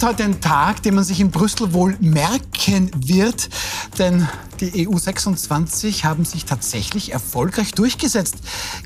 ist 0.00 0.06
heute 0.06 0.24
ein 0.24 0.40
Tag, 0.40 0.82
den 0.82 0.94
man 0.94 1.04
sich 1.04 1.20
in 1.20 1.30
Brüssel 1.30 1.74
wohl 1.74 1.94
merken 2.00 2.90
wird, 2.96 3.50
denn 3.98 4.26
die 4.58 4.88
EU26 4.88 6.04
haben 6.04 6.24
sich 6.24 6.46
tatsächlich 6.46 7.12
erfolgreich 7.12 7.72
durchgesetzt 7.72 8.36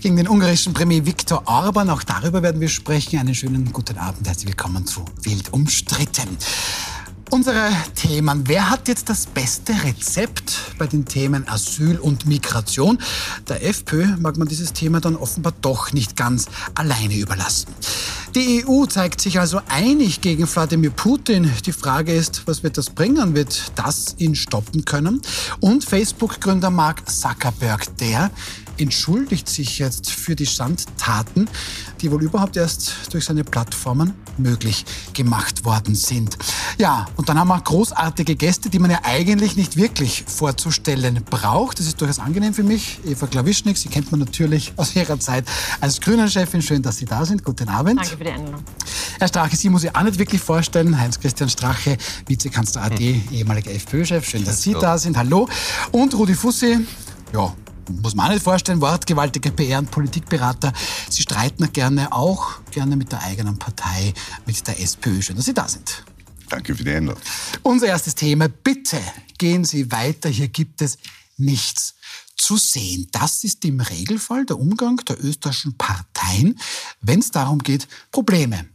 gegen 0.01 0.17
den 0.17 0.27
ungarischen 0.27 0.73
Premier 0.73 1.07
Viktor 1.07 1.45
Orban. 1.47 1.89
Auch 1.91 2.03
darüber 2.03 2.43
werden 2.43 2.61
wir 2.61 2.69
sprechen. 2.69 3.21
Einen 3.21 3.37
schönen 3.37 3.73
guten 3.73 3.97
Abend. 3.97 4.27
Herzlich 4.27 4.49
willkommen 4.49 4.87
zu 4.87 5.05
Wild 5.23 5.53
umstritten. 5.53 6.37
Unsere 7.35 7.69
Themen. 7.97 8.45
Wer 8.47 8.71
hat 8.71 8.87
jetzt 8.87 9.09
das 9.09 9.27
beste 9.27 9.73
Rezept 9.83 10.57
bei 10.79 10.87
den 10.87 11.05
Themen 11.05 11.49
Asyl 11.49 11.99
und 11.99 12.27
Migration? 12.27 12.97
Der 13.49 13.67
FPÖ 13.67 14.07
mag 14.21 14.37
man 14.37 14.47
dieses 14.47 14.73
Thema 14.73 15.01
dann 15.01 15.17
offenbar 15.17 15.53
doch 15.61 15.93
nicht 15.93 16.15
ganz 16.17 16.47
alleine 16.77 17.17
überlassen. 17.17 17.67
Die 18.37 18.65
EU 18.65 18.87
zeigt 18.87 19.21
sich 19.21 19.41
also 19.41 19.61
einig 19.69 20.21
gegen 20.21 20.47
Wladimir 20.47 20.91
Putin. 20.91 21.51
Die 21.67 21.73
Frage 21.73 22.15
ist, 22.15 22.47
was 22.47 22.63
wird 22.63 22.79
das 22.79 22.91
bringen? 22.91 23.35
Wird 23.35 23.73
das 23.75 24.15
ihn 24.19 24.37
stoppen 24.37 24.85
können? 24.85 25.21
Und 25.59 25.85
Facebook-Gründer 25.85 26.71
Mark 26.71 27.11
Zuckerberg, 27.11 27.97
der 27.99 28.31
entschuldigt 28.79 29.49
sich 29.49 29.79
jetzt 29.79 30.11
für 30.11 30.35
die 30.37 30.47
Schandtaten, 30.47 31.49
die 32.01 32.11
wohl 32.11 32.23
überhaupt 32.23 32.57
erst 32.57 33.13
durch 33.13 33.25
seine 33.25 33.45
Plattformen 33.45 34.15
möglich 34.37 34.85
gemacht 35.13 35.65
worden 35.65 35.95
sind. 35.95 36.37
Ja, 36.79 37.07
und 37.17 37.29
dann 37.29 37.39
haben 37.39 37.49
wir 37.49 37.61
großartige 37.61 38.35
Gäste, 38.37 38.69
die 38.69 38.79
man 38.79 38.91
ja 38.91 39.01
eigentlich 39.05 39.57
nicht 39.57 39.77
wirklich 39.77 40.25
vorzustellen 40.27 41.25
braucht. 41.31 41.79
Das 41.79 41.87
ist 41.87 42.01
durchaus 42.01 42.19
angenehm 42.19 42.53
für 42.55 42.63
mich. 42.63 42.99
Eva 43.07 43.27
Klawischnik, 43.27 43.77
Sie 43.77 43.89
kennt 43.89 44.11
man 44.11 44.21
natürlich 44.21 44.73
aus 44.77 44.95
ihrer 44.97 45.19
Zeit 45.21 45.45
als 45.81 46.01
Grünen-Chefin. 46.01 46.63
Schön, 46.63 46.83
dass 46.83 46.97
Sie 46.97 47.05
da 47.05 47.25
sind. 47.25 47.45
Guten 47.45 47.69
Abend. 47.69 48.01
Danke 48.01 48.17
für 48.17 48.25
die 48.25 48.31
Einladung. 48.31 48.63
Herr 49.19 49.29
Strache, 49.29 49.57
Sie 49.57 49.69
muss 49.71 49.85
ich 49.85 49.95
auch 49.95 50.03
nicht 50.03 50.19
wirklich 50.19 50.41
vorstellen. 50.41 50.99
Heinz-Christian 50.99 51.49
Strache, 51.49 51.97
Vizekanzler 52.27 52.83
AD, 52.83 52.99
hm. 52.99 53.23
ehemaliger 53.33 53.71
FPÖ-Chef. 53.71 54.29
Schön, 54.29 54.45
dass 54.45 54.63
Sie 54.63 54.75
da 54.75 54.99
sind. 54.99 55.17
Hallo. 55.17 55.49
Und 55.93 56.15
Rudi 56.15 56.35
Fussi, 56.35 56.87
ja, 57.33 57.55
muss 57.91 58.15
man 58.15 58.33
nicht 58.33 58.43
vorstellen, 58.43 58.81
wortgewaltige 58.81 59.51
PR- 59.51 59.79
und 59.79 59.91
Politikberater. 59.91 60.73
Sie 61.09 61.23
streiten 61.23 61.73
gerne 61.73 62.13
auch 62.13 62.61
gerne 62.71 62.97
mit 62.97 63.13
der 63.13 63.23
eigenen 63.23 63.59
Partei, 63.59 64.13
mit 64.47 64.67
der 64.67 64.81
SPÖ. 64.81 65.23
Schön, 65.23 65.37
dass 65.37 65.45
Sie 65.47 65.55
da 65.55 65.69
sind. 65.69 66.05
Danke 66.49 66.75
für 66.75 66.85
die 66.85 66.93
Einladung. 66.93 67.23
Unser 67.63 67.87
erstes 67.87 68.15
Thema. 68.15 68.49
Bitte 68.49 69.01
gehen 69.39 69.65
Sie 69.65 69.91
weiter. 69.91 70.29
Hier 70.29 70.49
gibt 70.49 70.83
es 70.83 70.99
nichts 71.37 71.95
zu 72.37 72.57
sehen. 72.57 73.09
Das 73.13 73.45
ist 73.45 73.65
im 73.65 73.81
Regelfall 73.81 74.45
der 74.45 74.59
Umgang 74.59 74.97
der 75.09 75.23
österreichischen 75.23 75.77
Parteien, 75.77 76.59
wenn 77.01 77.21
es 77.21 77.31
darum 77.31 77.59
geht, 77.59 77.89
Probleme 78.11 78.67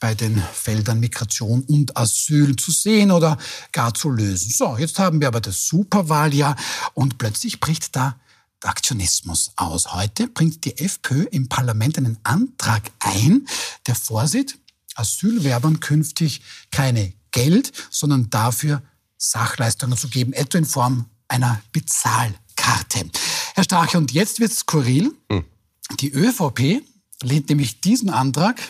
bei 0.00 0.14
den 0.14 0.40
Feldern 0.52 1.00
Migration 1.00 1.62
und 1.62 1.96
Asyl 1.96 2.54
zu 2.56 2.70
sehen 2.70 3.10
oder 3.10 3.36
gar 3.72 3.92
zu 3.94 4.10
lösen. 4.10 4.50
So, 4.50 4.76
jetzt 4.78 4.98
haben 4.98 5.20
wir 5.20 5.28
aber 5.28 5.40
das 5.40 5.66
Superwahljahr 5.66 6.56
und 6.94 7.18
plötzlich 7.18 7.58
bricht 7.58 7.96
da 7.96 8.16
Aktionismus 8.62 9.52
aus. 9.56 9.92
Heute 9.92 10.28
bringt 10.28 10.64
die 10.64 10.78
FPÖ 10.78 11.24
im 11.30 11.48
Parlament 11.48 11.98
einen 11.98 12.18
Antrag 12.24 12.90
ein, 12.98 13.46
der 13.86 13.94
vorsieht, 13.94 14.58
Asylwerbern 14.94 15.80
künftig 15.80 16.42
keine 16.70 17.12
Geld, 17.30 17.72
sondern 17.90 18.30
dafür 18.30 18.82
Sachleistungen 19.16 19.96
zu 19.96 20.08
geben, 20.08 20.32
etwa 20.32 20.58
in 20.58 20.64
Form 20.64 21.06
einer 21.28 21.60
Bezahlkarte. 21.72 23.10
Herr 23.54 23.64
Strache, 23.64 23.98
und 23.98 24.12
jetzt 24.12 24.40
wird 24.40 24.52
es 24.52 24.60
skurril. 24.60 25.12
Hm. 25.30 25.44
Die 26.00 26.12
ÖVP 26.12 26.82
lehnt 27.22 27.48
nämlich 27.48 27.80
diesen 27.80 28.10
Antrag 28.10 28.60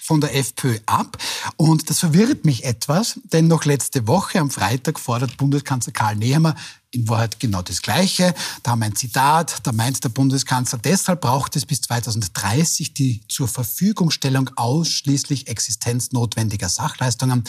von 0.00 0.20
der 0.20 0.34
FPÖ 0.34 0.78
ab. 0.86 1.18
Und 1.56 1.88
das 1.88 2.00
verwirrt 2.00 2.44
mich 2.44 2.64
etwas, 2.64 3.20
denn 3.24 3.46
noch 3.46 3.64
letzte 3.64 4.08
Woche 4.08 4.40
am 4.40 4.50
Freitag 4.50 4.98
fordert 4.98 5.36
Bundeskanzler 5.36 5.92
Karl 5.92 6.16
Nehammer 6.16 6.56
in 6.92 7.08
Wahrheit 7.08 7.38
genau 7.38 7.62
das 7.62 7.82
Gleiche. 7.82 8.34
Da 8.62 8.72
haben 8.72 8.80
wir 8.80 8.86
ein 8.86 8.96
Zitat, 8.96 9.66
da 9.66 9.72
meint 9.72 10.02
der 10.02 10.08
Bundeskanzler, 10.08 10.78
deshalb 10.78 11.20
braucht 11.20 11.56
es 11.56 11.66
bis 11.66 11.80
2030 11.82 12.94
die 12.94 13.20
zur 13.28 13.48
Verfügungstellung 13.48 14.50
ausschließlich 14.56 15.48
existenznotwendiger 15.48 16.68
Sachleistungen 16.68 17.44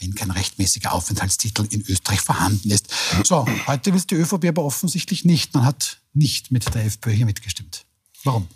wenn 0.00 0.14
kein 0.14 0.30
rechtmäßiger 0.30 0.92
Aufenthaltstitel 0.92 1.66
in 1.68 1.84
Österreich 1.86 2.22
vorhanden 2.22 2.70
ist. 2.70 2.88
So, 3.22 3.46
heute 3.66 3.92
will 3.92 3.98
es 3.98 4.06
die 4.06 4.14
ÖVP 4.14 4.46
aber 4.46 4.64
offensichtlich 4.64 5.26
nicht. 5.26 5.52
Man 5.54 5.64
hat 5.64 5.98
nicht 6.14 6.50
mit 6.50 6.74
der 6.74 6.86
FPÖ 6.86 7.10
hier 7.10 7.26
mitgestimmt. 7.26 7.84
Warum? 8.24 8.48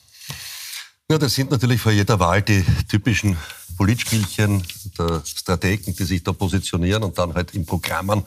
Ja, 1.10 1.18
das 1.18 1.34
sind 1.34 1.50
natürlich 1.50 1.82
vor 1.82 1.92
jeder 1.92 2.18
Wahl 2.18 2.40
die 2.40 2.64
typischen 2.88 3.36
Politspielchen 3.76 4.62
der 4.98 5.22
Strategen, 5.24 5.94
die 5.94 6.04
sich 6.04 6.22
da 6.22 6.32
positionieren 6.32 7.02
und 7.02 7.18
dann 7.18 7.34
halt 7.34 7.52
in 7.54 7.66
Programmen 7.66 8.24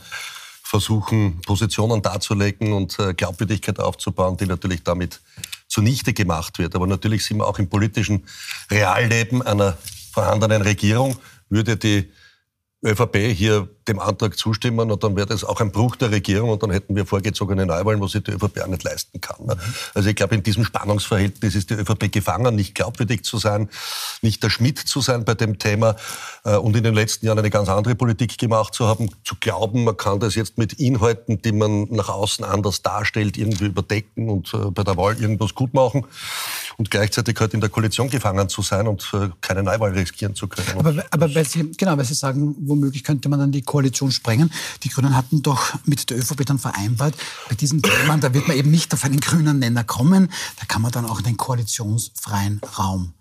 versuchen, 0.67 1.39
Positionen 1.45 2.01
darzulegen 2.01 2.73
und 2.73 2.99
äh, 2.99 3.13
Glaubwürdigkeit 3.13 3.79
aufzubauen, 3.79 4.35
die 4.35 4.45
natürlich 4.45 4.83
damit 4.83 5.21
zunichte 5.69 6.11
gemacht 6.13 6.59
wird. 6.59 6.75
Aber 6.75 6.87
natürlich 6.87 7.25
sind 7.25 7.37
wir 7.37 7.47
auch 7.47 7.57
im 7.57 7.69
politischen 7.69 8.25
Realleben 8.69 9.41
einer 9.41 9.77
vorhandenen 10.11 10.61
Regierung, 10.61 11.15
würde 11.49 11.77
die 11.77 12.11
ÖVP 12.83 13.33
hier 13.33 13.67
dem 13.87 13.99
Antrag 13.99 14.37
zustimmen 14.37 14.91
und 14.91 15.03
dann 15.03 15.15
wäre 15.15 15.25
das 15.25 15.43
auch 15.43 15.59
ein 15.61 15.71
Bruch 15.71 15.95
der 15.95 16.11
Regierung 16.11 16.49
und 16.49 16.61
dann 16.61 16.71
hätten 16.71 16.95
wir 16.95 17.05
vorgezogene 17.05 17.65
Neuwahlen, 17.65 18.01
was 18.01 18.11
sich 18.11 18.23
die 18.23 18.31
ÖVP 18.31 18.61
auch 18.61 18.67
nicht 18.67 18.83
leisten 18.83 19.19
kann. 19.19 19.45
Ne? 19.45 19.57
Also 19.95 20.09
ich 20.09 20.15
glaube, 20.15 20.35
in 20.35 20.43
diesem 20.43 20.63
Spannungsverhältnis 20.63 21.55
ist 21.55 21.69
die 21.69 21.75
ÖVP 21.75 22.11
gefangen, 22.11 22.55
nicht 22.55 22.75
glaubwürdig 22.75 23.23
zu 23.23 23.37
sein, 23.37 23.69
nicht 24.21 24.43
der 24.43 24.49
Schmidt 24.49 24.77
zu 24.77 25.01
sein 25.01 25.25
bei 25.25 25.33
dem 25.33 25.57
Thema 25.57 25.95
äh, 26.43 26.55
und 26.55 26.75
in 26.75 26.83
den 26.83 26.93
letzten 26.93 27.25
Jahren 27.25 27.39
eine 27.39 27.49
ganz 27.49 27.69
andere 27.69 27.95
Politik 27.95 28.37
gemacht 28.37 28.73
zu 28.75 28.87
haben, 28.87 29.09
zu 29.23 29.35
glauben, 29.39 29.83
man 29.83 29.97
kann 29.97 30.19
das 30.19 30.35
jetzt 30.35 30.57
mit 30.57 30.73
Inhalten, 30.73 31.41
die 31.41 31.53
man 31.53 31.87
nach 31.89 32.09
außen 32.09 32.45
anders 32.45 32.83
darstellt, 32.83 33.37
irgendwie 33.37 33.65
überdecken 33.65 34.29
und 34.29 34.53
äh, 34.53 34.69
bei 34.69 34.83
der 34.83 34.97
Wahl 34.97 35.19
irgendwas 35.19 35.55
gut 35.55 35.73
machen 35.73 36.05
und 36.77 36.91
gleichzeitig 36.91 37.39
halt 37.39 37.53
in 37.55 37.61
der 37.61 37.69
Koalition 37.69 38.09
gefangen 38.09 38.49
zu 38.49 38.61
sein 38.61 38.87
und 38.87 39.09
äh, 39.13 39.29
keine 39.41 39.63
Neuwahl 39.63 39.91
riskieren 39.93 40.35
zu 40.35 40.47
können. 40.47 40.67
Aber, 40.77 40.93
aber 41.09 41.33
weil 41.33 41.45
Sie, 41.45 41.71
genau, 41.71 41.97
weil 41.97 42.05
Sie 42.05 42.13
sagen, 42.13 42.55
womöglich 42.77 43.03
könnte 43.03 43.29
man 43.29 43.39
dann 43.39 43.51
die 43.51 43.61
Koalition 43.61 44.11
sprengen. 44.11 44.51
Die 44.83 44.89
Grünen 44.89 45.15
hatten 45.15 45.41
doch 45.41 45.73
mit 45.85 46.09
der 46.09 46.17
ÖVP 46.17 46.45
dann 46.45 46.59
vereinbart, 46.59 47.15
bei 47.49 47.55
diesen 47.55 47.81
Themen, 47.81 48.21
da 48.21 48.33
wird 48.33 48.47
man 48.47 48.57
eben 48.57 48.71
nicht 48.71 48.93
auf 48.93 49.03
einen 49.03 49.19
grünen 49.19 49.59
Nenner 49.59 49.83
kommen. 49.83 50.29
Da 50.59 50.65
kann 50.65 50.81
man 50.81 50.91
dann 50.91 51.05
auch 51.05 51.21
den 51.21 51.37
koalitionsfreien 51.37 52.61
Raum 52.77 53.13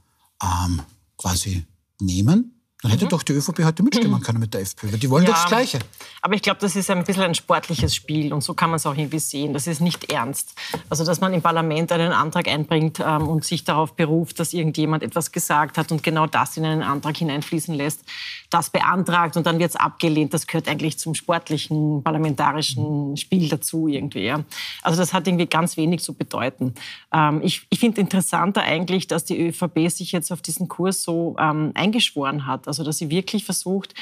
ähm, 0.43 0.83
quasi 1.17 1.65
nehmen. 2.00 2.56
Dann 2.86 2.92
hätte 2.92 3.06
mhm. 3.06 3.08
doch 3.08 3.24
die 3.24 3.32
ÖVP 3.32 3.64
heute 3.64 3.82
mitstimmen 3.82 4.20
können 4.20 4.38
mit 4.38 4.54
der 4.54 4.60
FPÖ, 4.60 4.92
weil 4.92 4.98
die 5.00 5.10
wollen 5.10 5.24
ja, 5.24 5.30
doch 5.30 5.38
das 5.38 5.47
Gleiche. 5.47 5.80
Aber 6.22 6.34
ich 6.34 6.42
glaube, 6.42 6.60
das 6.60 6.76
ist 6.76 6.88
ein 6.88 7.02
bisschen 7.02 7.24
ein 7.24 7.34
sportliches 7.34 7.97
Spiel 7.97 8.32
und 8.32 8.44
so 8.44 8.54
kann 8.54 8.70
man 8.70 8.76
es 8.76 8.86
auch 8.86 8.97
irgendwie 8.97 9.19
sehen. 9.19 9.52
Das 9.52 9.66
ist 9.66 9.80
nicht 9.80 10.12
ernst. 10.12 10.54
Also, 10.88 11.04
dass 11.04 11.20
man 11.20 11.34
im 11.34 11.42
Parlament 11.42 11.91
einen 11.91 12.12
Antrag 12.12 12.46
einbringt 12.46 13.00
ähm, 13.04 13.26
und 13.26 13.44
sich 13.44 13.64
darauf 13.64 13.94
beruft, 13.94 14.38
dass 14.38 14.52
irgendjemand 14.52 15.02
etwas 15.02 15.32
gesagt 15.32 15.78
hat 15.78 15.91
und 15.91 16.04
genau 16.04 16.28
das 16.28 16.56
in 16.56 16.64
einen 16.64 16.82
Antrag 16.82 17.16
hineinfließen 17.16 17.75
lässt, 17.75 18.04
das 18.50 18.70
beantragt 18.70 19.36
und 19.36 19.46
dann 19.46 19.58
wird 19.58 19.70
es 19.70 19.76
abgelehnt, 19.76 20.32
das 20.32 20.46
gehört 20.46 20.69
eigentlich 20.69 20.96
zum 20.96 21.16
sportlichen, 21.16 22.04
parlamentarischen 22.04 23.16
Spiel 23.16 23.48
dazu 23.48 23.88
irgendwie. 23.88 24.26
Ja. 24.26 24.44
Also, 24.82 24.96
das 24.96 25.12
hat 25.12 25.26
irgendwie 25.26 25.46
ganz 25.46 25.76
wenig 25.76 26.04
zu 26.04 26.14
bedeuten. 26.14 26.75
Ähm, 27.12 27.41
ich 27.42 27.66
ich 27.70 27.80
finde 27.80 28.00
interessanter 28.00 28.62
eigentlich, 28.62 29.08
dass 29.08 29.25
die 29.25 29.48
ÖVP 29.48 29.91
sich 29.91 30.12
jetzt 30.12 30.30
auf 30.30 30.41
diesen 30.41 30.69
Kurs 30.69 31.02
so 31.02 31.34
ähm, 31.41 31.72
eingeschworen 31.75 32.46
hat. 32.46 32.69
Also 32.69 32.75
dass 32.84 32.98
sie 32.98 33.10
wirklich 33.10 33.44
versucht, 33.44 33.94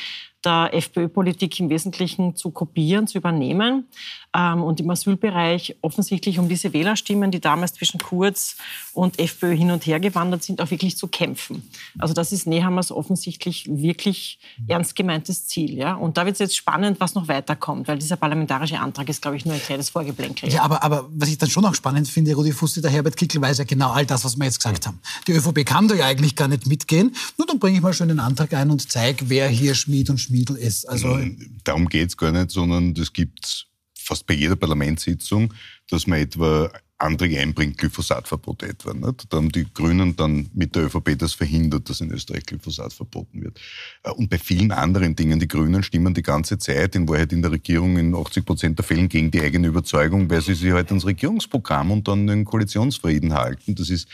der 0.44 0.70
FPÖ-Politik 0.72 1.58
im 1.60 1.70
Wesentlichen 1.70 2.36
zu 2.36 2.50
kopieren, 2.50 3.06
zu 3.06 3.18
übernehmen 3.18 3.86
ähm, 4.34 4.62
und 4.62 4.80
im 4.80 4.90
Asylbereich 4.90 5.76
offensichtlich 5.80 6.38
um 6.38 6.48
diese 6.48 6.72
Wählerstimmen, 6.72 7.30
die 7.30 7.40
damals 7.40 7.74
zwischen 7.74 8.00
Kurz 8.00 8.56
und 8.92 9.18
FPÖ 9.18 9.54
hin 9.54 9.70
und 9.70 9.86
her 9.86 10.00
gewandert 10.00 10.42
sind, 10.42 10.60
auch 10.60 10.70
wirklich 10.70 10.96
zu 10.96 11.08
kämpfen. 11.08 11.68
Also 11.98 12.14
das 12.14 12.32
ist 12.32 12.46
Nehammers 12.46 12.90
offensichtlich 12.90 13.66
wirklich 13.68 14.38
ernst 14.66 14.96
gemeintes 14.96 15.46
Ziel. 15.46 15.74
Ja? 15.76 15.94
Und 15.94 16.16
da 16.16 16.26
wird 16.26 16.34
es 16.34 16.40
jetzt 16.40 16.56
spannend, 16.56 17.00
was 17.00 17.14
noch 17.14 17.28
weiterkommt, 17.28 17.88
weil 17.88 17.98
dieser 17.98 18.16
parlamentarische 18.16 18.78
Antrag 18.78 19.08
ist, 19.08 19.22
glaube 19.22 19.36
ich, 19.36 19.44
nur 19.44 19.54
ein 19.54 19.60
kleines 19.60 19.90
Vorgeplänkel. 19.90 20.50
Ja, 20.50 20.62
aber, 20.62 20.82
aber 20.82 21.08
was 21.14 21.28
ich 21.28 21.38
dann 21.38 21.50
schon 21.50 21.64
auch 21.64 21.74
spannend 21.74 22.08
finde, 22.08 22.34
Rudi 22.34 22.52
Fusti, 22.52 22.80
der 22.80 22.90
Herbert 22.90 23.16
Kickl 23.16 23.40
weiß 23.40 23.58
ja 23.58 23.64
genau 23.64 23.90
all 23.90 24.06
das, 24.06 24.24
was 24.24 24.36
wir 24.36 24.44
jetzt 24.44 24.58
gesagt 24.62 24.86
haben. 24.86 25.00
Die 25.26 25.32
ÖVP 25.32 25.64
kann 25.64 25.88
da 25.88 25.94
ja 25.94 26.06
eigentlich 26.06 26.36
gar 26.36 26.48
nicht 26.48 26.66
mitgehen. 26.66 27.14
Nur 27.38 27.46
dann 27.46 27.58
bringe 27.58 27.76
ich 27.76 27.82
mal 27.82 27.92
schon 27.92 28.08
den 28.08 28.20
Antrag 28.20 28.52
ein 28.54 28.70
und 28.70 28.90
zeige, 28.90 29.28
wer 29.28 29.48
hier 29.48 29.74
Schmied 29.74 30.10
und 30.10 30.18
Schmiedel 30.34 30.56
ist. 30.56 30.88
Also 30.88 31.18
Darum 31.62 31.88
geht 31.88 32.08
es 32.08 32.16
gar 32.16 32.32
nicht, 32.32 32.50
sondern 32.50 32.94
das 32.94 33.12
gibt 33.12 33.66
fast 33.96 34.26
bei 34.26 34.34
jeder 34.34 34.56
Parlamentssitzung, 34.56 35.54
dass 35.88 36.06
man 36.06 36.18
etwa 36.18 36.70
Anträge 36.98 37.40
einbringt, 37.40 37.78
Glyphosatverbot 37.78 38.62
etwa. 38.62 38.94
Nicht? 38.94 39.32
Da 39.32 39.36
haben 39.36 39.50
die 39.50 39.66
Grünen 39.72 40.16
dann 40.16 40.48
mit 40.54 40.74
der 40.74 40.84
ÖVP 40.84 41.18
das 41.18 41.34
verhindert, 41.34 41.88
dass 41.88 42.00
in 42.00 42.10
Österreich 42.10 42.46
Glyphosat 42.46 42.92
verboten 42.92 43.42
wird. 43.42 43.60
Äh, 44.02 44.10
und 44.10 44.30
bei 44.30 44.38
vielen 44.38 44.72
anderen 44.72 45.16
Dingen, 45.16 45.40
die 45.40 45.48
Grünen 45.48 45.82
stimmen 45.82 46.14
die 46.14 46.22
ganze 46.22 46.58
Zeit 46.58 46.94
in 46.94 47.08
Wahrheit 47.08 47.32
in 47.32 47.42
der 47.42 47.50
Regierung 47.50 47.96
in 47.98 48.14
80 48.14 48.44
Prozent 48.44 48.78
der 48.78 48.84
Fällen 48.84 49.08
gegen 49.08 49.30
die 49.30 49.40
eigene 49.40 49.68
Überzeugung, 49.68 50.30
weil 50.30 50.40
sie 50.40 50.54
sich 50.54 50.72
halt 50.72 50.88
ans 50.88 51.04
Regierungsprogramm 51.04 51.90
und 51.90 52.08
dann 52.08 52.26
den 52.26 52.44
Koalitionsfrieden 52.44 53.34
halten. 53.34 53.74
Das 53.74 53.90
ist 53.90 54.08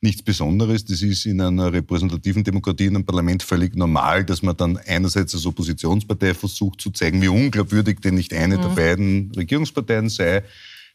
nichts 0.00 0.22
Besonderes. 0.22 0.84
Das 0.84 1.02
ist 1.02 1.26
in 1.26 1.40
einer 1.40 1.72
repräsentativen 1.72 2.44
Demokratie, 2.44 2.86
in 2.86 2.96
einem 2.96 3.06
Parlament 3.06 3.42
völlig 3.42 3.76
normal, 3.76 4.24
dass 4.24 4.42
man 4.42 4.56
dann 4.56 4.78
einerseits 4.86 5.34
als 5.34 5.46
Oppositionspartei 5.46 6.34
versucht 6.34 6.80
zu 6.80 6.90
zeigen, 6.90 7.22
wie 7.22 7.28
unglaubwürdig 7.28 8.00
denn 8.00 8.14
nicht 8.14 8.32
eine 8.32 8.58
mhm. 8.58 8.62
der 8.62 8.68
beiden 8.70 9.32
Regierungsparteien 9.36 10.08
sei. 10.08 10.42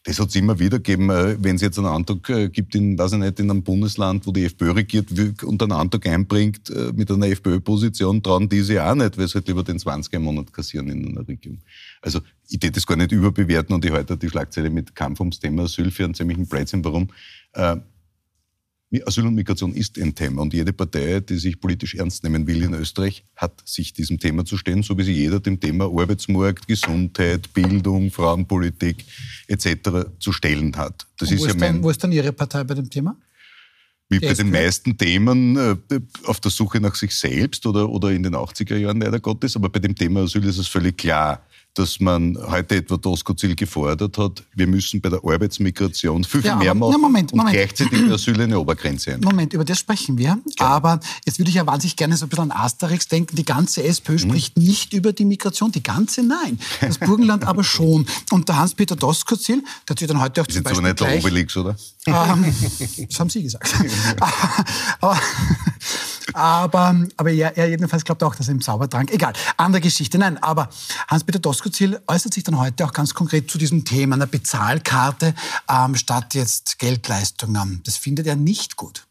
Das 0.03 0.19
hat 0.19 0.29
es 0.29 0.35
immer 0.35 0.57
wieder 0.57 0.79
gegeben, 0.79 1.11
äh, 1.11 1.37
wenn 1.39 1.57
es 1.57 1.61
jetzt 1.61 1.77
einen 1.77 1.87
Antrag 1.87 2.27
äh, 2.29 2.49
gibt 2.49 2.73
in, 2.73 2.97
weiß 2.97 3.13
ich 3.13 3.19
nicht, 3.19 3.39
in 3.39 3.51
einem 3.51 3.61
Bundesland, 3.61 4.25
wo 4.25 4.31
die 4.31 4.45
FPÖ 4.45 4.71
regiert 4.71 5.11
und 5.43 5.61
einen 5.61 5.73
Antrag 5.73 6.07
einbringt 6.07 6.71
äh, 6.71 6.91
mit 6.95 7.11
einer 7.11 7.27
FPÖ-Position, 7.27 8.23
trauen 8.23 8.49
diese 8.49 8.83
auch 8.83 8.95
nicht, 8.95 9.15
weil 9.19 9.27
sie 9.27 9.35
halt 9.35 9.47
lieber 9.47 9.63
den 9.63 9.77
20er 9.77 10.15
im 10.15 10.23
Monat 10.23 10.51
kassieren 10.51 10.89
in 10.89 11.09
einer 11.09 11.27
Regierung. 11.27 11.59
Also 12.01 12.19
ich 12.49 12.57
tät 12.57 12.75
das 12.75 12.87
gar 12.87 12.95
nicht 12.95 13.11
überbewerten 13.11 13.75
und 13.75 13.85
ich 13.85 13.91
halte 13.91 14.17
die 14.17 14.27
Schlagzeile 14.27 14.71
mit 14.71 14.95
Kampf 14.95 15.19
ums 15.19 15.39
Thema 15.39 15.63
Asyl 15.63 15.91
für 15.91 16.05
einen 16.05 16.15
ziemlichen 16.15 16.47
Blödsinn. 16.47 16.83
Warum? 16.83 17.09
Asyl 19.05 19.25
und 19.25 19.35
Migration 19.35 19.73
ist 19.73 19.97
ein 19.97 20.13
Thema 20.13 20.41
und 20.41 20.53
jede 20.53 20.73
Partei, 20.73 21.21
die 21.21 21.37
sich 21.37 21.59
politisch 21.61 21.95
ernst 21.95 22.23
nehmen 22.23 22.45
will 22.45 22.61
in 22.61 22.73
Österreich, 22.73 23.23
hat 23.37 23.61
sich 23.65 23.93
diesem 23.93 24.19
Thema 24.19 24.43
zu 24.43 24.57
stellen, 24.57 24.83
so 24.83 24.97
wie 24.97 25.03
sich 25.03 25.15
jeder 25.15 25.39
dem 25.39 25.59
Thema 25.59 25.85
Arbeitsmarkt, 25.85 26.67
Gesundheit, 26.67 27.53
Bildung, 27.53 28.11
Frauenpolitik 28.11 29.05
etc. 29.47 30.09
zu 30.19 30.33
stellen 30.33 30.75
hat. 30.75 31.07
Das 31.17 31.31
ist, 31.31 31.39
wo, 31.39 31.45
ist 31.45 31.53
ja 31.53 31.59
mein, 31.59 31.75
dann, 31.75 31.83
wo 31.83 31.89
ist 31.89 32.03
dann 32.03 32.11
Ihre 32.11 32.33
Partei 32.33 32.65
bei 32.65 32.73
dem 32.73 32.89
Thema? 32.89 33.15
Wie 34.09 34.19
bei 34.19 34.33
den 34.33 34.51
meisten 34.51 34.97
Themen 34.97 35.55
äh, 35.55 35.77
auf 36.25 36.41
der 36.41 36.51
Suche 36.51 36.81
nach 36.81 36.95
sich 36.95 37.15
selbst 37.15 37.65
oder, 37.65 37.89
oder 37.89 38.11
in 38.11 38.23
den 38.23 38.35
80er 38.35 38.75
Jahren 38.75 38.99
leider 38.99 39.21
Gottes, 39.21 39.55
aber 39.55 39.69
bei 39.69 39.79
dem 39.79 39.95
Thema 39.95 40.23
Asyl 40.23 40.43
ist 40.43 40.57
es 40.57 40.67
völlig 40.67 40.97
klar 40.97 41.45
dass 41.73 41.99
man 41.99 42.37
heute 42.47 42.75
etwa 42.75 42.97
Doskozil 42.97 43.55
gefordert 43.55 44.17
hat, 44.17 44.43
wir 44.53 44.67
müssen 44.67 44.99
bei 44.99 45.09
der 45.09 45.19
Arbeitsmigration 45.23 46.23
viel, 46.23 46.41
viel 46.41 46.49
ja, 46.49 46.55
mehr 46.55 46.73
machen 46.73 46.91
na, 46.93 46.97
Moment, 46.97 47.31
Moment. 47.31 47.47
und 47.47 47.53
gleichzeitig 47.53 48.01
Asyl 48.11 48.41
eine 48.41 48.59
Obergrenze 48.59 49.13
ein. 49.13 49.21
Moment, 49.21 49.53
über 49.53 49.63
das 49.63 49.79
sprechen 49.79 50.17
wir. 50.17 50.37
Ja. 50.59 50.65
Aber 50.65 50.99
jetzt 51.25 51.39
würde 51.39 51.49
ich 51.49 51.55
ja 51.55 51.65
wahnsinnig 51.65 51.95
gerne 51.95 52.17
so 52.17 52.25
ein 52.25 52.29
bisschen 52.29 52.51
an 52.51 52.57
Asterix 52.57 53.07
denken. 53.07 53.35
Die 53.35 53.45
ganze 53.45 53.83
SPÖ 53.83 54.13
mhm. 54.13 54.19
spricht 54.19 54.57
nicht 54.57 54.93
über 54.93 55.13
die 55.13 55.25
Migration, 55.25 55.71
die 55.71 55.83
ganze 55.83 56.23
nein. 56.23 56.59
Das 56.81 56.97
Burgenland 56.97 57.43
aber 57.47 57.63
schon. 57.63 58.05
Und 58.31 58.49
der 58.49 58.57
Hans-Peter 58.57 58.97
Doskozil, 58.97 59.63
der 59.87 59.93
hat 59.93 59.99
sich 59.99 60.07
dann 60.07 60.19
heute 60.19 60.41
auch 60.41 60.47
zum 60.47 60.63
Beispiel... 60.63 60.83
Das 60.83 60.93
ist 60.93 61.01
aber 61.01 61.09
nicht 61.09 61.23
der 61.23 61.29
Obelix, 61.29 61.57
oder? 61.57 61.75
Ähm, 62.05 62.53
das 63.09 63.19
haben 63.19 63.29
Sie 63.29 63.43
gesagt. 63.43 63.73
aber, 64.19 64.65
aber, 64.99 65.21
aber 66.33 67.05
er, 67.25 67.57
er 67.57 67.69
jedenfalls 67.69 68.03
glaubt 68.03 68.23
auch, 68.23 68.35
dass 68.35 68.47
er 68.47 68.53
im 68.53 68.61
Zaubertrank... 68.61 69.11
Egal, 69.11 69.33
andere 69.57 69.81
Geschichte. 69.81 70.17
Nein, 70.17 70.37
aber 70.41 70.69
Hans-Peter 71.07 71.39
Doskozil 71.39 71.99
äußert 72.07 72.33
sich 72.33 72.43
dann 72.43 72.59
heute 72.59 72.85
auch 72.85 72.93
ganz 72.93 73.13
konkret 73.13 73.49
zu 73.49 73.57
diesem 73.57 73.85
Thema 73.85 74.15
einer 74.15 74.27
Bezahlkarte 74.27 75.33
ähm, 75.69 75.95
statt 75.95 76.33
jetzt 76.33 76.79
Geldleistungen. 76.79 77.81
Das 77.85 77.97
findet 77.97 78.27
er 78.27 78.35
nicht 78.35 78.75
gut. 78.75 79.05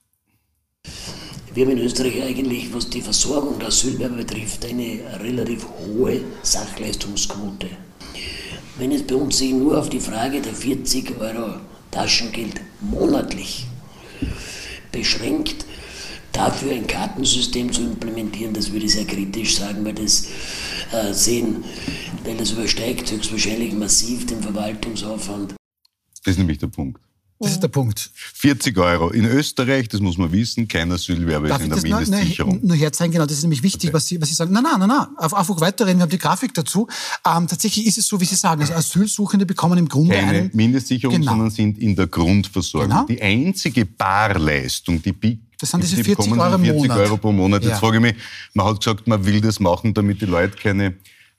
Wir 1.52 1.66
haben 1.66 1.72
in 1.72 1.84
Österreich 1.84 2.22
eigentlich, 2.22 2.72
was 2.72 2.88
die 2.88 3.02
Versorgung 3.02 3.58
der 3.58 3.68
Asylwerber 3.68 4.16
betrifft, 4.16 4.64
eine 4.64 5.00
relativ 5.20 5.66
hohe 5.66 6.20
Sachleistungsquote. 6.42 7.68
Wenn 8.78 8.92
es 8.92 9.04
bei 9.04 9.16
uns 9.16 9.38
sich 9.38 9.52
nur 9.52 9.78
auf 9.78 9.88
die 9.88 10.00
Frage 10.00 10.40
der 10.40 10.54
40 10.54 11.20
Euro 11.20 11.56
Taschengeld 11.90 12.60
monatlich 12.80 13.66
beschränkt, 14.92 15.66
dafür 16.32 16.72
ein 16.72 16.86
Kartensystem 16.86 17.72
zu 17.72 17.82
implementieren, 17.82 18.52
das 18.52 18.72
würde 18.72 18.86
ich 18.86 18.92
sehr 18.92 19.04
kritisch 19.04 19.56
sagen, 19.56 19.84
weil 19.84 19.94
das 19.94 20.26
äh, 20.92 21.12
sehen, 21.12 21.64
weil 22.24 22.36
das 22.36 22.52
übersteigt 22.52 23.10
höchstwahrscheinlich 23.10 23.72
massiv 23.72 24.26
den 24.26 24.42
Verwaltungsaufwand. 24.42 25.54
Das 26.24 26.32
ist 26.32 26.38
nämlich 26.38 26.58
der 26.58 26.68
Punkt. 26.68 27.00
Das 27.42 27.52
ist 27.52 27.62
der 27.62 27.68
Punkt. 27.68 28.10
40 28.14 28.76
Euro. 28.76 29.08
In 29.08 29.24
Österreich, 29.24 29.88
das 29.88 30.00
muss 30.00 30.18
man 30.18 30.30
wissen, 30.30 30.68
kein 30.68 30.92
Asylwerber 30.92 31.48
ist 31.48 31.62
in 31.62 31.70
der 31.70 31.80
Mindestsicherung. 31.80 32.56
Nur, 32.56 32.68
nur 32.68 32.76
herzeigen, 32.76 33.12
genau, 33.12 33.24
das 33.24 33.38
ist 33.38 33.44
nämlich 33.44 33.62
wichtig, 33.62 33.88
okay. 33.88 33.94
was, 33.94 34.06
Sie, 34.06 34.20
was 34.20 34.28
Sie 34.28 34.34
sagen. 34.34 34.52
Nein, 34.52 34.62
nein, 34.62 34.78
nein, 34.78 34.88
nein. 34.88 35.06
einfach 35.18 35.58
weiterreden, 35.58 36.00
wir 36.00 36.02
haben 36.02 36.10
die 36.10 36.18
Grafik 36.18 36.52
dazu. 36.52 36.86
Ähm, 37.26 37.46
tatsächlich 37.46 37.86
ist 37.86 37.96
es 37.96 38.06
so, 38.06 38.20
wie 38.20 38.26
Sie 38.26 38.34
sagen, 38.34 38.60
also 38.60 38.74
Asylsuchende 38.74 39.46
bekommen 39.46 39.78
im 39.78 39.88
Grunde 39.88 40.14
Keine 40.14 40.28
einen... 40.28 40.50
Mindestsicherung, 40.52 41.16
genau. 41.16 41.32
sondern 41.32 41.50
sind 41.50 41.78
in 41.78 41.96
der 41.96 42.08
Grundversorgung. 42.08 42.90
Genau. 42.90 43.06
Die 43.06 43.22
einzige 43.22 43.86
Barleistung, 43.86 45.00
die 45.00 45.14
das 45.60 45.70
sind 45.70 45.82
diese 45.82 46.02
40 46.02 46.32
Euro 46.32 46.54
im 46.54 46.64
40 46.64 46.82
Monat. 46.82 46.98
Euro 46.98 47.16
pro 47.16 47.32
Monat. 47.32 47.62
Jetzt 47.62 47.72
ja. 47.72 47.78
frage 47.78 47.96
ich 47.96 48.02
mich, 48.02 48.14
man 48.54 48.66
hat 48.66 48.80
gesagt, 48.80 49.06
man 49.06 49.24
will 49.24 49.40
das 49.40 49.60
machen, 49.60 49.94
damit 49.94 50.20
die 50.20 50.26
Leute 50.26 50.56
keine 50.56 50.94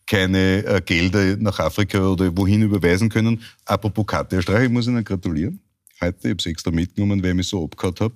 keine 0.08 0.66
äh, 0.66 0.82
Gelder 0.82 1.38
nach 1.38 1.60
Afrika 1.60 2.00
oder 2.00 2.36
wohin 2.36 2.64
überweisen 2.64 3.08
können. 3.08 3.42
Apropos 3.66 4.06
Karte 4.06 4.42
Streich, 4.42 4.66
ich 4.66 4.70
muss 4.70 4.88
Ihnen 4.88 5.04
gratulieren 5.04 5.62
heute, 6.02 6.18
ich 6.20 6.30
habe 6.32 6.40
es 6.40 6.46
extra 6.46 6.72
mitgenommen, 6.72 7.22
weil 7.24 7.32
ich 7.32 7.36
mich 7.38 7.48
so 7.48 7.64
abgehauen 7.64 7.96
habe. 8.00 8.14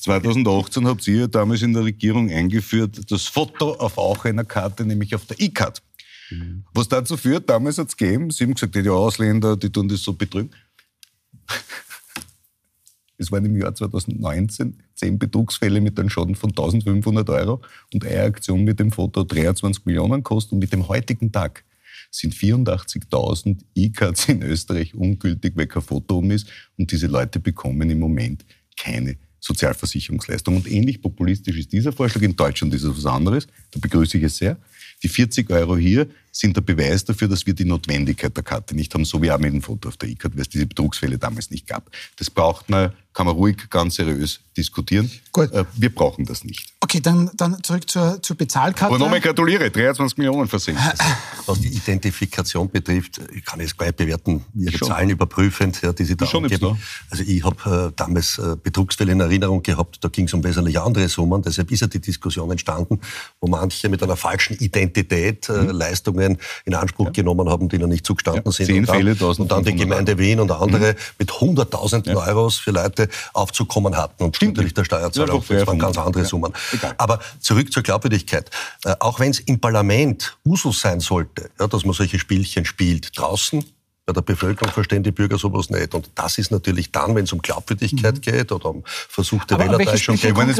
2018 0.00 0.86
habt 0.86 1.06
ihr 1.08 1.28
damals 1.28 1.62
in 1.62 1.72
der 1.72 1.84
Regierung 1.84 2.30
eingeführt, 2.30 3.10
das 3.10 3.26
Foto 3.26 3.74
auf 3.74 3.98
auch 3.98 4.24
einer 4.24 4.44
Karte, 4.44 4.84
nämlich 4.84 5.14
auf 5.14 5.26
der 5.26 5.40
E-Card. 5.40 5.82
Mhm. 6.30 6.64
Was 6.74 6.88
dazu 6.88 7.16
führt, 7.16 7.48
damals 7.48 7.78
hat 7.78 7.88
es 7.88 7.96
gegeben, 7.96 8.30
sie 8.30 8.44
haben 8.44 8.54
gesagt, 8.54 8.74
die 8.74 8.88
Ausländer, 8.88 9.56
die 9.56 9.70
tun 9.70 9.88
das 9.88 10.02
so 10.02 10.12
betrügen. 10.12 10.50
Es 13.18 13.30
waren 13.30 13.44
im 13.44 13.56
Jahr 13.56 13.72
2019 13.72 14.82
zehn 15.02 15.18
Betrugsfälle 15.18 15.80
mit 15.80 15.98
einem 15.98 16.08
Schaden 16.08 16.34
von 16.34 16.50
1500 16.50 17.28
Euro 17.30 17.60
und 17.92 18.04
eine 18.06 18.22
Aktion 18.22 18.62
mit 18.62 18.78
dem 18.78 18.92
Foto 18.92 19.24
23 19.24 19.84
Millionen 19.84 20.22
kostet. 20.22 20.52
Und 20.52 20.58
mit 20.60 20.72
dem 20.72 20.86
heutigen 20.88 21.32
Tag 21.32 21.64
sind 22.10 22.34
84.000 22.34 23.58
E-Cards 23.74 24.28
in 24.28 24.42
Österreich 24.42 24.94
ungültig, 24.94 25.56
weil 25.56 25.66
kein 25.66 25.82
Foto 25.82 26.18
um 26.18 26.30
ist. 26.30 26.46
Und 26.76 26.92
diese 26.92 27.08
Leute 27.08 27.40
bekommen 27.40 27.90
im 27.90 27.98
Moment 27.98 28.44
keine 28.78 29.16
Sozialversicherungsleistung. 29.40 30.56
Und 30.56 30.70
ähnlich 30.70 31.02
populistisch 31.02 31.58
ist 31.58 31.72
dieser 31.72 31.92
Vorschlag. 31.92 32.22
In 32.22 32.36
Deutschland 32.36 32.72
ist 32.74 32.84
es 32.84 32.96
was 32.96 33.06
anderes. 33.06 33.48
Da 33.72 33.80
begrüße 33.80 34.18
ich 34.18 34.24
es 34.24 34.36
sehr. 34.36 34.56
Die 35.02 35.08
40 35.08 35.50
Euro 35.50 35.76
hier 35.76 36.06
sind 36.30 36.56
der 36.56 36.60
Beweis 36.60 37.04
dafür, 37.04 37.26
dass 37.26 37.44
wir 37.44 37.54
die 37.54 37.64
Notwendigkeit 37.64 38.36
der 38.36 38.44
Karte 38.44 38.76
nicht 38.76 38.94
haben, 38.94 39.04
so 39.04 39.20
wie 39.20 39.32
auch 39.32 39.38
mit 39.38 39.52
dem 39.52 39.60
Foto 39.60 39.88
auf 39.88 39.96
der 39.96 40.10
E-Card, 40.10 40.34
weil 40.34 40.42
es 40.42 40.48
diese 40.48 40.66
Betrugsfälle 40.66 41.18
damals 41.18 41.50
nicht 41.50 41.66
gab. 41.66 41.90
Das 42.16 42.30
braucht 42.30 42.70
man, 42.70 42.92
kann 43.12 43.26
man 43.26 43.34
ruhig 43.34 43.68
ganz 43.70 43.96
seriös 43.96 44.40
diskutieren. 44.56 45.10
Gut. 45.32 45.50
Äh, 45.52 45.64
wir 45.74 45.94
brauchen 45.94 46.24
das 46.24 46.44
nicht. 46.44 46.74
Okay, 46.80 47.00
dann, 47.00 47.30
dann 47.34 47.62
zurück 47.62 47.88
zur, 47.88 48.22
zur 48.22 48.36
Bezahlkarte. 48.36 48.94
Aber 48.94 48.98
nochmal 48.98 49.20
gratuliere, 49.20 49.70
23 49.70 50.18
Millionen 50.18 50.46
versenkt. 50.48 50.80
Was 51.46 51.60
die 51.60 51.68
Identifikation 51.68 52.70
betrifft, 52.70 53.20
ich 53.34 53.44
kann 53.44 53.60
jetzt 53.60 53.78
gleich 53.78 53.94
bewerten, 53.94 54.44
Ihre 54.54 54.76
schon. 54.76 54.88
Zahlen 54.88 55.10
überprüfend, 55.10 55.80
ja, 55.82 55.92
die 55.92 56.04
Sie 56.04 56.16
da 56.16 56.26
schon 56.26 56.44
angeben. 56.44 56.78
Also 57.10 57.24
ich 57.24 57.42
habe 57.44 57.88
äh, 57.88 57.92
damals 57.96 58.38
äh, 58.38 58.56
Betrugsfälle 58.62 59.12
in 59.12 59.20
Erinnerung 59.20 59.62
gehabt, 59.62 59.98
da 60.02 60.08
ging 60.08 60.26
es 60.26 60.34
um 60.34 60.44
wesentlich 60.44 60.78
andere 60.78 61.08
Summen, 61.08 61.42
deshalb 61.42 61.70
ist 61.70 61.80
ja 61.80 61.86
die 61.86 62.00
Diskussion 62.00 62.50
entstanden, 62.50 63.00
wo 63.40 63.48
manche 63.48 63.88
mit 63.88 64.02
einer 64.02 64.16
falschen 64.16 64.56
Identität 64.58 65.48
äh, 65.48 65.52
mhm. 65.52 65.70
Leistungen 65.70 66.38
in 66.64 66.74
Anspruch 66.74 67.06
ja. 67.06 67.12
genommen 67.12 67.48
haben, 67.48 67.68
die 67.68 67.78
noch 67.78 67.88
nicht 67.88 68.04
zugestanden 68.04 68.44
ja, 68.44 68.52
sind. 68.52 68.66
Zehn 68.66 68.80
und 68.80 68.88
dann, 68.88 68.96
Fälle, 68.96 69.26
und 69.26 69.50
dann 69.50 69.64
die 69.64 69.74
Gemeinde 69.74 70.18
Wien 70.18 70.40
und 70.40 70.50
andere 70.50 70.92
mhm. 70.92 70.96
mit 71.18 71.40
hunderttausenden 71.40 72.14
ja. 72.14 72.26
Euros 72.26 72.58
für 72.58 72.70
Leute 72.70 73.01
aufzukommen 73.32 73.96
hatten 73.96 74.24
und 74.24 74.36
Stimmt. 74.36 74.52
natürlich 74.52 74.74
der 74.74 74.84
Steuerzahler, 74.84 75.40
das 75.40 75.66
waren 75.66 75.78
ganz 75.78 75.98
andere 75.98 76.24
Summen. 76.24 76.52
Aber 76.98 77.20
zurück 77.40 77.72
zur 77.72 77.82
Glaubwürdigkeit. 77.82 78.50
Äh, 78.84 78.94
auch 79.00 79.20
wenn 79.20 79.30
es 79.30 79.40
im 79.40 79.60
Parlament 79.60 80.36
Usus 80.44 80.80
sein 80.80 81.00
sollte, 81.00 81.50
ja, 81.58 81.66
dass 81.66 81.84
man 81.84 81.94
solche 81.94 82.18
Spielchen 82.18 82.64
spielt, 82.64 83.16
draußen 83.18 83.64
bei 84.04 84.12
der 84.12 84.22
Bevölkerung 84.22 84.72
verstehen 84.72 85.04
die 85.04 85.12
Bürger 85.12 85.38
sowas 85.38 85.70
nicht. 85.70 85.94
Und 85.94 86.10
das 86.16 86.36
ist 86.36 86.50
natürlich 86.50 86.90
dann, 86.90 87.14
wenn 87.14 87.22
es 87.22 87.32
um 87.32 87.40
Glaubwürdigkeit 87.40 88.16
mhm. 88.16 88.20
geht 88.20 88.50
oder 88.50 88.70
um 88.70 88.82
versuchte 88.84 89.56
Wählertäuschung 89.56 90.16
geht. 90.16 90.36
Wenn 90.36 90.50
es 90.50 90.56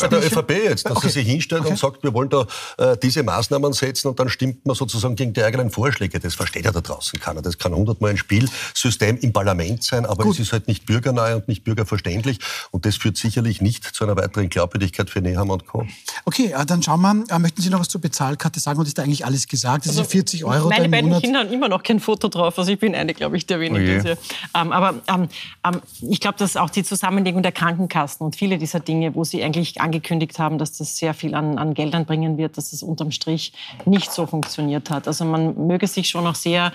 bei 0.00 0.08
der 0.08 0.24
ÖVP 0.24 0.50
jetzt, 0.50 0.86
dass 0.86 0.96
okay. 0.96 1.08
sie 1.08 1.20
sich 1.20 1.26
hinstellt 1.26 1.62
okay. 1.62 1.70
und 1.70 1.78
sagt, 1.78 2.04
wir 2.04 2.14
wollen 2.14 2.28
da 2.28 2.46
äh, 2.78 2.96
diese 2.96 3.24
Maßnahmen 3.24 3.72
setzen 3.72 4.08
und 4.08 4.20
dann 4.20 4.28
stimmt 4.28 4.64
man 4.66 4.76
sozusagen 4.76 5.16
gegen 5.16 5.32
die 5.32 5.42
eigenen 5.42 5.70
Vorschläge. 5.70 6.20
Das 6.20 6.36
versteht 6.36 6.64
ja 6.64 6.70
da 6.70 6.80
draußen 6.80 7.18
keiner. 7.18 7.42
Das 7.42 7.58
kann 7.58 7.74
hundertmal 7.74 8.10
ein 8.10 8.18
Spielsystem 8.18 9.18
im 9.18 9.32
Parlament 9.32 9.82
sein, 9.82 10.06
aber 10.06 10.22
Gut. 10.22 10.34
es 10.34 10.40
ist 10.40 10.52
halt 10.52 10.68
nicht 10.68 10.86
bürgernah 10.86 11.34
und 11.34 11.48
nicht 11.48 11.64
bürgerverständlich. 11.64 12.38
Und 12.70 12.86
das 12.86 12.96
führt 12.96 13.16
sicherlich 13.16 13.60
nicht 13.60 13.84
zu 13.84 14.04
einer 14.04 14.16
weiteren 14.16 14.48
Glaubwürdigkeit 14.48 15.10
für 15.10 15.20
Nehammer 15.20 15.54
und 15.54 15.66
Co. 15.66 15.84
Okay, 16.24 16.54
äh, 16.56 16.64
dann 16.64 16.84
schauen 16.84 17.00
wir, 17.00 17.24
äh, 17.34 17.38
möchten 17.40 17.62
Sie 17.62 17.70
noch 17.70 17.80
was 17.80 17.88
zur 17.88 18.00
Bezahlkarte 18.00 18.60
sagen? 18.60 18.78
Und 18.78 18.86
ist 18.86 18.96
da 18.96 19.02
eigentlich 19.02 19.26
alles 19.26 19.48
gesagt? 19.48 19.86
Das 19.86 19.90
also, 19.90 20.02
sind 20.02 20.12
40 20.12 20.44
Euro 20.44 20.68
Meine 20.68 20.88
beiden 20.88 21.08
Monat. 21.08 21.24
Kinder 21.24 21.40
haben 21.40 21.52
immer 21.52 21.68
noch 21.68 21.82
kein 21.82 21.98
Foto 21.98 22.28
drauf. 22.28 22.56
Also 22.56 22.75
ich 22.76 22.80
bin 22.80 22.94
eine, 22.94 23.14
glaube 23.14 23.38
ich, 23.38 23.46
der 23.46 23.58
wenigen. 23.58 24.06
Oh 24.06 24.58
ähm, 24.60 24.72
aber 24.72 25.00
ähm, 25.08 25.28
ähm, 25.64 25.80
ich 26.10 26.20
glaube, 26.20 26.36
dass 26.38 26.56
auch 26.56 26.68
die 26.68 26.84
Zusammenlegung 26.84 27.42
der 27.42 27.52
Krankenkassen 27.52 28.24
und 28.24 28.36
viele 28.36 28.58
dieser 28.58 28.80
Dinge, 28.80 29.14
wo 29.14 29.24
Sie 29.24 29.42
eigentlich 29.42 29.80
angekündigt 29.80 30.38
haben, 30.38 30.58
dass 30.58 30.76
das 30.76 30.98
sehr 30.98 31.14
viel 31.14 31.34
an, 31.34 31.56
an 31.56 31.72
Geldern 31.72 32.04
bringen 32.04 32.36
wird, 32.36 32.58
dass 32.58 32.74
es 32.74 32.82
unterm 32.82 33.12
Strich 33.12 33.54
nicht 33.86 34.12
so 34.12 34.26
funktioniert 34.26 34.90
hat. 34.90 35.08
Also 35.08 35.24
man 35.24 35.66
möge 35.66 35.86
sich 35.86 36.08
schon 36.10 36.24
noch 36.24 36.34
sehr 36.34 36.72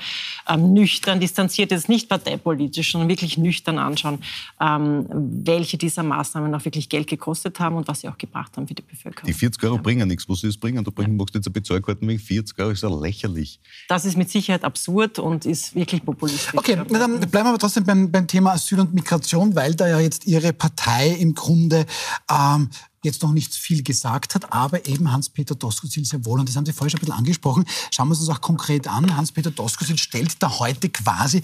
ähm, 0.50 0.74
nüchtern, 0.74 1.20
distanziert, 1.20 1.70
jetzt 1.70 1.88
nicht 1.88 2.10
parteipolitisch, 2.10 2.92
sondern 2.92 3.08
wirklich 3.08 3.38
nüchtern 3.38 3.78
anschauen, 3.78 4.20
ähm, 4.60 5.06
welche 5.12 5.78
dieser 5.78 6.02
Maßnahmen 6.02 6.54
auch 6.56 6.66
wirklich 6.66 6.90
Geld 6.90 7.08
gekostet 7.08 7.60
haben 7.60 7.76
und 7.76 7.88
was 7.88 8.02
sie 8.02 8.10
auch 8.10 8.18
gebracht 8.18 8.58
haben 8.58 8.68
für 8.68 8.74
die 8.74 8.82
Bevölkerung. 8.82 9.28
Die 9.28 9.34
40 9.34 9.64
Euro 9.66 9.76
ja. 9.76 9.82
bringen 9.82 10.08
nichts. 10.08 10.28
Wo 10.28 10.34
sie 10.34 10.48
es 10.48 10.58
bringen, 10.58 10.84
da 10.84 10.90
bringen, 10.90 11.12
ja. 11.12 11.18
machst 11.18 11.36
du 11.36 11.38
jetzt 11.38 11.48
eine 11.48 11.54
Bezahlkarte 11.54 12.08
wegen 12.08 12.20
40 12.20 12.58
Euro, 12.60 12.72
ist 12.72 12.82
ja 12.82 12.90
lächerlich. 12.90 13.60
Das 13.88 14.06
ist 14.06 14.18
mit 14.18 14.32
Sicherheit 14.32 14.64
absurd 14.64 15.20
und 15.20 15.46
ist 15.46 15.76
wirklich 15.76 15.91
wirklich 15.92 16.06
populistisch. 16.06 16.54
Okay, 16.56 16.78
na 16.90 17.00
dann 17.00 17.20
bleiben 17.20 17.46
wir 17.46 17.50
aber 17.50 17.60
trotzdem 17.60 17.84
beim, 17.84 18.12
beim 18.12 18.28
Thema 18.28 18.54
Asyl 18.54 18.80
und 18.80 18.94
Migration, 18.94 19.56
weil 19.56 19.76
da 19.76 19.88
ja 19.88 20.00
jetzt 20.00 20.26
Ihre 20.26 20.54
Partei 20.54 21.10
im 21.10 21.36
Grunde 21.36 21.86
ähm, 22.30 22.70
jetzt 23.04 23.24
noch 23.24 23.32
nicht 23.32 23.54
viel 23.56 23.82
gesagt 23.82 24.36
hat, 24.36 24.54
aber 24.54 24.88
eben 24.88 25.12
Hans-Peter 25.12 25.56
Doskozil 25.56 26.06
sehr 26.06 26.24
wohl, 26.24 26.40
und 26.40 26.48
das 26.48 26.56
haben 26.56 26.68
Sie 26.68 26.74
vorher 26.74 26.92
schon 26.92 27.00
ein 27.00 27.06
bisschen 27.06 27.18
angesprochen, 27.18 27.66
schauen 27.92 28.08
wir 28.08 28.12
uns 28.12 28.20
das 28.20 28.30
auch 28.30 28.42
konkret 28.42 28.88
an. 28.88 29.18
Hans-Peter 29.18 29.50
Doskozil 29.50 29.98
stellt 29.98 30.36
da 30.42 30.60
heute 30.60 30.90
quasi 30.90 31.42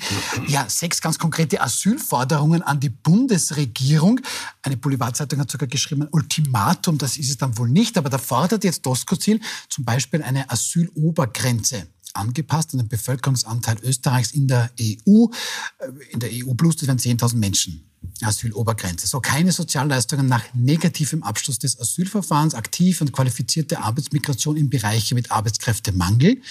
ja, 0.48 0.70
sechs 0.70 1.02
ganz 1.02 1.18
konkrete 1.18 1.60
Asylforderungen 1.60 2.62
an 2.62 2.80
die 2.80 2.90
Bundesregierung. 2.90 4.22
Eine 4.62 4.78
Boulevardzeitung 4.78 5.40
hat 5.40 5.50
sogar 5.50 5.68
geschrieben, 5.68 6.04
ein 6.04 6.10
Ultimatum, 6.12 7.00
das 7.00 7.18
ist 7.18 7.30
es 7.30 7.38
dann 7.38 7.58
wohl 7.58 7.70
nicht, 7.70 7.98
aber 7.98 8.10
da 8.10 8.20
fordert 8.20 8.64
jetzt 8.64 8.86
Doskozil 8.86 9.40
zum 9.68 9.84
Beispiel 9.84 10.22
eine 10.22 10.50
Asylobergrenze 10.52 11.88
angepasst 12.16 12.74
an 12.74 12.80
den 12.80 12.88
Bevölkerungsanteil 12.88 13.78
Österreichs 13.84 14.32
in 14.32 14.48
der 14.48 14.72
EU. 14.80 15.26
Äh, 15.80 15.88
in 16.12 16.20
der 16.20 16.30
EU 16.32 16.54
plus, 16.54 16.78
das 16.78 16.88
wären 16.88 17.00
10.000 17.00 17.36
Menschen. 17.36 17.84
Asylobergrenze. 18.22 19.08
So 19.08 19.20
keine 19.20 19.52
Sozialleistungen 19.52 20.28
nach 20.28 20.44
negativem 20.54 21.24
Abschluss 21.24 21.60
des 21.60 21.80
Asylverfahrens, 21.80 22.56
aktiv 22.56 23.02
und 23.02 23.12
qualifizierte 23.12 23.80
Arbeitsmigration 23.80 24.58
in 24.58 24.70
Bereiche 24.70 25.14
mit 25.14 25.32
Arbeitskräftemangel, 25.32 26.42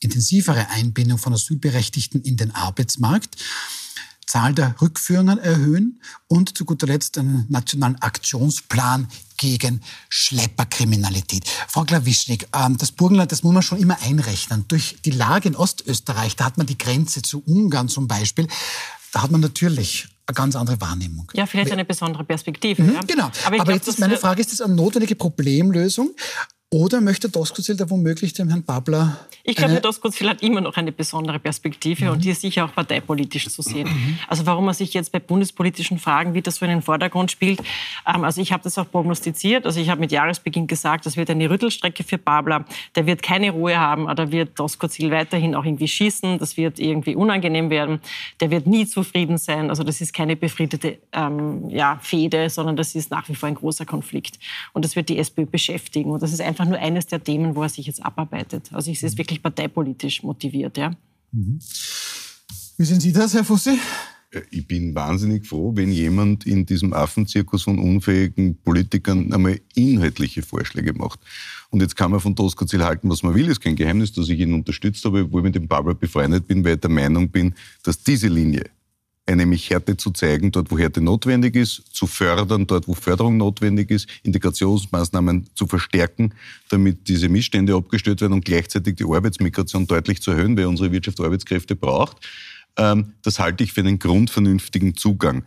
intensivere 0.00 0.68
Einbindung 0.70 1.18
von 1.18 1.32
Asylberechtigten 1.32 2.22
in 2.22 2.36
den 2.36 2.54
Arbeitsmarkt, 2.54 3.36
Zahl 4.30 4.54
der 4.54 4.76
Rückführungen 4.80 5.38
erhöhen 5.38 6.00
und 6.28 6.56
zu 6.56 6.64
guter 6.64 6.86
Letzt 6.86 7.18
einen 7.18 7.46
nationalen 7.48 7.96
Aktionsplan 8.00 9.08
gegen 9.36 9.80
Schlepperkriminalität. 10.08 11.48
Frau 11.66 11.82
Klawischnik, 11.82 12.46
ähm, 12.54 12.76
das 12.78 12.92
Burgenland, 12.92 13.32
das 13.32 13.42
muss 13.42 13.52
man 13.52 13.62
schon 13.64 13.80
immer 13.80 14.00
einrechnen. 14.02 14.66
Durch 14.68 14.98
die 15.04 15.10
Lage 15.10 15.48
in 15.48 15.56
Ostösterreich, 15.56 16.36
da 16.36 16.44
hat 16.44 16.58
man 16.58 16.68
die 16.68 16.78
Grenze 16.78 17.22
zu 17.22 17.42
Ungarn 17.44 17.88
zum 17.88 18.06
Beispiel, 18.06 18.46
da 19.10 19.22
hat 19.22 19.32
man 19.32 19.40
natürlich 19.40 20.06
eine 20.26 20.34
ganz 20.36 20.54
andere 20.54 20.80
Wahrnehmung. 20.80 21.28
Ja, 21.34 21.46
vielleicht 21.46 21.72
eine 21.72 21.84
besondere 21.84 22.22
Perspektive. 22.22 22.82
Mhm, 22.82 22.94
ja. 22.94 23.00
Genau. 23.00 23.24
Aber, 23.24 23.34
Aber 23.46 23.56
glaub, 23.56 23.70
jetzt 23.70 23.88
ist 23.88 23.98
meine 23.98 24.16
Frage, 24.16 24.42
ist 24.42 24.52
das 24.52 24.60
eine 24.60 24.76
notwendige 24.76 25.16
Problemlösung? 25.16 26.14
Oder 26.72 27.00
möchte 27.00 27.28
Doskozil 27.28 27.76
da 27.76 27.90
womöglich 27.90 28.32
dem 28.32 28.48
Herrn 28.48 28.62
Babler 28.62 29.18
ich 29.42 29.56
glaube, 29.56 29.72
Herr 29.72 29.80
Doskozil 29.80 30.28
hat 30.28 30.42
immer 30.42 30.60
noch 30.60 30.76
eine 30.76 30.92
besondere 30.92 31.38
Perspektive 31.38 32.04
mhm. 32.04 32.10
und 32.12 32.24
die 32.24 32.30
ist 32.30 32.42
sicher 32.42 32.66
auch 32.66 32.74
parteipolitisch 32.74 33.48
zu 33.48 33.62
sehen. 33.62 33.88
Mhm. 33.88 34.18
Also 34.28 34.44
warum 34.44 34.68
er 34.68 34.74
sich 34.74 34.92
jetzt 34.92 35.12
bei 35.12 35.18
bundespolitischen 35.18 35.98
Fragen 35.98 36.34
wieder 36.34 36.50
so 36.50 36.64
in 36.64 36.70
den 36.70 36.82
Vordergrund 36.82 37.30
spielt, 37.30 37.60
ähm, 38.06 38.24
also 38.24 38.40
ich 38.40 38.52
habe 38.52 38.62
das 38.62 38.76
auch 38.76 38.90
prognostiziert. 38.90 39.64
Also 39.64 39.80
ich 39.80 39.88
habe 39.88 40.00
mit 40.00 40.12
Jahresbeginn 40.12 40.66
gesagt, 40.66 41.06
das 41.06 41.16
wird 41.16 41.30
eine 41.30 41.48
Rüttelstrecke 41.48 42.04
für 42.04 42.18
Babler. 42.18 42.64
Der 42.96 43.06
wird 43.06 43.22
keine 43.22 43.50
Ruhe 43.50 43.78
haben, 43.78 44.08
aber 44.08 44.26
da 44.26 44.30
wird 44.30 44.58
Doskozil 44.58 45.10
weiterhin 45.10 45.54
auch 45.54 45.64
irgendwie 45.64 45.88
schießen. 45.88 46.38
Das 46.38 46.56
wird 46.56 46.78
irgendwie 46.78 47.16
unangenehm 47.16 47.70
werden. 47.70 48.00
Der 48.40 48.50
wird 48.50 48.66
nie 48.66 48.86
zufrieden 48.86 49.38
sein. 49.38 49.70
Also 49.70 49.84
das 49.84 50.00
ist 50.00 50.12
keine 50.12 50.36
befriedete 50.36 50.98
ähm, 51.12 51.70
ja, 51.70 51.98
Fehde, 52.02 52.50
sondern 52.50 52.76
das 52.76 52.94
ist 52.94 53.10
nach 53.10 53.28
wie 53.28 53.34
vor 53.34 53.48
ein 53.48 53.54
großer 53.54 53.86
Konflikt. 53.86 54.38
Und 54.74 54.84
das 54.84 54.96
wird 54.96 55.08
die 55.08 55.18
SPÖ 55.18 55.46
beschäftigen. 55.46 56.10
Und 56.10 56.22
das 56.22 56.32
ist 56.32 56.40
einfach 56.40 56.59
nur 56.66 56.78
eines 56.78 57.06
der 57.06 57.22
Themen, 57.22 57.56
wo 57.56 57.62
er 57.62 57.68
sich 57.68 57.86
jetzt 57.86 58.04
abarbeitet. 58.04 58.70
Also 58.72 58.90
ich 58.90 59.00
sehe 59.00 59.08
es 59.08 59.16
wirklich 59.16 59.30
wirklich 59.30 59.42
parteipolitisch 59.42 60.22
motiviert. 60.22 60.76
Ja. 60.76 60.92
Mhm. 61.32 61.60
Wie 62.76 62.84
sehen 62.84 63.00
Sie 63.00 63.12
das, 63.12 63.34
Herr 63.34 63.44
Fussi? 63.44 63.78
Äh, 64.30 64.42
ich 64.50 64.66
bin 64.66 64.94
wahnsinnig 64.94 65.46
froh, 65.46 65.72
wenn 65.74 65.92
jemand 65.92 66.46
in 66.46 66.66
diesem 66.66 66.92
Affenzirkus 66.92 67.62
von 67.62 67.78
unfähigen 67.78 68.56
Politikern 68.56 69.32
einmal 69.32 69.60
inhaltliche 69.74 70.42
Vorschläge 70.42 70.92
macht. 70.92 71.20
Und 71.70 71.80
jetzt 71.80 71.96
kann 71.96 72.10
man 72.10 72.20
von 72.20 72.34
Doskozil 72.34 72.84
halten, 72.84 73.08
was 73.08 73.22
man 73.22 73.34
will. 73.34 73.44
Es 73.44 73.52
ist 73.52 73.60
kein 73.60 73.76
Geheimnis, 73.76 74.12
dass 74.12 74.28
ich 74.28 74.40
ihn 74.40 74.54
unterstützt 74.54 75.04
habe, 75.04 75.24
obwohl 75.24 75.42
ich 75.42 75.44
mit 75.44 75.54
dem 75.54 75.68
Barbara 75.68 75.94
befreundet 75.94 76.48
bin, 76.48 76.64
weil 76.64 76.74
ich 76.74 76.80
der 76.80 76.90
Meinung 76.90 77.28
bin, 77.28 77.54
dass 77.84 78.02
diese 78.02 78.28
Linie 78.28 78.64
nämlich 79.28 79.70
Härte 79.70 79.96
zu 79.96 80.10
zeigen, 80.10 80.50
dort 80.50 80.70
wo 80.70 80.78
Härte 80.78 81.00
notwendig 81.00 81.54
ist, 81.54 81.82
zu 81.92 82.06
fördern, 82.06 82.66
dort 82.66 82.88
wo 82.88 82.94
Förderung 82.94 83.36
notwendig 83.36 83.90
ist, 83.90 84.08
Integrationsmaßnahmen 84.22 85.50
zu 85.54 85.66
verstärken, 85.66 86.34
damit 86.68 87.08
diese 87.08 87.28
Missstände 87.28 87.74
abgestellt 87.74 88.20
werden 88.20 88.32
und 88.32 88.44
gleichzeitig 88.44 88.96
die 88.96 89.04
Arbeitsmigration 89.04 89.86
deutlich 89.86 90.20
zu 90.20 90.32
erhöhen, 90.32 90.56
weil 90.56 90.66
unsere 90.66 90.92
Wirtschaft 90.92 91.20
Arbeitskräfte 91.20 91.76
braucht. 91.76 92.16
Ähm, 92.76 93.12
das 93.22 93.38
halte 93.38 93.64
ich 93.64 93.72
für 93.72 93.80
einen 93.80 93.98
grundvernünftigen 93.98 94.96
Zugang. 94.96 95.44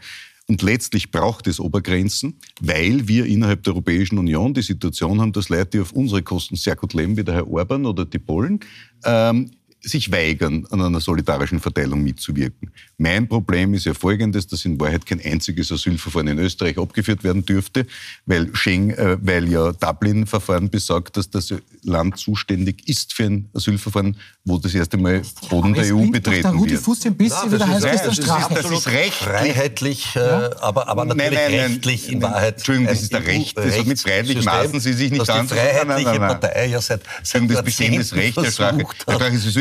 Und 0.48 0.62
letztlich 0.62 1.10
braucht 1.10 1.48
es 1.48 1.60
Obergrenzen, 1.60 2.38
weil 2.60 3.08
wir 3.08 3.26
innerhalb 3.26 3.64
der 3.64 3.74
Europäischen 3.74 4.18
Union 4.18 4.54
die 4.54 4.62
Situation 4.62 5.22
haben, 5.22 5.32
dass 5.32 5.48
Leute, 5.48 5.70
die 5.72 5.80
auf 5.80 5.94
unsere 5.94 6.22
Kosten 6.22 6.58
sehr 6.58 6.76
gut 6.76 6.94
leben, 6.94 7.16
wie 7.16 7.24
der 7.24 7.36
Herr 7.36 7.50
Orban 7.50 7.86
oder 7.86 8.04
die 8.04 8.20
Polen, 8.20 8.60
ähm, 9.06 9.52
sich 9.84 10.12
weigern, 10.12 10.66
an 10.72 10.82
einer 10.82 11.02
solidarischen 11.02 11.60
Verteilung 11.60 12.04
mitzuwirken. 12.04 12.72
Mein 12.98 13.28
Problem 13.28 13.74
ist 13.74 13.86
ja 13.86 13.94
folgendes, 13.94 14.48
dass 14.48 14.64
in 14.66 14.80
Wahrheit 14.80 15.06
kein 15.06 15.20
einziges 15.20 15.72
Asylverfahren 15.72 16.30
in 16.30 16.40
Österreich 16.40 16.78
abgeführt 16.78 17.24
werden 17.24 17.46
dürfte, 17.46 17.86
weil, 18.26 18.56
Schengen, 18.56 18.92
äh, 18.92 19.18
weil 19.22 19.50
ja 19.50 19.74
Dublin-Verfahren 19.74 20.70
besagt, 20.70 21.18
dass 21.18 21.30
das 21.30 21.54
Land 21.84 22.18
zuständig 22.18 22.88
ist 22.88 23.14
für 23.14 23.26
ein 23.26 23.50
Asylverfahren, 23.54 24.18
wo 24.46 24.58
das 24.58 24.76
erste 24.76 24.98
Mal 24.98 25.22
Boden 25.50 25.74
der 25.74 25.96
EU 25.96 26.12
betreten 26.12 26.42
der 26.42 26.52
Rudi 26.52 26.72
wird. 26.72 26.82
Fuß 26.82 27.06
ein 27.06 27.16
bisschen 27.16 27.50
ja, 27.50 27.58
das, 27.58 27.70
ist, 27.70 27.86
heißt, 27.86 28.06
das, 28.08 28.20
ist, 28.20 28.28
das 28.28 28.72
ist 28.72 28.88
recht. 28.90 29.14
Freiheitlich, 29.14 30.18
äh, 30.18 30.20
ja? 30.20 30.52
aber, 30.60 30.90
aber 30.90 31.06
natürlich 31.06 31.32
nein, 31.32 31.52
nein, 31.52 31.72
rechtlich 31.72 32.04
nein, 32.08 32.14
in 32.16 32.22
Wahrheit. 32.24 32.56
Entschuldigung, 32.56 32.88
das 32.90 33.02
ist 33.04 33.14
der 33.14 33.26
Recht. 33.26 33.58
Das 33.58 33.78
hat 33.80 33.86
mit 33.86 34.00
freiheitlich 34.02 34.44
maßen 34.44 34.80
Sie 34.82 34.94
sich 34.94 35.12
nicht 35.12 35.30
an. 35.30 35.48
Die 35.48 35.54
Freiheitliche 35.54 36.20
Partei 36.20 36.66
ja 36.66 36.82
seit, 36.82 37.02
seit 37.24 37.50
das 37.50 37.64
bestehendes 37.64 38.14
Recht, 38.16 38.36
Herr 38.36 38.52
Strache, 38.52 38.86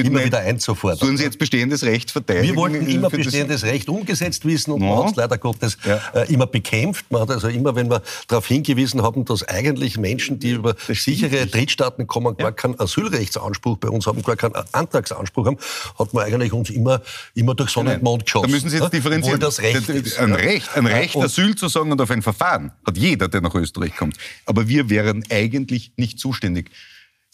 immer 0.01 0.25
wieder 0.25 0.41
einzufordern. 0.41 0.99
Sollen 0.99 1.17
Sie 1.17 1.25
jetzt 1.25 1.39
bestehendes 1.39 1.85
Recht 1.85 2.11
verteidigen? 2.11 2.49
Wir 2.49 2.57
wollten 2.57 2.85
immer 2.89 3.09
bestehendes 3.09 3.63
Recht 3.63 3.89
umgesetzt 3.89 4.45
wissen 4.45 4.73
und 4.73 4.81
man 4.81 4.99
hat 4.99 5.11
es 5.13 5.17
leider 5.17 5.39
Gottes 5.39 5.77
ja. 5.85 6.01
äh, 6.13 6.33
immer 6.33 6.49
bekämpft. 6.49 7.07
Man 7.11 7.23
hat 7.23 7.31
also 7.31 7.47
immer, 7.47 7.77
wenn 7.77 7.89
wir 7.89 8.03
darauf 8.27 8.49
hingewiesen 8.49 9.01
haben, 9.03 9.25
dass 9.25 9.47
eigentlich 9.47 9.97
Menschen, 9.97 10.41
die 10.41 10.51
über 10.51 10.75
sichere 10.89 11.47
Drittstaaten 11.47 12.09
kommen, 12.09 12.37
gar 12.37 12.51
keinen 12.51 12.81
Asylrechtsanspruch 12.81 13.79
bei 13.79 13.89
uns 13.89 14.09
haben, 14.09 14.23
gar 14.23 14.35
keinen 14.35 14.55
Antragsanspruch 14.75 15.47
haben, 15.47 15.59
hat 15.99 16.15
man 16.15 16.25
eigentlich 16.25 16.53
uns 16.53 16.71
immer, 16.71 17.03
immer 17.35 17.55
durch 17.55 17.71
Sonne 17.71 17.95
und 17.95 18.03
Mond 18.03 18.25
geschossen. 18.25 18.49
Da 18.49 18.55
müssen 18.55 18.71
Sie 18.71 18.79
jetzt 18.79 18.93
differenzieren. 18.93 19.41
das 19.41 19.61
Recht 19.61 19.89
ist, 19.89 20.19
ein 20.19 20.35
Recht, 20.35 20.77
ein 20.77 20.87
Recht 20.87 21.17
Asyl 21.17 21.55
zu 21.55 21.69
sagen 21.69 21.93
und 21.93 22.01
auf 22.01 22.11
ein 22.11 22.23
Verfahren 22.23 22.73
hat 22.87 22.97
jeder, 22.97 23.29
der 23.29 23.41
nach 23.41 23.55
Österreich 23.55 23.97
kommt. 23.97 24.17
Aber 24.47 24.69
wir 24.69 24.91
wären 24.91 25.25
eigentlich 25.31 25.93
nicht 25.97 26.19
zuständig. 26.19 26.71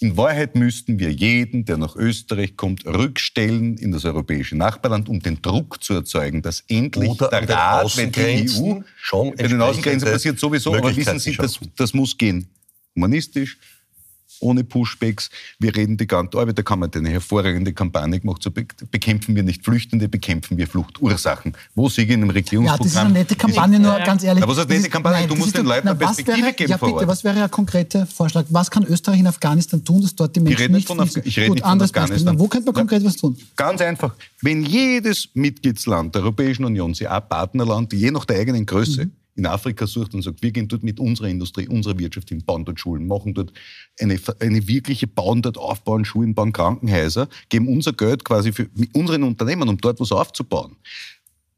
In 0.01 0.17
Wahrheit 0.17 0.55
müssten 0.55 1.01
wir 1.01 1.11
jeden, 1.11 1.65
der 1.65 1.77
nach 1.77 1.97
Österreich 1.97 2.57
kommt, 2.57 2.87
rückstellen 2.87 3.77
in 3.79 3.91
das 3.91 4.05
europäische 4.05 4.57
Nachbarland, 4.57 5.09
um 5.09 5.19
den 5.19 5.43
Druck 5.43 5.83
zu 5.83 5.95
erzeugen, 5.95 6.41
dass 6.41 6.63
endlich 6.69 7.11
Oder 7.11 7.29
der 7.29 7.49
Rat, 7.49 7.97
wenn 7.97 8.13
die 8.13 8.49
EU 8.49 8.81
schon 8.97 9.35
bei 9.35 9.49
den 9.49 9.61
Außengrenzen 9.61 10.09
passiert 10.09 10.39
sowieso, 10.39 10.73
aber 10.73 10.95
wissen 10.95 11.19
Sie, 11.19 11.37
das, 11.37 11.59
das 11.75 11.95
muss 11.95 12.17
gehen. 12.17 12.49
Humanistisch, 12.95 13.59
ohne 14.41 14.65
Pushbacks. 14.65 15.31
Wir 15.59 15.75
reden 15.75 15.97
die 15.97 16.07
ganze 16.07 16.39
Arbeit, 16.39 16.59
da 16.59 16.63
kann 16.63 16.79
man 16.79 16.91
eine 16.93 17.11
hervorragende 17.11 17.73
Kampagne 17.73 18.21
gemacht, 18.21 18.43
so 18.43 18.51
bekämpfen 18.51 19.37
wir 19.37 19.43
nicht 19.43 19.65
Flüchtende, 19.65 20.09
bekämpfen 20.09 20.57
wir 20.57 20.67
Fluchtursachen. 20.67 21.55
Wo 21.75 21.89
Sie 21.89 22.03
in 22.03 22.23
einem 22.23 22.31
Regierungsprogramm... 22.31 22.79
Ja, 22.79 22.85
das 22.85 22.93
ist 22.93 22.97
eine 22.97 23.13
nette 23.13 23.37
Kampagne, 23.37 23.79
nur 23.79 23.99
ganz 24.01 24.23
ehrlich. 24.23 24.43
Aber 24.43 24.53
was 24.53 24.59
ist 24.59 24.71
eine 24.71 24.79
nette 24.79 24.91
Kampagne? 24.91 25.21
Nein, 25.21 25.29
du 25.29 25.37
musst 25.37 25.57
den 25.57 25.67
Leuten 25.67 25.89
eine 25.89 25.99
Perspektive 25.99 26.39
wäre, 26.39 26.53
geben 26.53 26.71
Ja 26.71 26.77
bitte, 26.77 27.07
was 27.07 27.25
wäre 27.25 27.43
ein 27.43 27.51
konkreter 27.51 28.07
Vorschlag? 28.07 28.45
Was 28.51 28.71
kann 28.71 28.85
Österreich 28.85 29.21
in 29.21 29.27
Afghanistan 29.27 29.85
tun, 29.85 30.03
dass 30.03 30.15
dort 30.15 30.35
die 30.37 30.41
Menschen 30.41 30.63
ich 30.63 30.69
nicht 30.69 30.87
von, 30.87 31.01
Af 31.01 31.17
ich 31.17 31.39
rede 31.39 31.49
Gut, 31.49 31.57
nicht 31.57 31.67
von 31.67 31.83
Afghanistan. 31.83 32.25
Beispiel. 32.25 32.39
Wo 32.39 32.49
könnte 32.49 32.67
man 32.67 32.75
konkret 32.75 33.05
was 33.05 33.17
tun? 33.17 33.37
Ganz 33.57 33.81
einfach. 33.81 34.15
Wenn 34.41 34.65
jedes 34.65 35.29
Mitgliedsland 35.35 36.15
der 36.15 36.23
Europäischen 36.23 36.65
Union, 36.65 36.95
sie 36.95 37.09
auch 37.09 37.29
Partnerland, 37.29 37.93
je 37.93 38.11
nach 38.11 38.25
der 38.25 38.39
eigenen 38.39 38.67
Größe, 38.67 39.07
mhm 39.07 39.13
in 39.39 39.47
Afrika 39.47 39.87
sucht 39.87 40.15
und 40.15 40.23
sagt, 40.23 40.43
wir 40.43 40.51
gehen 40.51 40.67
dort 40.67 40.83
mit 40.83 40.99
unserer 40.99 41.29
Industrie, 41.29 41.69
unserer 41.69 41.99
Wirtschaft 41.99 42.29
hin, 42.29 42.43
bauen 42.45 42.65
dort 42.65 42.81
Schulen, 42.81 43.07
machen 43.07 43.35
dort 43.35 43.53
eine, 44.01 44.19
eine 44.41 44.67
wirkliche, 44.67 45.07
bauen 45.07 45.43
dort 45.43 45.57
aufbauen 45.57 46.05
Schulen, 46.05 46.35
bauen 46.35 46.53
Krankenhäuser, 46.53 47.29
geben 47.49 47.69
unser 47.69 47.93
Geld 47.93 48.25
quasi 48.25 48.53
für 48.53 48.69
unseren 48.93 49.23
Unternehmen, 49.23 49.69
um 49.69 49.79
dort 49.79 50.01
was 50.01 50.13
aufzubauen 50.13 50.77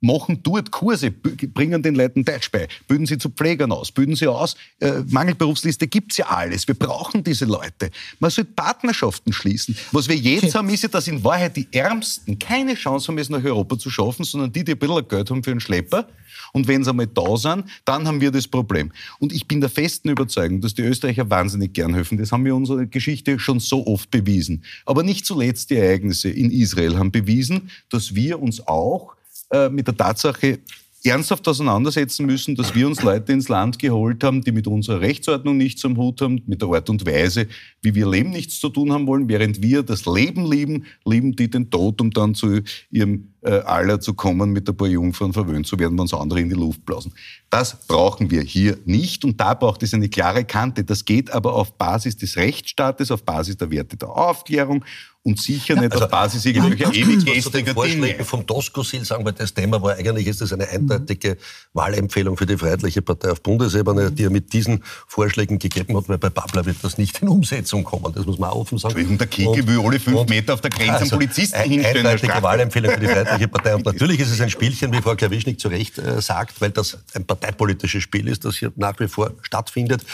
machen 0.00 0.42
dort 0.42 0.70
Kurse, 0.70 1.10
bringen 1.10 1.82
den 1.82 1.94
Leuten 1.94 2.24
Deutsch 2.24 2.50
bei, 2.50 2.68
bilden 2.88 3.06
sie 3.06 3.18
zu 3.18 3.30
Pflegern 3.30 3.72
aus, 3.72 3.92
bilden 3.92 4.16
sie 4.16 4.26
aus. 4.26 4.56
Äh, 4.80 5.02
Mangelberufsliste 5.08 5.86
gibt's 5.86 6.16
ja 6.16 6.26
alles. 6.26 6.66
Wir 6.66 6.74
brauchen 6.74 7.22
diese 7.22 7.44
Leute. 7.44 7.90
Man 8.18 8.30
sollte 8.30 8.52
Partnerschaften 8.52 9.32
schließen. 9.32 9.76
Was 9.92 10.08
wir 10.08 10.16
jetzt 10.16 10.44
okay. 10.44 10.52
haben, 10.54 10.68
ist 10.70 10.82
ja, 10.82 10.88
dass 10.88 11.06
in 11.06 11.22
Wahrheit 11.22 11.56
die 11.56 11.68
Ärmsten 11.72 12.38
keine 12.38 12.74
Chance 12.74 13.08
haben, 13.08 13.18
es 13.18 13.28
nach 13.28 13.44
Europa 13.44 13.78
zu 13.78 13.90
schaffen, 13.90 14.24
sondern 14.24 14.52
die, 14.52 14.64
die 14.64 14.72
ein 14.72 14.78
bisschen 14.78 15.08
Geld 15.08 15.30
haben 15.30 15.42
für 15.42 15.50
einen 15.50 15.60
Schlepper. 15.60 16.08
Und 16.52 16.66
wenn 16.66 16.82
sie 16.82 16.90
einmal 16.90 17.06
da 17.06 17.36
sind, 17.36 17.64
dann 17.84 18.06
haben 18.06 18.20
wir 18.20 18.30
das 18.30 18.48
Problem. 18.48 18.92
Und 19.18 19.32
ich 19.32 19.46
bin 19.46 19.60
der 19.60 19.70
festen 19.70 20.08
Überzeugung, 20.08 20.60
dass 20.60 20.74
die 20.74 20.82
Österreicher 20.82 21.28
wahnsinnig 21.28 21.72
gern 21.72 21.94
helfen. 21.94 22.18
Das 22.18 22.32
haben 22.32 22.44
wir 22.44 22.52
in 22.52 22.58
unserer 22.58 22.86
Geschichte 22.86 23.38
schon 23.38 23.60
so 23.60 23.86
oft 23.86 24.10
bewiesen. 24.10 24.64
Aber 24.86 25.02
nicht 25.02 25.26
zuletzt 25.26 25.70
die 25.70 25.76
Ereignisse 25.76 26.30
in 26.30 26.50
Israel 26.50 26.96
haben 26.96 27.12
bewiesen, 27.12 27.70
dass 27.90 28.14
wir 28.14 28.40
uns 28.40 28.66
auch 28.66 29.14
äh, 29.50 29.68
mit 29.68 29.86
der 29.86 29.96
Tatsache 29.96 30.60
ernsthaft 31.04 31.48
auseinandersetzen 31.48 32.26
müssen, 32.26 32.54
dass 32.54 32.74
wir 32.74 32.86
uns 32.86 33.02
Leute 33.02 33.32
ins 33.32 33.48
Land 33.48 33.78
geholt 33.78 34.22
haben, 34.22 34.42
die 34.42 34.52
mit 34.52 34.66
unserer 34.66 35.00
Rechtsordnung 35.00 35.56
nichts 35.56 35.84
am 35.84 35.96
Hut 35.96 36.20
haben, 36.20 36.42
mit 36.46 36.60
der 36.60 36.68
Art 36.68 36.90
und 36.90 37.06
Weise, 37.06 37.46
wie 37.82 37.94
wir 37.94 38.08
Leben 38.08 38.30
nichts 38.30 38.60
zu 38.60 38.68
tun 38.68 38.92
haben 38.92 39.06
wollen. 39.06 39.28
Während 39.28 39.62
wir 39.62 39.82
das 39.82 40.04
Leben 40.04 40.50
lieben, 40.50 40.84
lieben 41.04 41.34
die 41.34 41.48
den 41.48 41.70
Tod, 41.70 42.00
um 42.00 42.10
dann 42.10 42.34
zu 42.34 42.60
ihrem 42.90 43.32
aller 43.42 44.00
zu 44.00 44.14
kommen, 44.14 44.50
mit 44.50 44.68
ein 44.68 44.76
paar 44.76 44.88
Jungfrauen 44.88 45.32
verwöhnt 45.32 45.66
zu 45.66 45.78
werden, 45.78 45.94
wenn 45.94 46.00
uns 46.00 46.14
andere 46.14 46.40
in 46.40 46.48
die 46.48 46.54
Luft 46.54 46.84
blasen. 46.84 47.12
Das 47.48 47.86
brauchen 47.86 48.30
wir 48.30 48.42
hier 48.42 48.78
nicht 48.84 49.24
und 49.24 49.40
da 49.40 49.54
braucht 49.54 49.82
es 49.82 49.94
eine 49.94 50.08
klare 50.08 50.44
Kante. 50.44 50.84
Das 50.84 51.04
geht 51.04 51.32
aber 51.32 51.54
auf 51.54 51.76
Basis 51.76 52.16
des 52.16 52.36
Rechtsstaates, 52.36 53.10
auf 53.10 53.24
Basis 53.24 53.56
der 53.56 53.70
Werte 53.70 53.96
der 53.96 54.10
Aufklärung 54.10 54.84
und 55.22 55.38
sicher 55.38 55.74
nicht 55.74 55.92
also, 55.92 56.04
auf 56.04 56.10
Basis 56.10 56.46
irgendwelcher 56.46 56.92
ja, 56.94 57.04
ewiggestriger 57.04 57.74
Dinge. 57.74 58.24
vom 58.24 58.46
Doskozil 58.46 59.04
sagen, 59.04 59.24
weil 59.24 59.34
das 59.34 59.52
Thema 59.52 59.82
war, 59.82 59.96
eigentlich 59.96 60.26
ist 60.26 60.40
das 60.40 60.52
eine 60.52 60.66
eindeutige 60.68 61.36
Wahlempfehlung 61.74 62.38
für 62.38 62.46
die 62.46 62.56
Freiheitliche 62.56 63.02
Partei 63.02 63.32
auf 63.32 63.42
Bundesebene, 63.42 64.10
die 64.12 64.24
er 64.24 64.30
mit 64.30 64.52
diesen 64.52 64.82
Vorschlägen 65.06 65.58
gegeben 65.58 65.94
hat, 65.96 66.08
weil 66.08 66.16
bei 66.16 66.30
Babler 66.30 66.64
wird 66.64 66.78
das 66.82 66.96
nicht 66.96 67.20
in 67.20 67.28
Umsetzung 67.28 67.84
kommen. 67.84 68.14
Das 68.14 68.24
muss 68.24 68.38
man 68.38 68.48
auch 68.48 68.60
offen 68.60 68.78
sagen. 68.78 68.96
Entschuldigung, 68.96 69.18
der 69.18 69.26
Kiki 69.26 69.66
will 69.66 69.80
alle 69.84 70.00
fünf 70.00 70.26
Meter 70.26 70.54
auf 70.54 70.62
der 70.62 70.70
Grenze 70.70 70.92
also, 70.92 71.02
einen 71.02 71.10
Polizisten 71.10 71.60
hinstellen. 71.60 72.06
Eindeutige 72.06 72.42
Wahlempfehlung 72.42 72.92
für 72.92 73.00
die 73.00 73.06
Freiheitliche 73.06 73.29
Partei. 73.46 73.74
Und 73.74 73.86
natürlich 73.86 74.20
ist 74.20 74.30
es 74.30 74.40
ein 74.40 74.50
Spielchen, 74.50 74.92
wie 74.92 75.00
Frau 75.00 75.14
Klawischnik 75.14 75.60
zu 75.60 75.68
Recht 75.68 75.98
äh, 75.98 76.20
sagt, 76.20 76.60
weil 76.60 76.70
das 76.70 76.98
ein 77.14 77.24
parteipolitisches 77.24 78.02
Spiel 78.02 78.28
ist, 78.28 78.44
das 78.44 78.56
hier 78.56 78.72
nach 78.76 78.98
wie 79.00 79.08
vor 79.08 79.32
stattfindet. 79.42 80.04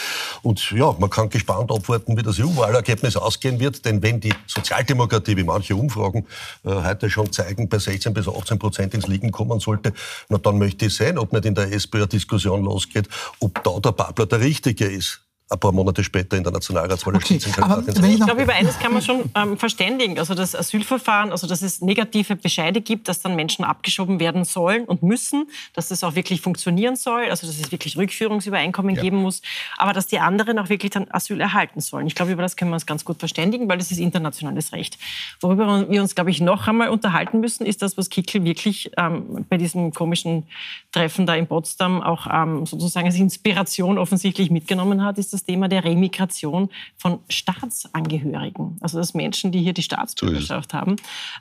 Und 0.42 0.70
ja, 0.72 0.94
man 0.98 1.10
kann 1.10 1.28
gespannt 1.28 1.70
abwarten, 1.70 2.16
wie 2.16 2.22
das 2.22 2.38
EU-Wahlergebnis 2.38 3.16
ausgehen 3.16 3.58
wird, 3.60 3.84
denn 3.84 4.02
wenn 4.02 4.20
die 4.20 4.32
Sozialdemokratie 4.46 5.16
Demokratie, 5.16 5.36
wie 5.36 5.44
manche 5.44 5.76
Umfragen 5.76 6.26
äh, 6.64 6.70
heute 6.70 7.10
schon 7.10 7.32
zeigen, 7.32 7.68
bei 7.68 7.78
16 7.78 8.14
bis 8.14 8.28
18 8.28 8.58
Prozent 8.58 8.94
ins 8.94 9.06
Liegen 9.06 9.30
kommen 9.30 9.60
sollte, 9.60 9.92
na 10.28 10.38
dann 10.38 10.58
möchte 10.58 10.86
ich 10.86 10.94
sehen, 10.94 11.18
ob 11.18 11.32
nicht 11.32 11.44
in 11.44 11.54
der 11.54 11.72
SPÖ 11.72 12.06
Diskussion 12.06 12.64
losgeht, 12.64 13.08
ob 13.40 13.62
da 13.62 13.78
der 13.80 13.92
Babler 13.92 14.26
der 14.26 14.40
Richtige 14.40 14.86
ist 14.86 15.25
ein 15.48 15.60
paar 15.60 15.70
Monate 15.70 16.02
später 16.02 16.36
in 16.36 16.42
der 16.42 16.52
Nationalratswahl 16.52 17.14
okay, 17.14 17.38
Spitzenkandidatin 17.38 18.02
sein. 18.02 18.10
Ich 18.10 18.20
glaube, 18.20 18.42
über 18.42 18.52
eines 18.52 18.78
kann 18.80 18.92
man 18.92 19.00
schon 19.00 19.30
ähm, 19.36 19.56
verständigen. 19.56 20.18
Also 20.18 20.34
das 20.34 20.56
Asylverfahren, 20.56 21.30
also 21.30 21.46
dass 21.46 21.62
es 21.62 21.80
negative 21.80 22.34
Bescheide 22.34 22.80
gibt, 22.80 23.06
dass 23.06 23.20
dann 23.20 23.36
Menschen 23.36 23.64
abgeschoben 23.64 24.18
werden 24.18 24.44
sollen 24.44 24.84
und 24.86 25.04
müssen, 25.04 25.48
dass 25.72 25.88
das 25.88 26.02
auch 26.02 26.16
wirklich 26.16 26.40
funktionieren 26.40 26.96
soll, 26.96 27.26
also 27.30 27.46
dass 27.46 27.60
es 27.60 27.70
wirklich 27.70 27.96
Rückführungsübereinkommen 27.96 28.96
ja. 28.96 29.02
geben 29.02 29.18
muss, 29.18 29.40
aber 29.78 29.92
dass 29.92 30.08
die 30.08 30.18
anderen 30.18 30.58
auch 30.58 30.68
wirklich 30.68 30.90
dann 30.90 31.06
Asyl 31.10 31.40
erhalten 31.40 31.80
sollen. 31.80 32.08
Ich 32.08 32.16
glaube, 32.16 32.32
über 32.32 32.42
das 32.42 32.56
können 32.56 32.72
wir 32.72 32.76
uns 32.76 32.86
ganz 32.86 33.04
gut 33.04 33.20
verständigen, 33.20 33.68
weil 33.68 33.78
das 33.78 33.92
ist 33.92 33.98
internationales 33.98 34.72
Recht. 34.72 34.98
Worüber 35.40 35.88
wir 35.88 36.02
uns, 36.02 36.16
glaube 36.16 36.30
ich, 36.30 36.40
noch 36.40 36.66
einmal 36.66 36.88
unterhalten 36.88 37.38
müssen, 37.38 37.66
ist 37.66 37.82
das, 37.82 37.96
was 37.96 38.10
Kickel 38.10 38.42
wirklich 38.42 38.90
ähm, 38.96 39.46
bei 39.48 39.58
diesem 39.58 39.92
komischen 39.92 40.48
Treffen 40.90 41.24
da 41.24 41.36
in 41.36 41.46
Potsdam 41.46 42.02
auch 42.02 42.26
ähm, 42.32 42.66
sozusagen 42.66 43.06
als 43.06 43.14
Inspiration 43.14 43.96
offensichtlich 43.98 44.50
mitgenommen 44.50 45.04
hat, 45.04 45.18
ist 45.18 45.35
das 45.36 45.44
Thema 45.44 45.68
der 45.68 45.84
Remigration 45.84 46.70
von 46.96 47.20
Staatsangehörigen. 47.28 48.78
Also 48.80 48.98
dass 48.98 49.14
Menschen, 49.14 49.52
die 49.52 49.60
hier 49.60 49.72
die 49.72 49.82
Staatsbürgerschaft 49.82 50.74
haben, 50.74 50.96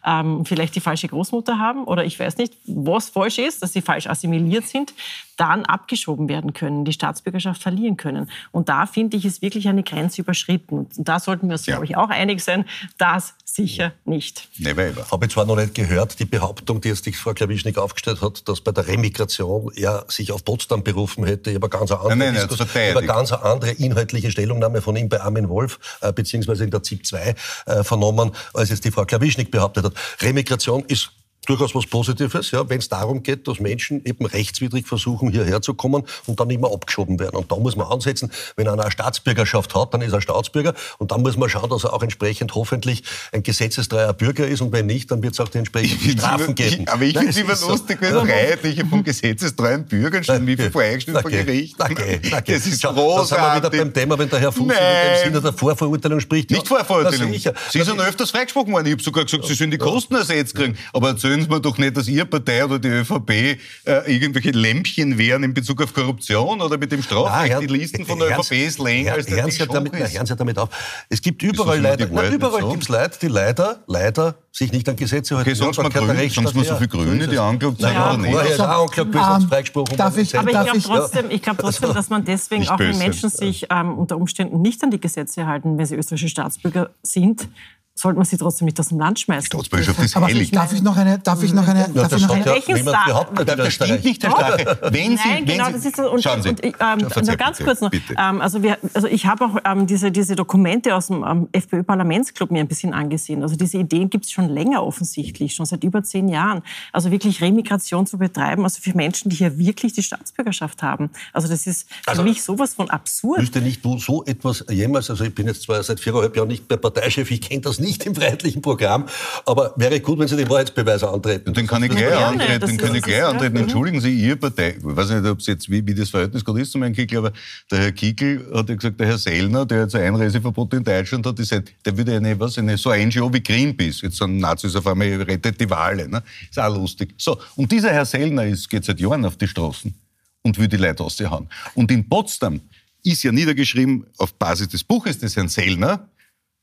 ähm, 0.06 0.46
vielleicht 0.46 0.76
die 0.76 0.82
falsche 0.82 1.08
Großmutter 1.08 1.58
haben 1.58 1.86
oder 1.86 2.06
ich 2.06 2.20
weiß 2.20 2.38
nicht, 2.38 2.54
was 2.66 3.10
falsch 3.10 3.40
ist, 3.40 3.62
dass 3.62 3.74
sie 3.74 3.82
falsch 3.82 4.08
assimiliert 4.08 4.68
sind, 4.68 4.94
dann 5.38 5.66
abgeschoben 5.66 6.30
werden 6.30 6.54
können, 6.54 6.86
die 6.86 6.94
Staatsbürgerschaft 6.94 7.62
verlieren 7.62 7.98
können. 7.98 8.30
Und 8.52 8.70
da 8.70 8.86
finde 8.86 9.18
ich, 9.18 9.26
ist 9.26 9.42
wirklich 9.42 9.68
eine 9.68 9.84
Grenze 9.84 10.22
überschritten. 10.22 10.78
Und 10.80 10.94
da 10.98 11.20
sollten 11.20 11.48
wir 11.48 11.54
uns, 11.54 11.66
ja. 11.66 11.74
glaube 11.74 11.86
ich, 11.86 11.98
auch 11.98 12.10
einig 12.10 12.42
sein, 12.42 12.66
das 12.98 13.34
sicher 13.44 13.94
nicht. 14.06 14.50
Never 14.58 14.84
ever. 14.84 15.10
Habe 15.12 15.26
ich 15.26 15.32
zwar 15.32 15.46
noch 15.46 15.56
nicht 15.56 15.76
gehört, 15.76 16.20
die 16.20 16.26
Behauptung, 16.26 16.82
die 16.82 16.90
jetzt 16.90 17.06
die 17.06 17.14
Frau 17.14 17.34
Klawischnik 17.34 17.78
aufgestellt 17.78 18.22
hat, 18.22 18.48
dass 18.48 18.62
bei 18.62 18.72
der 18.72 18.88
Remigration 18.88 19.72
er 19.76 20.06
sich 20.08 20.32
auf 20.32 20.44
Potsdam 20.44 20.84
berufen 20.84 21.26
hätte. 21.26 21.54
Habe 21.54 21.70
ganz 21.70 21.92
eine 21.92 22.02
andere, 22.02 22.18
nein, 22.34 22.48
nein, 22.50 22.94
nein, 22.94 23.08
ganz 23.08 23.32
eine 23.32 23.44
andere 23.44 23.72
inhaltliche 23.86 24.32
Stellungnahme 24.32 24.82
von 24.82 24.96
ihm 24.96 25.10
bei 25.10 25.22
Armin 25.22 25.50
Wolf, 25.50 25.80
äh, 26.02 26.12
beziehungsweise 26.12 26.64
in 26.64 26.72
der 26.72 26.84
ZIP 26.84 27.06
2 27.06 27.36
äh, 27.66 27.84
vernommen, 27.84 28.32
als 28.54 28.70
jetzt 28.70 28.86
die 28.86 28.92
Frau 28.92 29.06
Klawischnik 29.06 29.52
behauptet 29.52 29.86
hat. 29.86 29.94
Remigration 30.22 30.84
ist 30.88 31.12
durchaus 31.46 31.76
was 31.76 31.86
Positives, 31.86 32.52
ja, 32.52 32.68
wenn 32.70 32.80
es 32.80 32.90
darum 32.90 33.24
geht, 33.24 33.48
dass 33.48 33.60
Menschen 33.60 34.04
eben 34.06 34.26
rechtswidrig 34.26 34.88
versuchen, 34.88 35.30
hierher 35.30 35.62
zu 35.62 35.74
kommen 35.74 36.04
und 36.26 36.40
dann 36.40 36.50
immer 36.50 36.72
abgeschoben 36.74 37.20
werden. 37.20 37.36
Und 37.36 37.52
da 37.52 37.56
muss 37.56 37.76
man 37.76 37.88
ansetzen, 37.88 38.32
wenn 38.56 38.68
einer 38.68 38.82
eine 38.82 38.92
Staatsbürgerschaft 38.92 39.76
hat, 39.76 39.94
dann 39.94 40.02
ist 40.02 40.14
er 40.14 40.22
Staatsbürger 40.22 40.74
und 40.98 41.12
dann 41.12 41.22
muss 41.22 41.38
man 41.38 41.50
schauen, 41.50 41.70
dass 41.70 41.84
er 41.84 41.94
auch 41.94 42.04
entsprechend 42.04 42.56
hoffentlich 42.56 43.04
ein 43.32 43.44
gesetzestreuer 43.44 44.14
Bürger 44.14 44.48
ist 44.48 44.62
und 44.62 44.72
wenn 44.72 44.86
nicht, 44.86 45.12
dann 45.12 45.24
wird 45.24 45.34
es 45.34 45.40
auch 45.40 45.50
die 45.50 45.60
entsprechenden 45.60 46.18
Strafen 46.18 46.56
geben. 46.56 46.88
aber 46.88 47.04
ich 47.04 47.18
finde 47.18 47.30
es 47.30 47.38
immer 47.38 47.56
lustig, 47.68 47.98
wenn 48.02 48.14
Freiheitliche 48.14 48.86
von 48.86 49.04
gesetzestreuen 49.04 49.86
Bürgern 49.86 50.24
stehen, 50.24 50.48
wie 50.48 50.56
viel 50.56 50.72
voreingestellt 50.72 51.22
vor 51.22 51.32
Gericht. 51.32 51.80
Okay, 51.80 52.20
okay. 52.26 52.54
Das 52.54 52.68
ist 52.68 52.82
großartig. 52.82 53.16
Da 53.16 53.26
sind 53.26 53.38
wir 53.38 53.56
wieder 53.56 53.84
beim 53.84 53.94
Thema, 53.94 54.20
wenn 54.20 54.30
der 54.30 54.40
Herr 54.40 54.52
Fuß 54.52 54.72
im 54.72 55.24
Sinne 55.24 55.42
der 55.42 55.54
Vorverurteilung 55.54 56.20
spricht. 56.20 56.52
Nicht 56.52 56.64
ja, 56.64 56.68
Vorverurteilung. 56.68 57.34
Sie 57.34 57.82
sind 57.82 58.00
öfters 58.00 58.32
freigesprochen 58.32 58.74
worden. 58.74 58.88
Ich 58.88 58.94
habe 58.94 59.04
sogar 59.04 59.26
gesagt, 59.26 59.46
Sie 59.46 59.54
sollen 59.54 59.72
die 59.72 59.78
Kosten 59.78 60.16
ersetzt 60.16 60.56
kriegen. 60.56 60.78
Aber 60.94 61.10
erzählen 61.10 61.35
Sie 61.42 61.50
mir 61.50 61.60
doch 61.60 61.78
nicht, 61.78 61.96
dass 61.96 62.08
Ihre 62.08 62.26
Partei 62.26 62.64
oder 62.66 62.80
die 62.80 62.88
ÖVP 62.88 63.30
äh, 63.30 63.58
irgendwelche 64.06 64.52
Lämpchen 64.52 65.18
wären 65.18 65.44
in 65.44 65.54
Bezug 65.54 65.82
auf 65.82 65.94
Korruption 65.94 66.62
oder 66.62 66.78
mit 66.78 66.92
dem 66.92 67.02
Strafrecht. 67.02 67.54
Nein, 67.54 67.68
die 67.68 67.74
Listen 67.74 68.06
von 68.06 68.20
der 68.20 68.40
ÖVP 68.40 68.52
ist 68.52 68.80
länger 68.80 69.14
als 69.14 69.26
der 69.26 69.38
Hören 69.38 69.52
Sie, 69.52 69.66
damit, 69.66 69.94
na, 69.94 70.06
hören 70.06 70.26
Sie 70.26 70.36
damit 70.36 70.60
auf. 70.60 70.70
Es 71.10 71.22
gibt 71.22 71.42
überall 71.44 71.80
Leute, 71.80 72.10
na, 72.12 72.30
überall 72.30 72.70
gibt 72.70 72.84
es 72.84 72.90
Leute, 72.90 73.18
die 73.22 73.28
leider, 73.28 73.84
leider 73.88 74.36
sich 74.52 74.72
nicht 74.72 74.88
an 74.88 74.96
Gesetze 74.96 75.36
halten. 75.36 75.50
Okay, 75.50 75.58
sonst 75.58 75.78
mal 75.78 75.90
grün, 75.90 76.30
sonst 76.30 76.56
mal 76.56 76.64
so 76.64 76.76
viele 76.76 76.88
Grüne, 76.88 77.28
die 77.28 77.38
angeklagt 77.38 77.82
sind, 77.82 77.92
oder 77.92 78.18
nicht? 78.18 78.32
Vorher 78.32 78.52
ist 78.52 78.62
auch 78.62 78.92
angeklagt, 78.98 79.42
um, 79.42 79.50
freigesprochen. 79.50 79.98
Darf 79.98 80.18
ich, 80.18 80.38
aber 80.38 80.50
ich 80.50 80.54
glaube 80.54 80.82
trotzdem, 80.82 81.26
ich 81.30 81.42
glaub 81.42 81.58
trotzdem, 81.58 81.94
dass 81.94 82.10
man 82.10 82.24
deswegen, 82.24 82.68
auch 82.70 82.80
wenn 82.80 82.98
Menschen 82.98 83.30
sich 83.30 83.68
ähm, 83.70 83.98
unter 83.98 84.16
Umständen 84.16 84.62
nicht 84.62 84.82
an 84.84 84.92
die 84.92 85.00
Gesetze 85.00 85.46
halten, 85.46 85.78
wenn 85.78 85.86
sie 85.86 85.96
österreichische 85.96 86.30
Staatsbürger 86.30 86.92
sind, 87.04 87.50
sollte 87.98 88.18
man 88.18 88.26
sie 88.26 88.38
trotzdem 88.38 88.66
nicht 88.66 88.78
aus 88.78 88.90
dem 88.90 89.00
Land 89.00 89.22
schmeißen. 89.22 89.46
Staatsbürgerschaft 89.46 90.00
ist 90.00 90.16
heilig. 90.18 90.42
Ich 90.42 90.52
darf 90.52 90.74
ich 90.74 90.82
noch 90.82 90.98
eine, 90.98 91.18
darf 91.20 91.42
ich 91.42 91.54
noch 91.54 91.66
eine, 91.66 91.80
ja, 91.80 91.88
darf 91.88 92.12
ich 92.14 92.28
noch 92.28 92.36
eine, 92.36 92.46
welchen 92.46 92.86
Das 92.86 93.74
stimmt 93.74 94.04
nicht, 94.04 94.22
Herr 94.22 94.32
Strache. 94.32 94.80
Wenn 94.92 95.18
Sie, 95.18 95.24
Nein, 95.26 95.46
genau, 95.46 95.72
das 95.72 95.86
ist 95.86 95.98
und, 95.98 96.22
Schauen 96.22 96.42
Sie. 96.42 96.50
Und, 96.50 96.62
ähm, 96.66 96.74
nur 97.00 97.38
ganz 97.38 97.60
kurz 97.60 97.80
noch. 97.80 97.92
Ähm, 97.94 98.42
also, 98.42 98.62
wir, 98.62 98.78
also 98.94 99.08
ich 99.08 99.26
habe 99.26 99.46
auch 99.46 99.58
ähm, 99.64 99.88
diese, 99.88 100.12
diese 100.12 100.36
Dokumente 100.36 100.94
aus 100.94 101.08
dem 101.08 101.24
ähm, 101.24 101.48
FPÖ-Parlamentsclub 101.54 102.52
mir 102.52 102.60
ein 102.60 102.68
bisschen 102.68 102.94
angesehen. 102.94 103.44
Also 103.44 103.56
diese 103.56 103.78
Ideen 103.78 104.10
gibt 104.10 104.26
es 104.26 104.32
schon 104.32 104.50
länger 104.50 104.84
offensichtlich, 104.84 105.56
schon 105.56 105.66
seit 105.66 105.84
über 105.86 106.04
zehn 106.04 106.28
Jahren. 106.28 106.64
Also 106.92 107.12
wirklich 107.12 107.42
Remigration 107.42 108.06
zu 108.06 108.18
betreiben, 108.18 108.64
also 108.66 108.82
für 108.82 108.96
Menschen, 108.96 109.30
die 109.30 109.38
hier 109.38 109.58
wirklich 109.58 109.94
die 109.94 110.04
Staatsbürgerschaft 110.04 110.84
haben. 110.84 111.12
Also 111.32 111.48
das 111.48 111.66
ist 111.66 111.88
für 112.04 112.10
also, 112.10 112.24
mich 112.24 112.44
sowas 112.44 112.74
von 112.74 112.90
absurd. 112.90 113.40
Müsste 113.40 113.62
nicht 113.62 113.86
du 113.86 113.98
so 114.00 114.26
etwas 114.26 114.66
jemals, 114.70 115.10
also 115.10 115.24
ich 115.24 115.34
bin 115.34 115.48
jetzt 115.48 115.62
zwar 115.62 115.82
seit 115.82 116.02
viereinhalb 116.02 116.36
Jahren 116.36 116.50
nicht 116.50 116.70
mehr 116.70 116.78
Parteichef, 116.78 117.32
ich 117.32 117.40
kenne 117.40 117.62
das 117.62 117.80
nicht 117.80 117.85
nicht 117.86 118.06
im 118.06 118.16
freiheitlichen 118.16 118.62
Programm. 118.62 119.06
Aber 119.46 119.74
wäre 119.78 120.00
gut, 120.02 120.20
wenn 120.20 120.28
Sie 120.28 120.36
den 120.36 120.50
Wahrheitsbeweis 120.50 121.04
antreten. 121.04 121.54
Den 121.54 121.68
kann 121.68 121.84
ich 121.84 121.90
gleich 121.90 122.08
gerne, 122.08 122.26
antreten. 122.26 122.68
Den 122.68 122.78
kann 122.78 122.96
ich 122.96 123.04
gleich 123.04 123.24
antreten. 123.24 123.56
Entschuldigen 123.56 124.02
Sie, 124.02 124.14
Ihre 124.14 124.36
Partei, 124.36 124.76
ich 124.78 124.84
weiß 124.84 125.10
nicht, 125.12 125.26
ob 125.26 125.40
es 125.40 125.48
jetzt, 125.48 125.70
wie, 125.70 125.86
wie 125.86 125.94
das 125.94 126.10
Verhältnis 126.10 126.44
gerade 126.44 126.62
ist 126.62 126.72
zu 126.72 126.80
Herrn 126.80 126.94
Kickel, 126.94 127.20
aber 127.20 127.32
der 127.72 127.80
Herr 127.80 127.92
Kickel 127.92 128.46
hat 128.54 128.68
ja 128.70 128.76
gesagt, 128.76 129.00
der 129.00 129.08
Herr 129.08 129.18
Sellner, 129.18 129.66
der 129.66 129.82
jetzt 129.82 129.96
ein 129.96 130.02
Einreiseverbot 130.02 130.74
in 130.74 130.84
Deutschland 130.84 131.26
hat, 131.26 131.36
gesagt, 131.36 131.74
der 131.86 131.98
würde 131.98 132.16
eine, 132.18 132.40
was, 132.40 132.58
eine, 132.58 132.78
so 132.78 132.90
ein 132.90 133.08
NGO 133.08 133.32
wie 133.34 133.42
Greenpeace, 133.42 134.02
jetzt 134.02 134.18
sind 134.18 134.38
Nazis 134.38 134.76
auf 134.76 134.88
einmal, 134.88 135.08
rettet 135.22 135.60
die 135.62 135.70
Wale, 135.70 136.10
ne? 136.10 136.22
Ist 136.50 136.60
auch 136.60 136.76
lustig. 136.76 137.14
So. 137.18 137.40
Und 137.56 137.72
dieser 137.72 137.92
Herr 137.92 138.06
Sellner 138.06 138.46
ist, 138.46 138.70
geht 138.70 138.84
seit 138.84 139.00
Jahren 139.00 139.24
auf 139.26 139.38
die 139.38 139.48
Straßen 139.48 139.94
und 140.42 140.58
will 140.58 140.68
die 140.68 140.78
Leute 140.78 141.04
aushauen. 141.04 141.48
Und 141.74 141.92
in 141.92 142.08
Potsdam 142.08 142.62
ist 143.04 143.24
ja 143.24 143.32
niedergeschrieben, 143.32 144.06
auf 144.18 144.34
Basis 144.34 144.70
des 144.70 144.84
Buches 144.84 145.20
des 145.20 145.36
Herrn 145.36 145.50
Sellner, 145.50 146.10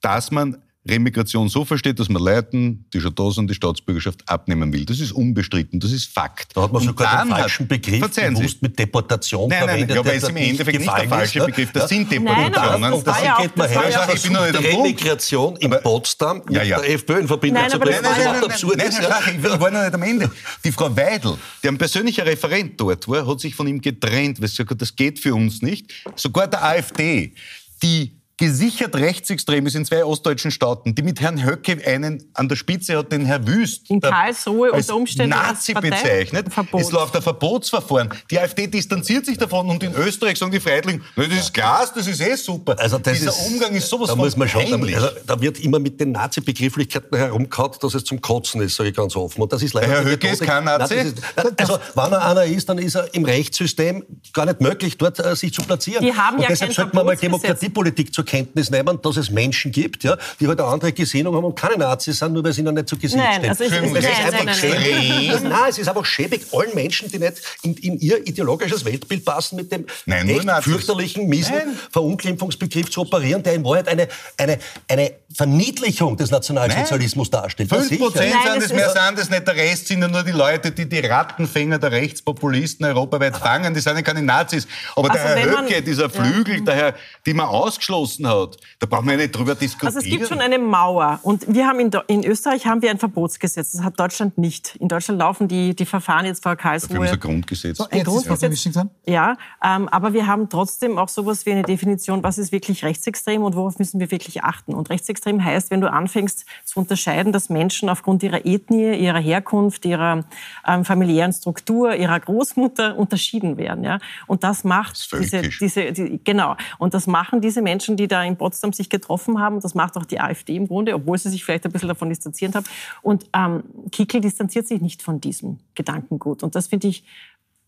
dass 0.00 0.30
man 0.30 0.60
Remigration 0.88 1.48
so 1.48 1.64
versteht, 1.64 2.00
dass 2.00 2.08
man 2.08 2.22
Leuten, 2.22 2.86
die 2.92 3.00
schon 3.00 3.14
da 3.14 3.30
sind, 3.30 3.48
die 3.48 3.54
Staatsbürgerschaft 3.54 4.28
abnehmen 4.28 4.72
will. 4.72 4.84
Das 4.84 4.98
ist 4.98 5.12
unbestritten, 5.12 5.78
das 5.78 5.92
ist 5.92 6.12
Fakt. 6.12 6.56
Da 6.56 6.62
hat 6.62 6.72
man 6.72 6.82
sogar 6.82 7.24
den 7.24 7.30
falschen 7.30 7.68
Begriff 7.68 8.00
bewusst 8.00 8.62
mit 8.62 8.76
Deportation 8.76 9.48
nein, 9.48 9.60
nein, 9.60 9.68
verwendet. 9.68 9.96
Nein, 9.96 10.04
ja, 10.04 10.10
weil 10.10 10.18
es 10.18 10.28
im 10.28 10.36
Endeffekt 10.36 10.78
nicht 10.80 10.92
der 10.92 11.08
falsche 11.08 11.38
ist, 11.38 11.46
Begriff, 11.46 11.72
das 11.72 11.82
ja? 11.82 11.88
sind 11.88 12.10
Deportationen. 12.10 12.80
Nein, 12.80 12.92
und 12.92 13.06
das 13.06 13.16
geht 13.40 13.56
man 13.56 13.68
her. 13.68 14.08
Ich 14.12 14.22
bin 14.22 14.32
noch 14.32 14.44
nicht 14.44 14.56
am 14.56 14.64
Remigration 14.64 15.56
in 15.56 15.70
Potsdam 15.70 16.42
mit 16.46 16.56
ja, 16.56 16.62
ja. 16.64 16.80
der 16.80 16.90
FPÖ 16.90 17.20
in 17.20 17.28
Verbindung 17.28 17.68
zu 17.68 17.78
bringen, 17.78 18.00
was 18.02 18.18
überhaupt 18.18 18.44
absurd 18.44 18.82
ist. 18.82 18.98
Ich 18.98 19.60
war 19.60 19.70
noch 19.70 19.82
nicht 19.82 19.94
am 19.94 20.02
Ende. 20.02 20.30
Die 20.64 20.72
Frau 20.72 20.96
Weidel, 20.96 21.36
die 21.62 21.68
ein 21.68 21.78
persönlicher 21.78 22.26
Referent 22.26 22.80
dort 22.80 23.06
war, 23.06 23.24
hat 23.24 23.38
sich 23.38 23.54
von 23.54 23.68
ihm 23.68 23.80
getrennt, 23.80 24.40
weil 24.40 24.48
sie 24.48 24.56
gesagt 24.56 24.70
hat, 24.70 24.82
das 24.82 24.96
geht 24.96 25.20
für 25.20 25.34
uns 25.34 25.62
nicht. 25.62 25.92
Sogar 26.16 26.48
der 26.48 26.64
AfD, 26.64 27.34
die 27.82 28.21
gesichert 28.42 28.96
rechtsextrem 28.96 29.66
ist 29.66 29.76
in 29.76 29.84
zwei 29.84 30.04
ostdeutschen 30.04 30.50
Staaten, 30.50 30.96
die 30.96 31.02
mit 31.02 31.20
Herrn 31.20 31.44
Höcke 31.46 31.78
einen 31.86 32.24
an 32.34 32.48
der 32.48 32.56
Spitze 32.56 32.98
hat, 32.98 33.12
den 33.12 33.24
Herr 33.24 33.46
Wüst 33.46 33.88
in 33.88 34.00
Karlsruhe 34.00 34.72
unter 34.72 34.96
Umständen 34.96 35.30
Nazi 35.30 35.74
bezeichnet. 35.74 36.48
Es 36.72 36.90
läuft 36.90 37.14
ein 37.14 37.22
Verbotsverfahren. 37.22 38.10
Die 38.32 38.40
AfD 38.40 38.66
distanziert 38.66 39.26
sich 39.26 39.38
davon 39.38 39.70
und 39.70 39.84
in 39.84 39.94
Österreich 39.94 40.38
sagen 40.38 40.50
die 40.50 40.58
Freiheitlichen, 40.58 41.04
das 41.14 41.28
ist 41.28 41.54
Gas, 41.54 41.94
das 41.94 42.08
ist 42.08 42.20
eh 42.20 42.34
super. 42.34 42.74
Also 42.80 42.98
Dieser 42.98 43.28
ist, 43.28 43.46
Umgang 43.46 43.76
ist 43.76 43.88
sowas 43.88 44.08
da 44.08 44.14
von 44.14 44.24
muss 44.24 44.36
man 44.36 44.48
schon, 44.48 44.92
also, 44.92 45.08
Da 45.24 45.40
wird 45.40 45.60
immer 45.60 45.78
mit 45.78 46.00
den 46.00 46.10
Nazi-Begrifflichkeiten 46.10 47.16
herumgehauen, 47.16 47.70
dass 47.80 47.94
es 47.94 48.02
zum 48.02 48.20
Kotzen 48.20 48.60
ist, 48.60 48.74
sage 48.74 48.88
ich 48.88 48.96
ganz 48.96 49.14
offen. 49.14 49.40
Und 49.40 49.52
das 49.52 49.62
ist 49.62 49.72
leider 49.72 49.86
Herr 49.86 50.04
Höcke 50.04 50.26
ist 50.26 50.42
kein 50.42 50.64
Nazi. 50.64 50.96
Nein, 50.96 51.06
ist, 51.06 51.60
also 51.60 51.78
wenn 51.94 52.12
er 52.12 52.26
einer 52.26 52.44
ist, 52.44 52.68
dann 52.68 52.78
ist 52.78 52.96
er 52.96 53.14
im 53.14 53.24
Rechtssystem 53.24 54.04
gar 54.32 54.46
nicht 54.46 54.60
möglich, 54.60 54.98
dort 54.98 55.20
äh, 55.20 55.36
sich 55.36 55.54
zu 55.54 55.62
platzieren. 55.62 56.04
Die 56.04 56.12
haben 56.12 56.38
und 56.38 56.42
ja 56.42 56.48
deshalb 56.48 56.72
sollte 56.72 56.96
man 56.96 57.06
mal 57.06 57.16
Demokratiepolitik 57.16 58.12
zur 58.12 58.24
Kenntnis 58.32 58.70
nehmen, 58.70 58.98
dass 59.02 59.16
es 59.18 59.30
Menschen 59.30 59.70
gibt, 59.72 60.04
ja, 60.04 60.16
die 60.40 60.48
halt 60.48 60.58
eine 60.58 60.68
andere 60.70 60.92
Gesinnung 60.92 61.34
haben 61.36 61.44
und 61.44 61.54
keine 61.54 61.76
Nazis 61.76 62.18
sind, 62.18 62.32
nur 62.32 62.42
weil 62.42 62.52
sie 62.54 62.62
ihnen 62.62 62.74
nicht 62.74 62.88
zu 62.88 62.96
Gesicht 62.96 63.16
Nein, 63.22 63.34
stehen. 63.40 63.50
also 63.50 63.64
ich- 63.64 63.72
Und 63.72 63.92
nein, 63.92 63.96
es 63.96 64.04
ist 64.04 64.10
nein, 64.18 64.24
einfach 64.32 64.44
nein, 64.46 64.54
schäbig. 64.54 65.30
nein. 65.42 65.42
Nein, 65.52 65.60
es 65.68 65.78
ist 65.78 65.88
einfach 65.88 66.04
schäbig 66.06 66.42
allen 66.52 66.74
Menschen, 66.74 67.10
die 67.10 67.18
nicht 67.18 67.34
in, 67.62 67.74
in 67.74 67.98
ihr 68.00 68.26
ideologisches 68.26 68.84
Weltbild 68.86 69.24
passen, 69.24 69.56
mit 69.56 69.70
dem 69.70 69.84
Nein, 70.06 70.28
echt 70.28 70.46
fürchterlichen, 70.64 71.28
miesen 71.28 71.54
Nein. 71.54 71.78
Verunglimpfungsbegriff 71.90 72.90
zu 72.90 73.02
operieren, 73.02 73.42
der 73.42 73.52
in 73.54 73.64
Wahrheit 73.64 73.88
eine, 73.88 74.08
eine, 74.38 74.58
eine 74.88 75.12
Verniedlichung 75.34 76.16
des 76.16 76.30
Nationalsozialismus 76.30 77.28
darstellt. 77.30 77.70
Ja, 77.70 77.76
Fünf 77.78 77.88
sicher. 77.90 78.04
Prozent 78.04 78.30
Nein, 78.34 78.42
sind 78.52 78.58
es 78.58 78.64
es, 78.70 78.72
mehr 78.76 78.90
sind 78.90 79.18
es 79.18 79.30
nicht. 79.30 79.46
Der 79.46 79.56
Rest 79.56 79.88
sind 79.88 80.00
ja 80.02 80.08
nur 80.08 80.22
die 80.22 80.30
Leute, 80.32 80.70
die 80.70 80.88
die 80.88 81.00
Rattenfänger 81.00 81.78
der 81.78 81.92
Rechtspopulisten 81.92 82.86
europaweit 82.86 83.36
fangen. 83.36 83.74
Die 83.74 83.80
sind 83.80 83.96
ja 83.96 84.02
keine 84.02 84.22
Nazis. 84.22 84.66
Aber 84.96 85.08
der 85.10 85.20
Also 85.22 85.34
Herr 85.34 85.46
wenn 85.46 85.52
man- 85.54 85.64
Höcke, 85.66 85.82
dieser 85.82 86.08
Flügel, 86.10 86.62
der 86.64 86.74
Herr, 86.74 86.94
die 87.26 87.34
man 87.34 87.46
ausgeschlossen 87.46 88.21
hat, 88.26 88.56
da 88.78 88.86
brauchen 88.86 89.06
wir 89.06 89.12
ja 89.12 89.18
nicht 89.18 89.32
drüber 89.36 89.56
diskutieren. 89.56 89.94
Also 89.94 89.98
es 89.98 90.04
gibt 90.04 90.28
schon 90.28 90.40
eine 90.40 90.58
Mauer 90.58 91.18
und 91.22 91.52
wir 91.52 91.66
haben 91.66 91.80
in, 91.80 91.90
in 92.06 92.24
Österreich 92.24 92.66
haben 92.66 92.82
wir 92.82 92.90
ein 92.90 92.98
Verbotsgesetz. 92.98 93.72
Das 93.72 93.82
hat 93.82 93.98
Deutschland 93.98 94.38
nicht. 94.38 94.76
In 94.76 94.88
Deutschland 94.88 95.18
laufen 95.18 95.48
die, 95.48 95.74
die 95.74 95.86
Verfahren 95.86 96.24
jetzt 96.24 96.42
vor 96.42 96.52
Dafür 96.56 96.70
haben 96.70 96.80
Karlsruhe. 96.80 97.06
sie 97.06 97.12
ein 97.12 97.20
Grundgesetz. 97.20 97.78
So, 97.78 97.88
Ein 97.90 98.04
Grundgesetz. 98.04 98.62
Dran. 98.72 98.90
Ja, 99.06 99.36
ähm, 99.64 99.88
aber 99.88 100.12
wir 100.12 100.26
haben 100.26 100.48
trotzdem 100.48 100.98
auch 100.98 101.08
sowas 101.08 101.46
wie 101.46 101.52
eine 101.52 101.62
Definition, 101.62 102.22
was 102.22 102.38
ist 102.38 102.52
wirklich 102.52 102.84
rechtsextrem 102.84 103.42
und 103.42 103.56
worauf 103.56 103.78
müssen 103.78 104.00
wir 104.00 104.10
wirklich 104.10 104.44
achten. 104.44 104.74
Und 104.74 104.90
rechtsextrem 104.90 105.42
heißt, 105.42 105.70
wenn 105.70 105.80
du 105.80 105.90
anfängst 105.90 106.44
zu 106.64 106.80
unterscheiden, 106.80 107.32
dass 107.32 107.48
Menschen 107.48 107.88
aufgrund 107.88 108.22
ihrer 108.22 108.44
Ethnie, 108.44 108.94
ihrer 108.96 109.18
Herkunft, 109.18 109.84
ihrer 109.84 110.24
ähm, 110.66 110.84
familiären 110.84 111.32
Struktur, 111.32 111.94
ihrer 111.94 112.20
Großmutter 112.20 112.96
unterschieden 112.96 113.56
werden. 113.56 113.84
Ja? 113.84 113.98
Und 114.26 114.44
das 114.44 114.64
macht 114.64 114.96
ist 114.96 115.12
diese, 115.12 115.42
diese, 115.42 115.92
die, 115.92 116.20
genau. 116.22 116.56
Und 116.78 116.94
das 116.94 117.06
machen 117.06 117.40
diese 117.40 117.62
Menschen, 117.62 117.96
die 117.96 118.01
da 118.08 118.22
in 118.24 118.36
Potsdam 118.36 118.72
sich 118.72 118.90
getroffen 118.90 119.40
haben. 119.40 119.60
Das 119.60 119.74
macht 119.74 119.96
auch 119.96 120.04
die 120.04 120.20
AfD 120.20 120.56
im 120.56 120.68
Grunde, 120.68 120.94
obwohl 120.94 121.18
sie 121.18 121.30
sich 121.30 121.44
vielleicht 121.44 121.64
ein 121.64 121.72
bisschen 121.72 121.88
davon 121.88 122.08
distanziert 122.08 122.54
haben. 122.54 122.66
Und 123.02 123.26
ähm, 123.34 123.62
Kickel 123.90 124.20
distanziert 124.20 124.66
sich 124.66 124.80
nicht 124.80 125.02
von 125.02 125.20
diesem 125.20 125.58
Gedankengut. 125.74 126.42
Und 126.42 126.54
das 126.54 126.66
finde 126.66 126.88
ich 126.88 127.04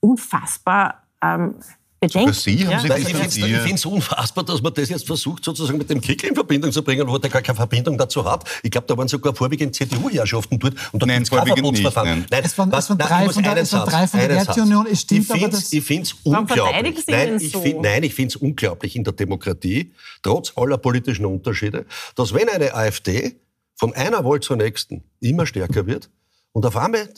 unfassbar 0.01 1.03
ähm, 1.23 1.57
bedenklich. 2.07 2.39
Sie 2.41 2.67
haben 2.67 2.87
ja? 2.87 2.97
Nein, 2.97 3.03
ich 3.03 3.15
finde 3.37 3.75
es 3.75 3.85
unfassbar, 3.87 4.45
dass 4.45 4.63
man 4.63 4.73
das 4.75 4.89
jetzt 4.89 5.07
versucht, 5.07 5.45
sozusagen 5.45 5.79
mit 5.79 5.89
dem 5.91 6.01
Kickel 6.01 6.29
in 6.31 6.35
Verbindung 6.35 6.73
zu 6.73 6.83
bringen, 6.83 7.07
wo 7.09 7.19
der 7.19 7.31
gar 7.31 7.43
keine 7.43 7.57
Verbindung 7.57 7.97
dazu 7.99 8.25
hat. 8.25 8.45
Ich 8.63 8.71
glaube, 8.71 8.87
da 8.87 8.97
waren 8.97 9.09
sogar 9.09 9.35
vorwiegend 9.35 9.75
CDU-Herrschaften 9.75 10.59
dort 10.59 10.75
und 10.93 11.03
da 11.03 11.07
Nein, 11.07 11.19
gibt's 11.19 11.31
kein 11.31 11.39
vorwiegend 11.47 11.73
nicht, 11.73 11.83
Verbotsverfahren. 11.83 12.27
nein. 12.31 12.43
Es 12.45 12.59
waren- 12.59 12.73
was- 12.73 12.85
es 12.85 12.91
waren 12.91 12.99
nein, 12.99 13.09
drei 13.09 13.33
von 13.33 13.43
der- 13.43 13.57
es 13.57 13.73
waren 13.73 13.81
Satz, 13.83 13.91
drei 13.91 14.07
von 14.07 14.21
der 14.21 14.29
Werteunion. 14.31 14.87
Es 14.91 15.01
stimmt 15.03 15.25
ich 15.25 15.31
aber, 15.33 15.49
dass- 15.49 15.73
Ich 15.73 15.85
finde 15.85 16.03
es 16.05 16.13
unglaublich. 16.23 17.05
Sie 17.05 17.11
Nein, 17.13 17.37
ich 17.41 17.53
so? 17.53 17.61
find, 17.61 17.83
nein, 17.83 18.03
ich 18.03 18.15
finde 18.15 18.29
es 18.29 18.37
unglaublich 18.37 18.97
in 18.97 19.05
der 19.05 19.13
Demokratie, 19.13 19.93
trotz 20.23 20.53
aller 20.57 20.79
politischen 20.79 21.25
Unterschiede, 21.27 21.87
dass 22.15 22.33
wenn 22.35 22.49
eine 22.49 22.75
AfD 22.75 23.37
von 23.77 23.93
einer 23.95 24.25
Wahl 24.25 24.41
zur 24.41 24.57
nächsten 24.57 25.03
immer 25.21 25.47
stärker 25.47 25.87
wird 25.87 26.09
und 26.53 26.65
auf 26.67 26.77
einmal 26.77 27.09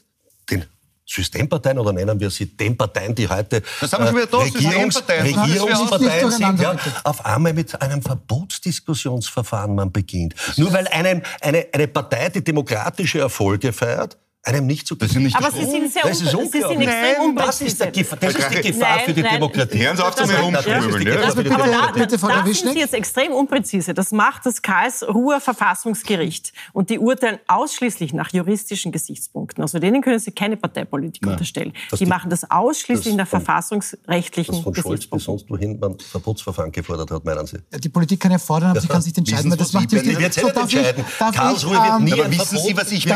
den 0.50 0.64
Systemparteien 1.06 1.78
oder 1.78 1.92
nennen 1.92 2.18
wir 2.18 2.30
sie 2.30 2.46
den 2.46 2.76
Parteien, 2.76 3.14
die 3.14 3.28
heute 3.28 3.62
Da 3.80 3.86
sind 3.86 4.00
wir 4.00 4.06
schon 4.06 4.16
wieder 4.16 4.26
da, 4.26 4.38
Regierungs. 4.38 5.02
Regierungsparteien 5.08 6.30
sind, 6.30 6.60
ja, 6.60 6.76
auf 7.04 7.24
einmal 7.24 7.52
mit 7.52 7.80
einem 7.80 8.02
Verbotsdiskussionsverfahren 8.02 9.74
man 9.74 9.92
beginnt. 9.92 10.34
Nur 10.56 10.72
weil 10.72 10.88
einem 10.88 11.22
eine, 11.40 11.66
eine 11.72 11.86
Partei, 11.86 12.28
die 12.30 12.42
demokratische 12.42 13.20
Erfolge 13.20 13.72
feiert, 13.72 14.16
einem 14.46 14.66
nicht 14.66 14.86
zu 14.86 14.94
Das 14.94 15.08
ist 15.08 15.14
ja 15.16 15.20
nicht 15.20 15.36
Aber 15.36 15.46
das 15.46 15.54
Sie 15.56 15.64
sind 15.70 15.92
sehr 15.92 16.02
Das 16.02 16.20
ist 16.20 16.34
unpr- 16.34 16.44
Sie 16.52 16.58
sind 16.58 16.64
unglaublich. 16.66 16.88
extrem 16.88 17.26
Nein, 17.26 17.36
das 17.36 17.60
ist, 17.60 17.80
der 17.80 17.86
unpräzise. 17.88 18.04
Gefahr, 18.04 18.18
das 18.20 18.34
ist 18.34 18.50
die 18.64 18.72
Gefahr 18.72 18.96
Nein, 18.96 19.04
für 19.04 19.12
die 19.12 19.22
nein. 19.22 19.32
Demokratie. 19.34 19.78
Hören 19.78 19.96
Sie 19.96 20.02
auf 20.06 20.14
zu 20.14 20.22
Das- 20.22 20.30
mir 20.30 20.36
Bitte, 21.96 22.18
da, 22.18 22.42
sind. 22.44 22.72
Sie 22.72 22.78
jetzt 22.80 22.94
extrem 22.94 23.32
unpräzise. 23.32 23.94
Das 23.94 24.12
macht 24.12 24.46
das 24.46 24.62
Karlsruher 24.62 25.40
Verfassungsgericht. 25.40 26.52
Und 26.72 26.90
die 26.90 26.98
urteilen 26.98 27.38
ausschließlich 27.48 28.12
nach 28.12 28.32
juristischen 28.32 28.92
Gesichtspunkten. 28.92 29.62
Also 29.62 29.78
denen 29.78 30.00
können 30.02 30.18
Sie 30.18 30.30
keine 30.30 30.56
Parteipolitik 30.56 31.26
unterstellen. 31.26 31.72
Dass 31.90 31.98
Die, 31.98 32.04
die- 32.04 32.08
machen 32.10 32.30
das 32.30 32.48
ausschließlich 32.50 33.16
das 33.16 33.16
nach 33.16 33.28
von- 33.28 33.40
verfassungsrechtlichen 33.40 34.54
Das 34.54 34.62
von 34.62 34.74
Scholz 34.74 34.84
bis 34.84 34.84
Gesichtspunkten. 35.10 35.26
sonst 35.38 35.50
wohin 35.50 35.78
man 35.78 35.98
Verbotsverfahren 35.98 36.70
gefordert 36.72 37.10
hat, 37.10 37.24
meinen 37.24 37.46
Sie? 37.46 37.58
Die 37.78 37.88
Politik 37.88 38.20
kann 38.20 38.30
ja 38.32 38.38
fordern, 38.38 38.70
aber 38.70 38.80
sie 38.80 38.88
kann 38.88 39.02
sich 39.02 39.12
nicht 39.16 39.18
entscheiden, 39.28 39.50
das 39.56 39.72
macht 39.72 39.90
die 39.90 39.96
Karlsruhe 41.34 41.72
wird 41.72 41.82
ähm, 41.98 42.04
nie 42.04 42.22
ein 42.22 42.30
wissen 42.30 42.46
Verbot, 42.46 42.62
Sie, 42.66 42.76
was 42.76 42.92
ich 42.92 43.06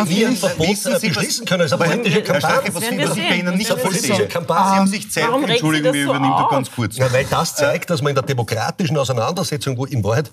beschließen 1.20 1.46
können. 1.46 1.60
Das 1.60 1.72
ist 1.72 1.80
eine 1.80 1.84
Aber 1.84 1.96
politische 2.02 2.22
Kampagne. 2.22 2.74
was 2.74 2.82
wir 2.82 2.90
bei 2.90 3.36
Ihnen 3.36 3.56
nicht 3.56 3.68
verstehe. 3.68 4.00
sehen. 4.00 4.28
Sie 4.30 4.44
haben 4.48 4.86
sich 4.86 5.10
Zeit, 5.10 5.24
Warum 5.28 5.42
das 5.46 5.50
wir 5.50 5.58
so 5.58 5.72
übernehme 5.72 6.34
da 6.36 6.48
ganz 6.50 6.70
kurz. 6.70 6.96
Ja, 6.96 7.12
weil 7.12 7.24
das 7.24 7.54
zeigt, 7.54 7.90
dass 7.90 8.02
man 8.02 8.10
in 8.10 8.14
der 8.16 8.24
demokratischen 8.24 8.96
Auseinandersetzung, 8.96 9.76
wo 9.76 9.84
in 9.84 10.02
Wahrheit 10.02 10.30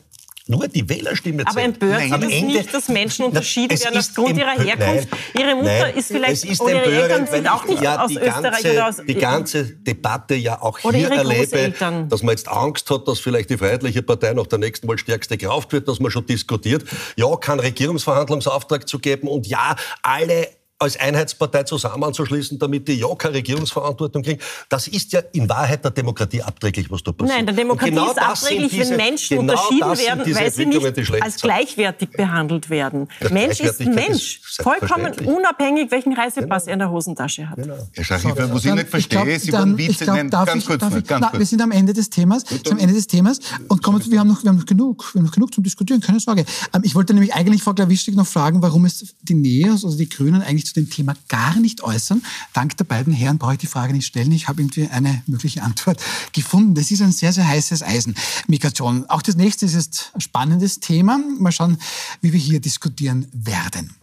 nur 0.49 0.67
die 0.67 0.87
Wählerstimme 0.87 1.43
zählt. 1.43 1.49
Aber 1.49 1.61
empört 1.61 2.01
Sie 2.01 2.09
das 2.09 2.21
Ende- 2.21 2.45
nicht, 2.45 2.73
dass 2.73 2.87
Menschen 2.87 3.25
unterschieden 3.25 3.73
es 3.73 3.83
werden 3.83 3.99
ist 3.99 4.17
aufgrund 4.17 4.37
ihrer 4.37 4.51
Herkunft? 4.51 5.09
Nein, 5.11 5.45
Ihre 5.45 5.55
Mutter 5.55 5.79
nein, 5.79 5.95
ist 5.95 6.07
vielleicht, 6.07 6.43
es 6.43 6.45
ist 6.45 6.61
oder 6.61 6.85
ihre 6.85 7.03
Eltern 7.03 7.27
sind 7.27 7.47
auch 7.47 7.63
ich 7.65 7.71
nicht 7.71 7.83
ja 7.83 8.01
aus 8.01 8.09
die 8.09 8.17
Österreich 8.17 8.43
ganze, 8.51 8.71
oder 8.71 8.87
aus... 8.87 8.95
die 9.05 9.15
ganze 9.15 9.63
Debatte 9.65 10.35
ja 10.35 10.61
auch 10.61 10.79
hier 10.79 11.11
erlebe, 11.11 11.73
dass 12.09 12.23
man 12.23 12.31
jetzt 12.31 12.47
Angst 12.47 12.89
hat, 12.89 13.07
dass 13.07 13.19
vielleicht 13.19 13.49
die 13.49 13.57
Freiheitliche 13.57 14.01
Partei 14.03 14.33
nach 14.33 14.47
der 14.47 14.59
nächsten 14.59 14.87
Wahl 14.87 14.97
stärkste 14.97 15.37
gerauft 15.37 15.73
wird, 15.73 15.87
dass 15.87 15.99
man 15.99 16.11
schon 16.11 16.25
diskutiert, 16.25 16.85
ja, 17.17 17.35
keinen 17.35 17.59
Regierungsverhandlungsauftrag 17.59 18.87
zu 18.87 18.99
geben 18.99 19.27
und 19.27 19.47
ja, 19.47 19.75
alle 20.01 20.47
als 20.79 20.97
Einheitspartei 20.99 21.63
zusammenzuschließen, 21.63 22.59
damit 22.59 22.87
die 22.87 22.93
ja 22.93 23.07
keine 23.15 23.35
Regierungsverantwortung 23.35 24.21
kriegen. 24.23 24.39
Das 24.69 24.87
ist 24.87 25.11
ja 25.11 25.21
in 25.33 25.49
Wahrheit 25.49 25.83
der 25.83 25.91
Demokratie 25.91 26.41
abträglich, 26.43 26.89
was 26.91 27.01
da 27.03 27.11
passiert. 27.11 27.35
Nein, 27.35 27.45
der 27.47 27.55
Demokratie 27.55 27.91
genau 27.91 28.05
ist 28.07 28.13
sind 28.15 28.23
abträglich, 28.23 28.71
diese- 28.71 28.89
wenn 28.91 28.97
Menschen 28.97 29.37
genau 29.39 29.53
unterschieden 29.53 29.95
sind 29.95 30.05
werden, 30.07 30.35
weil 30.35 30.51
sie 30.51 30.65
nicht 30.65 30.85
als 31.23 31.33
sind. 31.33 31.41
gleichwertig 31.41 32.09
behandelt 32.11 32.69
werden. 32.69 33.07
Ja, 33.19 33.29
Mensch 33.31 33.59
ist 33.59 33.79
Mensch, 33.79 34.39
ist 34.47 34.61
vollkommen 34.61 35.11
unabhängig, 35.25 35.89
welchen 35.91 36.13
Reisepass 36.13 36.67
er 36.67 36.73
in 36.73 36.79
der 36.79 36.91
Hosentasche 36.91 37.49
hat. 37.49 37.57
Herr 37.93 38.03
Schachif, 38.03 38.33
was 38.37 38.65
ich 38.65 38.71
nicht 38.73 38.83
ich 38.83 38.89
verstehe, 38.89 39.39
Sie 39.39 39.51
wollen 39.53 39.77
Witze 39.77 40.03
glaub, 40.05 40.15
nennen. 40.17 40.29
darf 40.29 40.45
Ganz 40.45 40.61
ich- 40.63 40.67
kurz, 40.69 40.83
ich- 40.83 40.89
ganz 41.07 41.21
na, 41.21 41.27
kurz. 41.29 41.39
Wir 41.39 41.45
sind 41.45 41.61
am 41.61 41.71
Ende 41.71 41.93
des 41.93 42.09
Themas. 42.09 42.43
Wir 42.49 42.57
sind 42.57 42.71
am 42.71 42.77
Ende 42.77 42.93
des 42.93 43.07
Themas. 43.07 43.39
Und 43.67 43.81
kommen, 43.83 44.01
wir, 44.09 44.19
haben 44.19 44.27
noch, 44.27 44.43
wir 44.43 44.49
haben 44.49 44.57
noch 44.57 44.65
genug. 44.65 45.13
Wir 45.13 45.19
haben 45.19 45.25
noch 45.25 45.33
genug 45.33 45.53
zum 45.53 45.63
Diskutieren, 45.63 46.01
keine 46.01 46.19
Sorge. 46.19 46.45
Ähm, 46.73 46.81
ich 46.83 46.93
wollte 46.95 47.13
nämlich 47.13 47.33
eigentlich 47.33 47.63
Frau 47.63 47.73
Klawischig 47.73 48.15
noch 48.15 48.27
fragen, 48.27 48.61
warum 48.61 48.85
es 48.85 49.15
die 49.23 49.33
Neos, 49.33 49.83
also 49.83 49.97
die 49.97 50.07
Grünen, 50.09 50.41
eigentlich 50.41 50.66
zu 50.67 50.73
dem 50.73 50.89
Thema 50.89 51.13
gar 51.27 51.55
nicht 51.55 51.81
äußern. 51.81 52.23
Dank 52.53 52.77
der 52.77 52.85
beiden 52.85 53.13
Herren 53.13 53.37
brauche 53.37 53.53
ich 53.53 53.59
die 53.59 53.67
Frage 53.67 53.93
nicht 53.93 54.05
stellen. 54.05 54.31
Ich 54.31 54.47
habe 54.47 54.61
irgendwie 54.61 54.87
eine 54.87 55.23
mögliche 55.27 55.63
Antwort 55.63 55.99
gefunden. 56.33 56.75
Das 56.75 56.91
ist 56.91 57.01
ein 57.01 57.11
sehr, 57.11 57.33
sehr 57.33 57.47
heißes 57.47 57.83
Eisen. 57.83 58.15
Migration. 58.47 59.05
Auch 59.09 59.21
das 59.21 59.35
nächste 59.35 59.65
ist 59.65 60.11
ein 60.13 60.21
spannendes 60.21 60.79
Thema. 60.79 61.19
Mal 61.39 61.51
schauen, 61.51 61.77
wie 62.21 62.33
wir 62.33 62.39
hier 62.39 62.59
diskutieren 62.59 63.27
werden. 63.31 63.95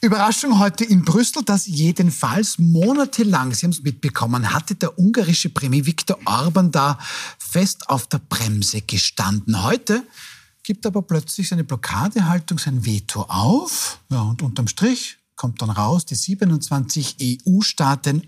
Überraschung 0.00 0.60
heute 0.60 0.84
in 0.84 1.04
Brüssel, 1.04 1.42
dass 1.42 1.66
jedenfalls 1.66 2.58
monatelang, 2.58 3.52
Sie 3.52 3.66
haben 3.66 3.72
es 3.72 3.82
mitbekommen, 3.82 4.52
hatte 4.52 4.76
der 4.76 4.96
ungarische 4.96 5.48
Premier 5.48 5.86
Viktor 5.86 6.18
Orban 6.24 6.70
da 6.70 7.00
fest 7.36 7.90
auf 7.90 8.06
der 8.06 8.18
Bremse 8.18 8.80
gestanden. 8.82 9.64
Heute 9.64 10.04
gibt 10.68 10.84
aber 10.84 11.00
plötzlich 11.00 11.48
seine 11.48 11.64
Blockadehaltung, 11.64 12.58
sein 12.58 12.84
Veto 12.84 13.22
auf. 13.22 14.00
Ja, 14.10 14.20
und 14.20 14.42
unterm 14.42 14.68
Strich 14.68 15.16
kommt 15.34 15.62
dann 15.62 15.70
raus, 15.70 16.04
die 16.04 16.14
27 16.14 17.16
EU-Staaten 17.22 18.22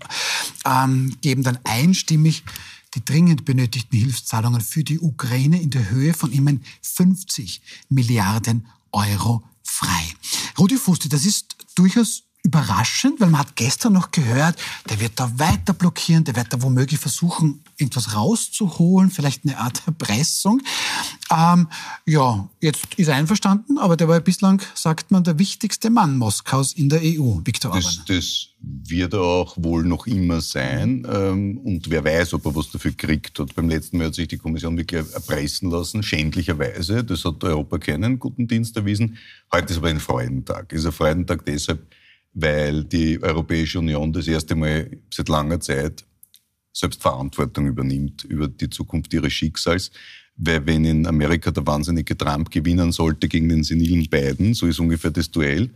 ähm, 0.65 1.15
geben 1.21 1.43
dann 1.43 1.59
einstimmig 1.65 2.43
die 2.95 3.05
dringend 3.05 3.45
benötigten 3.45 3.95
Hilfszahlungen 3.95 4.59
für 4.59 4.83
die 4.83 4.99
Ukraine 4.99 5.61
in 5.61 5.69
der 5.69 5.91
Höhe 5.91 6.15
von 6.15 6.31
immerhin 6.31 6.63
50 6.81 7.61
Milliarden 7.89 8.65
Euro 8.91 9.43
frei. 9.61 10.15
Rudi 10.57 10.77
Fusti, 10.77 11.09
das 11.09 11.25
ist 11.25 11.55
durchaus 11.75 12.23
überraschend, 12.43 13.19
weil 13.19 13.29
man 13.29 13.41
hat 13.41 13.55
gestern 13.55 13.93
noch 13.93 14.11
gehört, 14.11 14.55
der 14.89 14.99
wird 14.99 15.13
da 15.15 15.31
weiter 15.37 15.73
blockieren, 15.73 16.23
der 16.23 16.35
wird 16.35 16.51
da 16.51 16.61
womöglich 16.61 16.99
versuchen, 16.99 17.63
irgendwas 17.77 18.15
rauszuholen, 18.15 19.11
vielleicht 19.11 19.45
eine 19.45 19.57
Art 19.57 19.83
Erpressung. 19.85 20.61
Ähm, 21.29 21.67
ja, 22.05 22.49
jetzt 22.59 22.95
ist 22.97 23.07
er 23.07 23.15
einverstanden, 23.15 23.77
aber 23.77 23.95
der 23.95 24.07
war 24.07 24.15
ja 24.15 24.21
bislang, 24.21 24.61
sagt 24.73 25.11
man, 25.11 25.23
der 25.23 25.37
wichtigste 25.39 25.89
Mann 25.89 26.17
Moskaus 26.17 26.73
in 26.73 26.89
der 26.89 27.01
EU, 27.01 27.39
Viktor 27.43 27.71
Orban. 27.71 27.83
Das, 27.83 28.05
das 28.07 28.47
wird 28.61 29.13
er 29.13 29.21
auch 29.21 29.55
wohl 29.57 29.83
noch 29.83 30.07
immer 30.07 30.41
sein. 30.41 31.07
Ähm, 31.11 31.57
und 31.59 31.89
wer 31.89 32.03
weiß, 32.03 32.33
ob 32.33 32.45
er 32.45 32.55
was 32.55 32.69
dafür 32.69 32.91
kriegt 32.91 33.39
hat. 33.39 33.55
Beim 33.55 33.69
letzten 33.69 33.97
Mal 33.97 34.07
hat 34.07 34.15
sich 34.15 34.27
die 34.27 34.37
Kommission 34.37 34.77
wirklich 34.77 35.01
erpressen 35.13 35.69
lassen, 35.71 36.03
schändlicherweise. 36.03 37.03
Das 37.03 37.25
hat 37.25 37.43
Europa 37.43 37.77
keinen 37.79 38.19
guten 38.19 38.47
Dienst 38.47 38.75
erwiesen. 38.77 39.17
Heute 39.51 39.73
ist 39.73 39.77
aber 39.77 39.89
ein 39.89 39.99
Freudentag. 39.99 40.71
Ist 40.73 40.85
ein 40.85 40.91
Freudentag 40.91 41.45
deshalb, 41.45 41.85
weil 42.33 42.83
die 42.83 43.21
Europäische 43.21 43.79
Union 43.79 44.13
das 44.13 44.27
erste 44.27 44.55
Mal 44.55 44.97
seit 45.13 45.29
langer 45.29 45.59
Zeit 45.59 46.05
selbst 46.73 47.01
Verantwortung 47.01 47.67
übernimmt 47.67 48.23
über 48.23 48.47
die 48.47 48.69
Zukunft 48.69 49.13
ihres 49.13 49.33
Schicksals. 49.33 49.91
Weil 50.37 50.65
wenn 50.65 50.85
in 50.85 51.05
Amerika 51.05 51.51
der 51.51 51.67
wahnsinnige 51.67 52.17
Trump 52.17 52.49
gewinnen 52.49 52.91
sollte 52.91 53.27
gegen 53.27 53.49
den 53.49 53.63
senilen 53.63 54.07
Biden, 54.09 54.53
so 54.53 54.65
ist 54.65 54.79
ungefähr 54.79 55.11
das 55.11 55.29
Duell, 55.29 55.69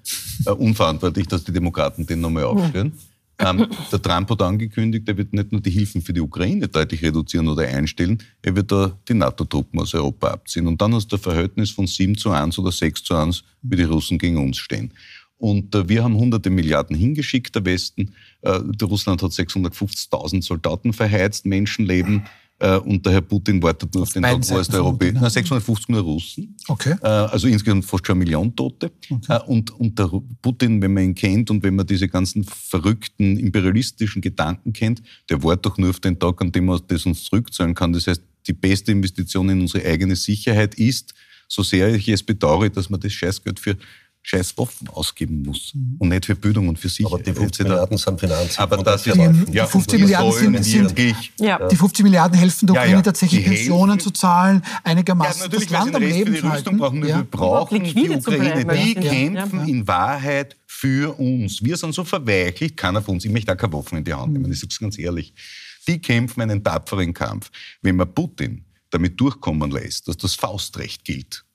äh, 0.46 0.52
unverantwortlich, 0.52 1.28
dass 1.28 1.44
die 1.44 1.52
Demokraten 1.52 2.06
den 2.06 2.22
nochmal 2.22 2.46
aufstellen. 2.46 2.94
Ähm, 3.38 3.68
der 3.91 4.02
Trump 4.02 4.30
hat 4.30 4.41
angekündigt, 4.41 5.08
er 5.10 5.18
wird 5.18 5.34
nicht 5.34 5.52
nur 5.52 5.60
die 5.60 5.70
Hilfen 5.70 6.02
für 6.02 6.13
die 6.13 6.22
Ukraine 6.22 6.70
deutlich 6.70 7.04
reduzieren 7.04 7.50
oder 7.50 7.63
einstellen, 7.63 8.18
er 8.41 8.56
wird 8.56 8.72
da 8.72 8.98
die 9.08 9.13
NATO-Truppen 9.13 9.80
aus 9.82 9.94
Europa 9.94 10.30
abziehen. 10.30 10.68
Und 10.68 10.82
dann 10.82 10.91
du 10.91 11.15
ein 11.15 11.20
Verhältnis 11.20 11.72
von 11.72 11.86
7 11.86 12.18
zu 12.18 12.32
1 12.32 12.58
oder 12.58 12.72
6 12.72 13.04
zu 13.04 13.13
1, 13.13 13.44
wie 13.62 13.76
die 13.76 13.84
Russen 13.84 14.18
gegen 14.18 14.38
uns 14.38 14.58
stehen. 14.58 14.91
Und 15.38 15.76
äh, 15.76 15.88
wir 15.89 16.04
haben 16.04 16.15
hunderte 16.15 16.50
Milliarden 16.50 16.95
hingeschickt, 16.95 17.56
der 17.56 17.65
Westen. 17.65 18.13
Äh, 18.41 18.60
der 18.63 18.88
Russland 18.88 19.21
hat 19.21 19.32
650.000 19.32 20.41
Soldaten 20.41 20.93
verheizt, 20.93 21.45
Menschenleben. 21.45 22.26
Äh, 22.60 22.78
und 22.78 23.06
der 23.06 23.13
Herr 23.13 23.21
Putin 23.21 23.62
wartet 23.62 23.93
nur 23.93 24.04
auf, 24.04 24.10
auf 24.10 24.13
den 24.13 24.24
Tag, 24.24 24.50
wo 24.50 24.60
es 24.60 24.69
der 24.69 24.80
Europäer... 24.80 25.12
Na, 25.13 25.30
650 25.30 25.89
nur 25.89 26.02
Russen. 26.02 26.56
Okay. 26.67 26.95
Äh, 27.02 27.08
also 27.08 27.50
insgesamt 27.50 27.84
fast 27.84 28.08
schon 28.08 28.15
eine 28.15 28.24
Million 28.24 28.56
Tote. 28.56 28.91
Okay. 29.10 29.34
Äh, 29.34 29.39
und, 29.48 29.71
und 29.71 30.00
der 30.00 30.10
Putin, 30.41 30.82
wenn 30.82 30.93
man 30.93 31.04
ihn 31.04 31.15
kennt 31.15 31.52
und 31.52 31.62
wenn 31.63 31.76
man 31.76 31.86
diese 31.86 32.08
ganzen 32.08 32.45
verrückten 32.45 33.38
imperialistischen 33.38 34.21
Gedanken 34.21 34.71
kennt, 34.71 35.02
der 35.30 35.43
wartet 35.43 35.65
doch 35.65 35.78
nur 35.78 35.89
auf 35.89 36.00
den 36.00 36.17
Tag, 36.17 36.41
an 36.41 36.54
dem 36.54 36.65
man 36.65 36.80
das 36.88 37.06
uns 37.06 37.26
zurückzahlen 37.26 37.76
kann. 37.76 37.91
Das 37.91 38.08
heißt, 38.08 38.21
die 38.48 38.54
beste 38.54 38.93
Investition 38.93 39.50
in 39.50 39.62
unsere 39.62 39.86
eigene 39.86 40.15
Sicherheit 40.15 40.76
ist, 40.76 41.13
so 41.48 41.62
sehr 41.62 41.93
ich 41.93 42.08
es 42.08 42.24
bedauere, 42.24 42.69
dass 42.69 42.89
man 42.89 43.00
das 43.00 43.12
Scheißgeld 43.13 43.60
für 43.60 43.78
scheiß 44.27 44.57
Waffen 44.57 44.89
ausgeben 44.89 45.43
muss 45.43 45.71
mhm. 45.75 45.97
und 45.99 46.09
nicht 46.09 46.25
für 46.25 46.35
Bildung 46.35 46.67
und 46.67 46.79
für 46.79 46.89
Sicherheit. 46.89 47.13
Aber 47.13 47.23
die 47.23 47.33
50 47.33 47.67
Milliarden 47.67 47.97
sind 47.97 48.19
Finanzen. 48.19 48.59
Aber 48.59 48.77
das 48.77 49.05
ist 49.05 49.15
die, 49.15 49.51
ja, 49.51 49.67
50 49.67 49.99
Milliarden 49.99 50.63
sind, 50.63 50.63
sind 50.63 50.99
ja. 51.39 51.67
die 51.67 51.75
50 51.75 52.03
Milliarden 52.03 52.35
helfen 52.35 52.65
der 52.65 52.73
Ukraine 52.73 52.91
ja, 52.91 52.97
ja. 52.97 53.03
tatsächlich 53.03 53.43
die 53.43 53.49
Pensionen 53.49 53.91
helfen. 53.91 54.03
zu 54.03 54.11
zahlen, 54.11 54.63
einigermaßen 54.83 55.51
das 55.51 55.69
Land 55.69 55.95
am 55.95 56.01
Leben 56.01 56.35
zu 56.35 56.49
halten. 56.49 56.75
Brauchen. 56.75 57.03
Wir 57.03 57.27
brauchen 57.29 57.83
die 57.83 58.09
Ukraine. 58.09 58.65
Die 58.65 58.95
kämpfen 58.95 59.67
in 59.67 59.88
Wahrheit 59.88 60.55
für 60.65 61.19
uns. 61.19 61.63
Wir 61.63 61.77
sind 61.77 61.93
so 61.93 62.03
verweichlicht, 62.03 62.75
keiner 62.75 63.03
von 63.03 63.15
uns. 63.15 63.25
Ich 63.25 63.31
möchte 63.31 63.53
auch 63.53 63.57
keine 63.57 63.73
Waffen 63.73 63.99
in 63.99 64.03
die 64.03 64.13
Hand 64.13 64.33
nehmen, 64.33 64.49
das 64.49 64.63
ist 64.63 64.79
ganz 64.79 64.97
ehrlich. 64.97 65.35
Die 65.88 66.01
kämpfen 66.01 66.41
einen 66.41 66.63
tapferen 66.63 67.13
Kampf. 67.13 67.51
Wenn 67.83 67.95
man 67.95 68.11
Putin 68.11 68.65
damit 68.89 69.19
durchkommen 69.19 69.69
lässt, 69.69 70.07
dass 70.07 70.17
das 70.17 70.33
Faustrecht 70.33 71.05
gilt 71.05 71.45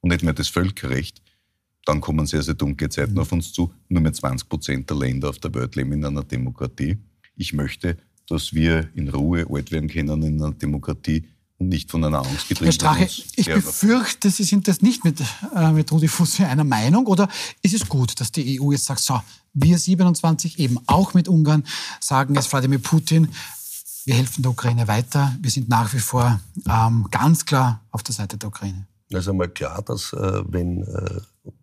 und 0.00 0.10
nicht 0.10 0.22
mehr 0.22 0.34
das 0.34 0.46
Völkerrecht, 0.46 1.20
dann 1.84 2.00
kommen 2.00 2.26
sehr, 2.26 2.42
sehr 2.42 2.54
dunkle 2.54 2.88
Zeiten 2.88 3.18
auf 3.18 3.32
uns 3.32 3.52
zu. 3.52 3.72
Nur 3.88 4.02
mehr 4.02 4.12
20 4.12 4.48
Prozent 4.48 4.90
der 4.90 4.96
Länder 4.96 5.30
auf 5.30 5.38
der 5.38 5.52
Welt 5.54 5.74
leben 5.76 5.92
in 5.92 6.04
einer 6.04 6.22
Demokratie. 6.22 6.98
Ich 7.36 7.52
möchte, 7.52 7.96
dass 8.28 8.52
wir 8.52 8.88
in 8.94 9.08
Ruhe 9.08 9.46
alt 9.50 9.72
werden 9.72 9.88
können 9.88 10.22
in 10.22 10.42
einer 10.42 10.52
Demokratie 10.52 11.24
und 11.58 11.68
nicht 11.68 11.90
von 11.90 12.04
einer 12.04 12.18
Angst 12.18 12.48
getrieben 12.48 12.66
Herr 12.66 12.72
Strache, 12.72 13.08
ich 13.36 13.46
befürchte, 13.46 14.30
Sie 14.30 14.44
sind 14.44 14.68
das 14.68 14.82
nicht 14.82 15.04
mit, 15.04 15.20
äh, 15.54 15.72
mit 15.72 15.90
Rudi 15.90 16.08
Fusse 16.08 16.46
einer 16.46 16.64
Meinung. 16.64 17.06
Oder 17.06 17.28
ist 17.62 17.74
es 17.74 17.88
gut, 17.88 18.20
dass 18.20 18.32
die 18.32 18.60
EU 18.60 18.72
jetzt 18.72 18.84
sagt, 18.84 19.00
so, 19.00 19.20
wir 19.54 19.78
27 19.78 20.58
eben 20.58 20.78
auch 20.86 21.14
mit 21.14 21.28
Ungarn 21.28 21.64
sagen 22.00 22.36
es 22.36 22.50
Wladimir 22.52 22.78
Putin, 22.78 23.28
wir 24.04 24.14
helfen 24.14 24.42
der 24.42 24.50
Ukraine 24.50 24.88
weiter. 24.88 25.36
Wir 25.40 25.50
sind 25.50 25.68
nach 25.68 25.94
wie 25.94 26.00
vor 26.00 26.40
ähm, 26.68 27.06
ganz 27.10 27.46
klar 27.46 27.80
auf 27.90 28.02
der 28.02 28.14
Seite 28.14 28.36
der 28.36 28.48
Ukraine. 28.48 28.86
Es 29.10 29.20
ist 29.20 29.28
einmal 29.28 29.48
klar, 29.48 29.82
dass 29.82 30.12
äh, 30.12 30.42
wenn 30.48 30.82
äh, 30.82 31.20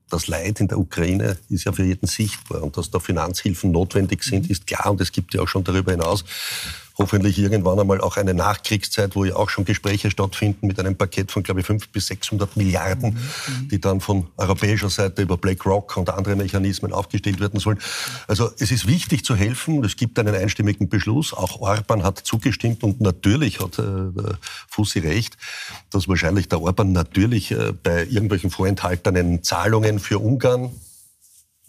das 0.09 0.27
Leid 0.27 0.59
in 0.59 0.67
der 0.67 0.79
Ukraine 0.79 1.37
ist 1.49 1.65
ja 1.65 1.71
für 1.71 1.83
jeden 1.83 2.07
sichtbar 2.07 2.63
und 2.63 2.75
dass 2.77 2.89
da 2.89 2.99
Finanzhilfen 2.99 3.71
notwendig 3.71 4.23
sind, 4.23 4.45
mhm. 4.45 4.51
ist 4.51 4.67
klar 4.67 4.91
und 4.91 5.01
es 5.01 5.11
gibt 5.11 5.33
ja 5.33 5.41
auch 5.41 5.47
schon 5.47 5.63
darüber 5.63 5.91
hinaus 5.91 6.25
hoffentlich 6.99 7.39
irgendwann 7.39 7.79
einmal 7.79 8.01
auch 8.01 8.17
eine 8.17 8.33
Nachkriegszeit, 8.33 9.15
wo 9.15 9.23
ja 9.23 9.35
auch 9.37 9.49
schon 9.49 9.63
Gespräche 9.63 10.11
stattfinden 10.11 10.67
mit 10.67 10.79
einem 10.79 10.95
Paket 10.97 11.31
von, 11.31 11.43
glaube 11.43 11.61
ich, 11.61 11.65
500 11.65 11.91
bis 11.91 12.07
600 12.07 12.57
Milliarden, 12.57 13.13
mhm. 13.13 13.69
die 13.69 13.79
dann 13.79 14.01
von 14.01 14.27
europäischer 14.35 14.89
Seite 14.89 15.21
über 15.21 15.37
BlackRock 15.37 15.95
und 15.95 16.09
andere 16.09 16.35
Mechanismen 16.35 16.91
aufgestellt 16.91 17.39
werden 17.39 17.59
sollen. 17.59 17.79
Also 18.27 18.51
es 18.59 18.71
ist 18.71 18.85
wichtig 18.85 19.23
zu 19.23 19.35
helfen. 19.35 19.83
Es 19.85 19.95
gibt 19.95 20.19
einen 20.19 20.35
einstimmigen 20.35 20.89
Beschluss. 20.89 21.33
Auch 21.33 21.61
Orban 21.61 22.03
hat 22.03 22.19
zugestimmt 22.19 22.83
und 22.83 22.99
natürlich 22.99 23.61
hat 23.61 23.79
äh, 23.79 23.83
Fussi 24.67 24.99
recht, 24.99 25.37
dass 25.89 26.09
wahrscheinlich 26.09 26.49
der 26.49 26.61
Orban 26.61 26.91
natürlich 26.91 27.51
äh, 27.51 27.71
bei 27.81 28.03
irgendwelchen 28.03 28.51
vorenthaltenen 28.51 29.41
Zahlungen 29.41 29.99
für 29.99 30.19
Ungarn 30.19 30.71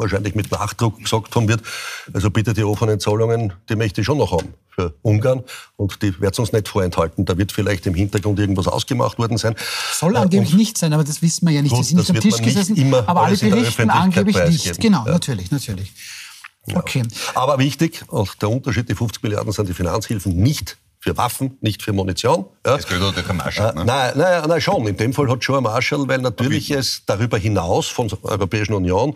wahrscheinlich 0.00 0.34
mit 0.34 0.50
Nachdruck 0.50 0.98
gesagt 0.98 1.34
haben 1.36 1.48
wird, 1.48 1.62
also 2.12 2.30
bitte 2.30 2.54
die 2.54 2.64
offenen 2.64 2.98
Zahlungen, 2.98 3.52
die 3.68 3.76
möchte 3.76 4.00
ich 4.00 4.06
schon 4.06 4.18
noch 4.18 4.32
haben 4.32 4.54
für 4.74 4.94
Ungarn 5.02 5.44
und 5.76 6.02
die 6.02 6.18
wird 6.20 6.38
uns 6.38 6.52
nicht 6.52 6.68
vorenthalten. 6.68 7.24
Da 7.24 7.36
wird 7.36 7.52
vielleicht 7.52 7.86
im 7.86 7.94
Hintergrund 7.94 8.38
irgendwas 8.38 8.66
ausgemacht 8.66 9.18
worden 9.18 9.36
sein. 9.36 9.54
Soll 9.92 10.16
angeblich 10.16 10.52
und, 10.52 10.58
nicht 10.58 10.78
sein, 10.78 10.92
aber 10.92 11.04
das 11.04 11.22
wissen 11.22 11.46
wir 11.46 11.54
ja 11.54 11.62
nicht. 11.62 11.76
Sie 11.76 11.82
sind 11.82 11.98
nicht 11.98 12.10
am 12.10 12.20
Tisch 12.20 12.42
gesessen, 12.42 12.76
immer, 12.76 13.08
aber 13.08 13.22
alle 13.22 13.36
berichten 13.36 13.90
angeblich 13.90 14.36
nicht. 14.36 14.80
Genau, 14.80 15.04
ja. 15.06 15.12
natürlich, 15.12 15.50
natürlich. 15.50 15.92
Ja. 16.66 16.76
Okay. 16.76 17.02
Aber 17.34 17.58
wichtig, 17.58 18.04
auch 18.08 18.34
der 18.34 18.50
Unterschied, 18.50 18.88
die 18.88 18.94
50 18.94 19.22
Milliarden 19.22 19.52
sind 19.52 19.68
die 19.68 19.74
Finanzhilfen 19.74 20.36
nicht 20.36 20.76
für 21.00 21.16
Waffen, 21.16 21.56
nicht 21.62 21.82
für 21.82 21.92
Munition. 21.92 22.44
Ja. 22.66 22.76
Das 22.76 22.86
gehört 22.86 23.18
auch 23.18 23.22
der 23.22 23.34
Marshall, 23.34 23.74
ne? 23.74 23.84
Nein, 23.86 24.12
nein, 24.16 24.42
nein, 24.46 24.60
schon. 24.60 24.86
In 24.86 24.96
dem 24.96 25.14
Fall 25.14 25.30
hat 25.30 25.42
schon 25.42 25.56
ein 25.56 25.62
Marshall, 25.62 26.06
weil 26.06 26.18
natürlich 26.18 26.70
es 26.70 27.02
darüber 27.06 27.38
hinaus 27.38 27.88
von 27.88 28.08
der 28.08 28.22
Europäischen 28.22 28.74
Union 28.74 29.14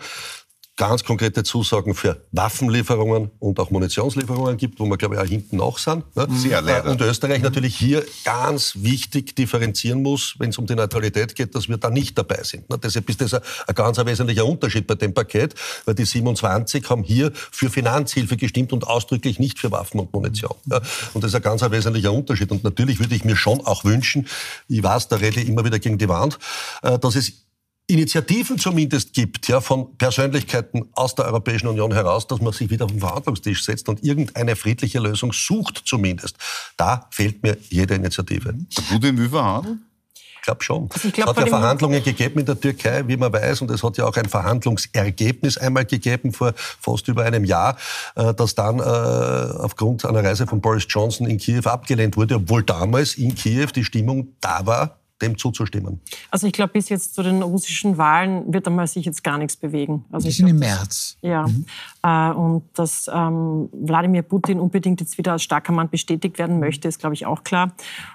ganz 0.76 1.04
konkrete 1.04 1.44
Zusagen 1.44 1.94
für 1.94 2.20
Waffenlieferungen 2.32 3.30
und 3.38 3.60
auch 3.60 3.70
Munitionslieferungen 3.70 4.56
gibt, 4.56 4.80
wo 4.80 4.86
wir, 4.86 4.96
glaube 4.96 5.14
ich, 5.14 5.20
auch 5.20 5.26
hinten 5.26 5.58
noch 5.58 5.78
sind. 5.78 6.04
Ne? 6.16 6.26
Sehr 6.30 6.60
leider. 6.62 6.90
Und 6.90 7.00
Österreich 7.00 7.42
natürlich 7.42 7.76
hier 7.76 8.04
ganz 8.24 8.74
wichtig 8.76 9.36
differenzieren 9.36 10.02
muss, 10.02 10.34
wenn 10.38 10.50
es 10.50 10.58
um 10.58 10.66
die 10.66 10.74
Neutralität 10.74 11.36
geht, 11.36 11.54
dass 11.54 11.68
wir 11.68 11.76
da 11.76 11.90
nicht 11.90 12.18
dabei 12.18 12.42
sind. 12.42 12.68
Ne? 12.68 12.78
Deshalb 12.78 13.08
ist 13.08 13.20
das 13.20 13.34
ein, 13.34 13.42
ein 13.68 13.74
ganz 13.74 14.00
ein 14.00 14.06
wesentlicher 14.06 14.44
Unterschied 14.44 14.88
bei 14.88 14.96
dem 14.96 15.14
Paket, 15.14 15.54
weil 15.84 15.94
die 15.94 16.04
27 16.04 16.90
haben 16.90 17.04
hier 17.04 17.30
für 17.34 17.70
Finanzhilfe 17.70 18.36
gestimmt 18.36 18.72
und 18.72 18.84
ausdrücklich 18.84 19.38
nicht 19.38 19.60
für 19.60 19.70
Waffen 19.70 20.00
und 20.00 20.12
Munition. 20.12 20.56
Ja? 20.66 20.80
Und 21.12 21.22
das 21.22 21.30
ist 21.30 21.36
ein 21.36 21.42
ganz 21.42 21.62
ein 21.62 21.70
wesentlicher 21.70 22.12
Unterschied. 22.12 22.50
Und 22.50 22.64
natürlich 22.64 22.98
würde 22.98 23.14
ich 23.14 23.24
mir 23.24 23.36
schon 23.36 23.60
auch 23.60 23.84
wünschen, 23.84 24.26
ich 24.68 24.82
weiß, 24.82 25.06
da 25.06 25.16
rede 25.16 25.40
ich 25.40 25.48
immer 25.48 25.64
wieder 25.64 25.78
gegen 25.78 25.98
die 25.98 26.08
Wand, 26.08 26.38
äh, 26.82 26.98
dass 26.98 27.14
es 27.14 27.43
Initiativen 27.86 28.58
zumindest 28.58 29.12
gibt, 29.12 29.46
ja, 29.48 29.60
von 29.60 29.96
Persönlichkeiten 29.98 30.88
aus 30.92 31.14
der 31.14 31.26
Europäischen 31.26 31.66
Union 31.66 31.92
heraus, 31.92 32.26
dass 32.26 32.40
man 32.40 32.52
sich 32.54 32.70
wieder 32.70 32.86
auf 32.86 32.90
den 32.90 33.00
Verhandlungstisch 33.00 33.62
setzt 33.62 33.90
und 33.90 34.02
irgendeine 34.02 34.56
friedliche 34.56 35.00
Lösung 35.00 35.34
sucht 35.34 35.82
zumindest. 35.84 36.36
Da 36.78 37.06
fehlt 37.10 37.42
mir 37.42 37.58
jede 37.68 37.94
Initiative. 37.94 38.54
Putin 38.88 39.18
will 39.18 39.28
verhandeln? 39.28 39.82
Ich 40.14 40.46
glaube 40.46 40.64
schon. 40.64 40.88
Also 40.90 41.10
glaub, 41.10 41.30
es 41.30 41.36
hat 41.36 41.44
ja 41.44 41.58
Verhandlungen 41.58 42.02
gegeben 42.02 42.40
in 42.40 42.46
der 42.46 42.58
Türkei, 42.58 43.06
wie 43.06 43.16
man 43.18 43.32
weiß, 43.32 43.62
und 43.62 43.70
es 43.70 43.82
hat 43.82 43.98
ja 43.98 44.06
auch 44.06 44.16
ein 44.16 44.28
Verhandlungsergebnis 44.28 45.58
einmal 45.58 45.84
gegeben 45.84 46.32
vor 46.32 46.52
fast 46.56 47.08
über 47.08 47.24
einem 47.24 47.44
Jahr, 47.44 47.76
äh, 48.14 48.32
das 48.32 48.54
dann 48.54 48.78
äh, 48.78 48.82
aufgrund 48.82 50.06
einer 50.06 50.24
Reise 50.24 50.46
von 50.46 50.60
Boris 50.60 50.86
Johnson 50.88 51.26
in 51.26 51.38
Kiew 51.38 51.66
abgelehnt 51.66 52.16
wurde, 52.16 52.36
obwohl 52.36 52.62
damals 52.62 53.14
in 53.14 53.34
Kiew 53.34 53.68
die 53.74 53.84
Stimmung 53.84 54.34
da 54.40 54.64
war, 54.66 54.98
dem 55.22 55.38
zuzustimmen? 55.38 56.00
Also 56.30 56.46
ich 56.46 56.52
glaube, 56.52 56.72
bis 56.72 56.88
jetzt 56.88 57.14
zu 57.14 57.22
den 57.22 57.42
russischen 57.42 57.98
Wahlen 57.98 58.52
wird 58.52 58.66
einmal 58.66 58.86
sich 58.86 59.06
jetzt 59.06 59.22
gar 59.22 59.38
nichts 59.38 59.56
bewegen. 59.56 60.04
Also 60.10 60.26
die 60.26 60.32
sind 60.32 60.46
glaub, 60.46 60.54
im 60.54 60.58
März. 60.58 61.16
Ja. 61.22 61.46
Mhm. 61.46 61.66
Äh, 62.02 62.30
und 62.30 62.64
dass 62.74 63.10
ähm, 63.12 63.68
Wladimir 63.72 64.22
Putin 64.22 64.58
unbedingt 64.60 65.00
jetzt 65.00 65.16
wieder 65.16 65.32
als 65.32 65.42
starker 65.42 65.72
Mann 65.72 65.88
bestätigt 65.88 66.38
werden 66.38 66.58
möchte, 66.58 66.88
ist, 66.88 66.98
glaube 66.98 67.14
ich, 67.14 67.26
auch 67.26 67.44
klar. 67.44 67.72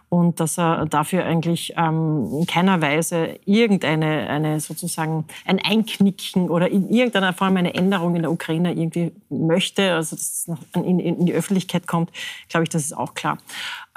Und 0.10 0.40
dass 0.40 0.58
er 0.58 0.88
dafür 0.88 1.24
eigentlich 1.24 1.74
ähm, 1.78 2.28
in 2.40 2.48
keiner 2.48 2.82
Weise 2.82 3.40
irgendeine 3.46 4.28
eine 4.28 4.60
sozusagen 4.60 5.26
ein 5.46 5.60
Einknicken 5.60 6.50
oder 6.50 6.70
in 6.70 6.90
irgendeiner 6.90 7.34
Form 7.34 7.58
eine 7.58 7.74
Änderung 7.76 8.16
in 8.16 8.24
der 8.24 8.32
Ukraine 8.32 8.74
irgendwie 8.74 9.12
möchte, 9.30 9.94
also 9.94 10.16
dass 10.16 10.48
es 10.48 10.56
in, 10.76 11.00
in 11.00 11.26
die 11.26 11.34
Öffentlichkeit 11.34 11.88
kommt, 11.88 12.12
glaube 12.50 12.64
ich, 12.64 12.70
das 12.70 12.84
ist 12.84 12.98
auch 12.98 13.14
klar. 13.14 13.38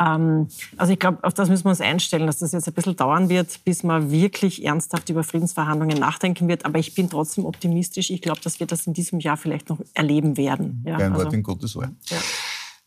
Ähm, 0.03 0.49
also 0.77 0.93
ich 0.93 0.99
glaube, 0.99 1.23
auf 1.23 1.35
das 1.35 1.49
müssen 1.49 1.65
wir 1.65 1.71
uns 1.71 1.81
einstellen, 1.81 2.27
dass 2.27 2.39
das 2.39 2.53
jetzt 2.53 2.67
ein 2.67 2.75
bisschen 2.75 2.97
dauern 2.97 3.29
wird, 3.29 3.65
bis 3.65 3.83
man 3.83 4.11
wirklich 4.11 4.65
ernsthaft 4.65 5.09
über 5.09 5.23
Friedensverhandlungen 5.23 5.99
nachdenken 5.99 6.49
wird. 6.49 6.65
Aber 6.65 6.79
ich 6.79 6.95
bin 6.95 7.09
trotzdem 7.09 7.45
optimistisch. 7.45 8.11
Ich 8.11 8.23
glaube, 8.23 8.41
dass 8.41 8.61
wir 8.61 8.67
das 8.67 8.87
in 8.87 8.95
diesem 8.95 9.21
Jahr 9.21 9.37
vielleicht 9.37 9.69
noch 9.69 9.79
erleben 9.95 10.37
werden. 10.37 10.83
Ja, 10.87 10.99
Kein 10.99 11.13
Wort 11.13 11.27
also, 11.27 11.37
in 11.37 11.43
Gottes 11.43 11.77
Ohr. 11.77 11.91
Ja. 12.09 12.17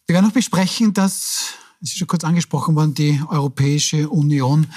Wir 0.08 0.15
werden 0.15 0.25
noch 0.25 0.34
besprechen, 0.34 0.93
dass 0.93 1.56
es 1.81 1.91
ist 1.91 1.97
schon 1.97 2.07
kurz 2.07 2.23
angesprochen 2.23 2.75
worden, 2.75 2.93
die 2.93 3.21
Europäische 3.29 4.09
Union 4.09 4.67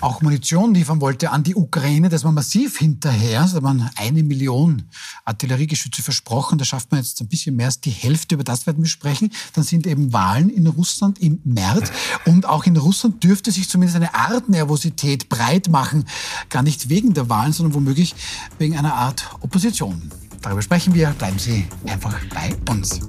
auch 0.00 0.22
Munition 0.22 0.72
liefern 0.74 1.02
wollte 1.02 1.30
an 1.30 1.42
die 1.42 1.54
Ukraine. 1.54 2.08
Das 2.08 2.24
war 2.24 2.32
massiv 2.32 2.78
hinterher. 2.78 3.48
Da 3.52 3.62
waren 3.62 3.90
eine 3.96 4.22
Million 4.22 4.84
Artilleriegeschütze 5.26 6.02
versprochen. 6.02 6.56
Da 6.56 6.64
schafft 6.64 6.90
man 6.90 7.00
jetzt 7.00 7.20
ein 7.20 7.28
bisschen 7.28 7.54
mehr 7.54 7.66
als 7.66 7.80
die 7.80 7.90
Hälfte. 7.90 8.36
Über 8.36 8.44
das 8.44 8.66
werden 8.66 8.82
wir 8.82 8.88
sprechen. 8.88 9.30
Dann 9.52 9.62
sind 9.62 9.86
eben 9.86 10.12
Wahlen 10.12 10.48
in 10.48 10.66
Russland 10.66 11.18
im 11.18 11.40
März. 11.44 11.92
Und 12.24 12.46
auch 12.46 12.64
in 12.64 12.78
Russland 12.78 13.22
dürfte 13.22 13.52
sich 13.52 13.68
zumindest 13.68 13.96
eine 13.96 14.14
Art 14.14 14.48
Nervosität 14.48 15.28
breit 15.28 15.68
machen. 15.68 16.06
Gar 16.48 16.62
nicht 16.62 16.88
wegen 16.88 17.12
der 17.12 17.28
Wahlen, 17.28 17.52
sondern 17.52 17.74
womöglich 17.74 18.14
wegen 18.58 18.78
einer 18.78 18.94
Art 18.94 19.28
Opposition. 19.40 20.10
Darüber 20.40 20.62
sprechen 20.62 20.94
wir. 20.94 21.10
Bleiben 21.10 21.38
Sie 21.38 21.66
einfach 21.84 22.18
bei 22.32 22.56
uns. 22.72 23.00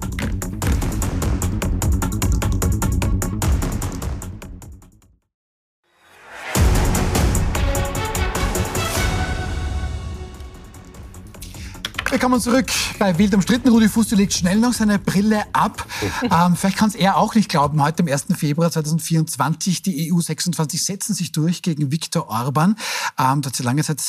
Willkommen 12.12 12.42
zurück 12.42 12.70
bei 13.00 13.18
Wild 13.18 13.34
umstritten. 13.34 13.70
Rudi 13.70 13.88
Fuß 13.88 14.12
legt 14.12 14.34
schnell 14.34 14.60
noch 14.60 14.74
seine 14.74 15.00
Brille 15.00 15.46
ab. 15.54 15.88
Ähm, 16.24 16.58
vielleicht 16.58 16.78
kann 16.78 16.90
es 16.90 16.96
er 16.96 17.16
auch 17.16 17.36
nicht 17.36 17.48
glauben. 17.48 17.82
Heute 17.82 18.04
am 18.04 18.10
1. 18.10 18.26
Februar 18.36 18.70
2024, 18.70 19.82
die 19.82 20.12
EU 20.12 20.20
26 20.20 20.84
setzen 20.84 21.14
sich 21.14 21.32
durch 21.32 21.62
gegen 21.62 21.90
Viktor 21.90 22.28
Orban. 22.28 22.76
Ähm, 23.18 23.42
das 23.42 23.54
hat 23.54 23.64
lange 23.64 23.82
Zeit 23.86 24.02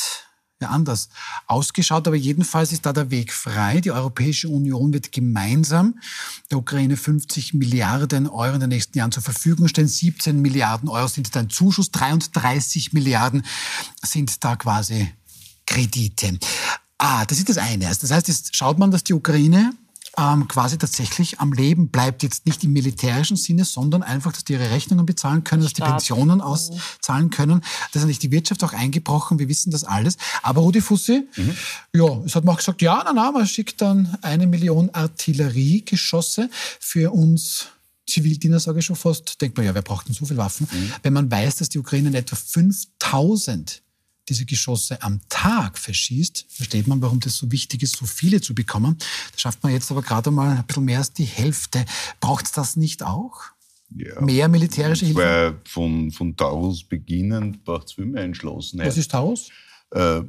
ja 0.60 0.70
anders 0.70 1.10
ausgeschaut, 1.46 2.08
aber 2.08 2.16
jedenfalls 2.16 2.72
ist 2.72 2.84
da 2.86 2.92
der 2.92 3.12
Weg 3.12 3.32
frei. 3.32 3.80
Die 3.80 3.92
Europäische 3.92 4.48
Union 4.48 4.92
wird 4.92 5.12
gemeinsam 5.12 6.00
der 6.50 6.58
Ukraine 6.58 6.96
50 6.96 7.54
Milliarden 7.54 8.28
Euro 8.28 8.54
in 8.54 8.60
den 8.60 8.70
nächsten 8.70 8.98
Jahren 8.98 9.12
zur 9.12 9.22
Verfügung 9.22 9.68
stellen. 9.68 9.86
17 9.86 10.42
Milliarden 10.42 10.88
Euro 10.88 11.06
sind 11.06 11.36
da 11.36 11.40
ein 11.40 11.50
Zuschuss, 11.50 11.92
33 11.92 12.92
Milliarden 12.92 13.44
sind 14.02 14.42
da 14.42 14.56
quasi 14.56 15.12
Kredite. 15.66 16.38
Ah, 17.04 17.24
das 17.26 17.38
ist 17.38 17.48
das 17.48 17.58
eine. 17.58 17.88
Also 17.88 18.02
das 18.02 18.12
heißt, 18.12 18.28
jetzt 18.28 18.54
schaut 18.54 18.78
man, 18.78 18.92
dass 18.92 19.02
die 19.02 19.12
Ukraine 19.12 19.72
ähm, 20.16 20.46
quasi 20.46 20.78
tatsächlich 20.78 21.40
am 21.40 21.52
Leben 21.52 21.88
bleibt. 21.88 22.22
Jetzt 22.22 22.46
nicht 22.46 22.62
im 22.62 22.72
militärischen 22.72 23.36
Sinne, 23.36 23.64
sondern 23.64 24.04
einfach, 24.04 24.32
dass 24.32 24.44
die 24.44 24.52
ihre 24.52 24.70
Rechnungen 24.70 25.04
bezahlen 25.04 25.42
können, 25.42 25.64
dass 25.64 25.72
die 25.72 25.82
Pensionen 25.82 26.40
auszahlen 26.40 27.30
können. 27.30 27.62
Da 27.90 27.98
ist 27.98 28.06
nicht 28.06 28.22
die 28.22 28.30
Wirtschaft 28.30 28.62
auch 28.62 28.72
eingebrochen. 28.72 29.40
Wir 29.40 29.48
wissen 29.48 29.72
das 29.72 29.82
alles. 29.82 30.16
Aber 30.44 30.60
Rudi 30.60 30.80
Fussi, 30.80 31.26
mhm. 31.34 31.56
ja, 31.92 32.20
es 32.24 32.36
hat 32.36 32.44
man 32.44 32.54
auch 32.54 32.58
gesagt, 32.58 32.82
ja, 32.82 33.02
na, 33.04 33.12
na, 33.12 33.32
man 33.32 33.48
schickt 33.48 33.80
dann 33.80 34.16
eine 34.22 34.46
Million 34.46 34.88
Artilleriegeschosse 34.90 36.50
für 36.78 37.10
uns 37.10 37.66
Zivildiener, 38.06 38.60
sage 38.60 38.78
ich 38.78 38.84
schon 38.84 38.94
fast. 38.94 39.40
Denkt 39.40 39.56
man, 39.56 39.66
ja, 39.66 39.74
wer 39.74 39.82
braucht 39.82 40.06
denn 40.06 40.14
so 40.14 40.24
viele 40.24 40.38
Waffen? 40.38 40.68
Mhm. 40.70 40.92
Wenn 41.02 41.14
man 41.14 41.28
weiß, 41.28 41.56
dass 41.56 41.68
die 41.68 41.80
Ukraine 41.80 42.10
in 42.10 42.14
etwa 42.14 42.36
5000 42.36 43.82
diese 44.28 44.44
Geschosse 44.44 45.02
am 45.02 45.20
Tag 45.28 45.78
verschießt, 45.78 46.46
versteht 46.48 46.87
man, 46.87 47.02
warum 47.02 47.20
das 47.20 47.37
so 47.37 47.50
wichtig 47.50 47.82
ist, 47.82 47.96
so 47.96 48.06
viele 48.06 48.40
zu 48.40 48.54
bekommen. 48.54 48.96
Da 49.32 49.38
schafft 49.38 49.62
man 49.62 49.72
jetzt 49.72 49.90
aber 49.90 50.02
gerade 50.02 50.30
mal 50.30 50.58
ein 50.58 50.66
bisschen 50.66 50.85
mehr 50.85 50.98
als 50.98 51.12
die 51.12 51.24
Hälfte. 51.24 51.85
Braucht 52.20 52.46
es 52.46 52.52
das 52.52 52.76
nicht 52.76 53.02
auch? 53.02 53.40
Ja. 53.94 54.20
Mehr 54.20 54.48
militärische 54.48 55.06
Hilfe? 55.06 55.20
Weil 55.20 55.61
von, 55.64 56.11
von 56.11 56.37
Taurus 56.37 56.85
beginnend 56.85 57.64
braucht 57.64 57.88
es 57.88 57.92
viel 57.94 58.06
mehr 58.06 58.22
Entschlossenheit. 58.24 58.88
Was 58.88 58.96
ist 58.96 59.11
Taurus? 59.11 59.50
Äh, 59.90 60.22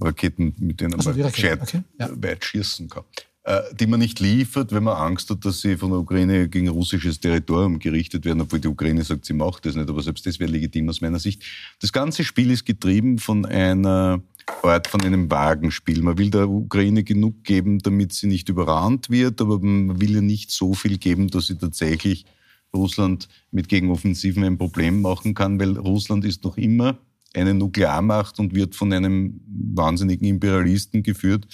Raketen, 0.00 0.54
mit 0.58 0.80
denen 0.80 0.94
also 0.94 1.10
man 1.10 1.18
gescheit 1.18 1.62
okay. 1.62 1.82
ja. 1.98 2.10
weit 2.22 2.44
schießen 2.44 2.88
kann. 2.88 3.04
Äh, 3.44 3.60
die 3.74 3.88
man 3.88 3.98
nicht 3.98 4.20
liefert, 4.20 4.70
wenn 4.70 4.84
man 4.84 4.96
Angst 4.96 5.28
hat, 5.28 5.44
dass 5.44 5.62
sie 5.62 5.76
von 5.76 5.90
der 5.90 5.98
Ukraine 5.98 6.48
gegen 6.48 6.68
russisches 6.68 7.18
Territorium 7.18 7.80
gerichtet 7.80 8.24
werden, 8.24 8.40
obwohl 8.40 8.60
die 8.60 8.68
Ukraine 8.68 9.02
sagt, 9.02 9.24
sie 9.24 9.32
macht 9.32 9.66
das 9.66 9.74
nicht. 9.74 9.90
Aber 9.90 10.00
selbst 10.00 10.24
das 10.26 10.38
wäre 10.38 10.50
legitim 10.50 10.88
aus 10.88 11.00
meiner 11.00 11.18
Sicht. 11.18 11.42
Das 11.80 11.92
ganze 11.92 12.22
Spiel 12.22 12.52
ist 12.52 12.64
getrieben 12.64 13.18
von 13.18 13.44
einer 13.44 14.22
Art, 14.62 14.86
von 14.86 15.02
einem 15.02 15.28
Wagenspiel. 15.28 16.02
Man 16.02 16.18
will 16.18 16.30
der 16.30 16.48
Ukraine 16.48 17.02
genug 17.02 17.42
geben, 17.42 17.80
damit 17.80 18.12
sie 18.12 18.28
nicht 18.28 18.48
überrannt 18.48 19.10
wird, 19.10 19.40
aber 19.40 19.58
man 19.58 20.00
will 20.00 20.14
ihr 20.14 20.22
nicht 20.22 20.52
so 20.52 20.74
viel 20.74 20.98
geben, 20.98 21.26
dass 21.26 21.48
sie 21.48 21.56
tatsächlich 21.56 22.26
Russland 22.72 23.28
mit 23.50 23.68
Gegenoffensiven 23.68 24.44
ein 24.44 24.56
Problem 24.56 25.02
machen 25.02 25.34
kann, 25.34 25.58
weil 25.58 25.76
Russland 25.78 26.24
ist 26.24 26.44
noch 26.44 26.56
immer 26.56 26.96
eine 27.34 27.54
Nuklearmacht 27.54 28.38
und 28.38 28.54
wird 28.54 28.76
von 28.76 28.92
einem 28.92 29.40
wahnsinnigen 29.74 30.28
Imperialisten 30.28 31.02
geführt, 31.02 31.48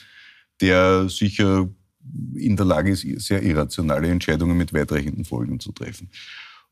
der 0.60 1.08
sicher 1.08 1.70
in 2.34 2.56
der 2.56 2.66
Lage 2.66 2.90
ist, 2.90 3.06
sehr 3.24 3.42
irrationale 3.42 4.08
Entscheidungen 4.08 4.56
mit 4.56 4.72
weitreichenden 4.72 5.24
Folgen 5.24 5.60
zu 5.60 5.72
treffen. 5.72 6.08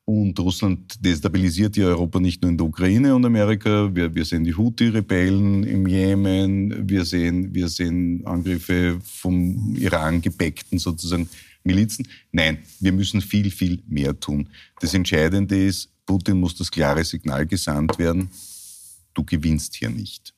Und 0.05 0.39
Russland 0.39 1.05
destabilisiert 1.05 1.77
ja 1.77 1.87
Europa 1.87 2.21
nicht 2.21 2.41
nur 2.41 2.53
in 2.53 2.57
der 2.57 2.67
Ukraine 2.67 3.13
und 3.17 3.25
Amerika. 3.25 3.93
Wir, 3.93 4.15
wir 4.15 4.25
sehen 4.25 4.45
die 4.45 4.55
Houthi-Rebellen 4.55 5.65
im 5.65 5.89
Jemen. 5.89 6.89
Wir 6.89 7.05
sehen, 7.05 7.53
wir 7.53 7.69
sehen 7.69 8.25
Angriffe 8.25 9.01
vom 9.03 9.75
Iran 9.75 10.21
gepäckten 10.21 10.79
sozusagen 10.79 11.29
Milizen. 11.65 12.07
Nein, 12.31 12.59
wir 12.79 12.93
müssen 12.93 13.21
viel, 13.21 13.51
viel 13.51 13.83
mehr 13.89 14.19
tun. 14.19 14.49
Das 14.81 14.95
Entscheidende 14.95 15.61
ist, 15.61 15.91
Putin 16.07 16.39
muss 16.39 16.55
das 16.55 16.71
klare 16.71 17.05
Signal 17.05 17.45
gesandt 17.45 17.99
werden. 17.99 18.31
Du 19.13 19.25
gewinnst 19.25 19.75
hier 19.75 19.91
nicht. 19.91 20.33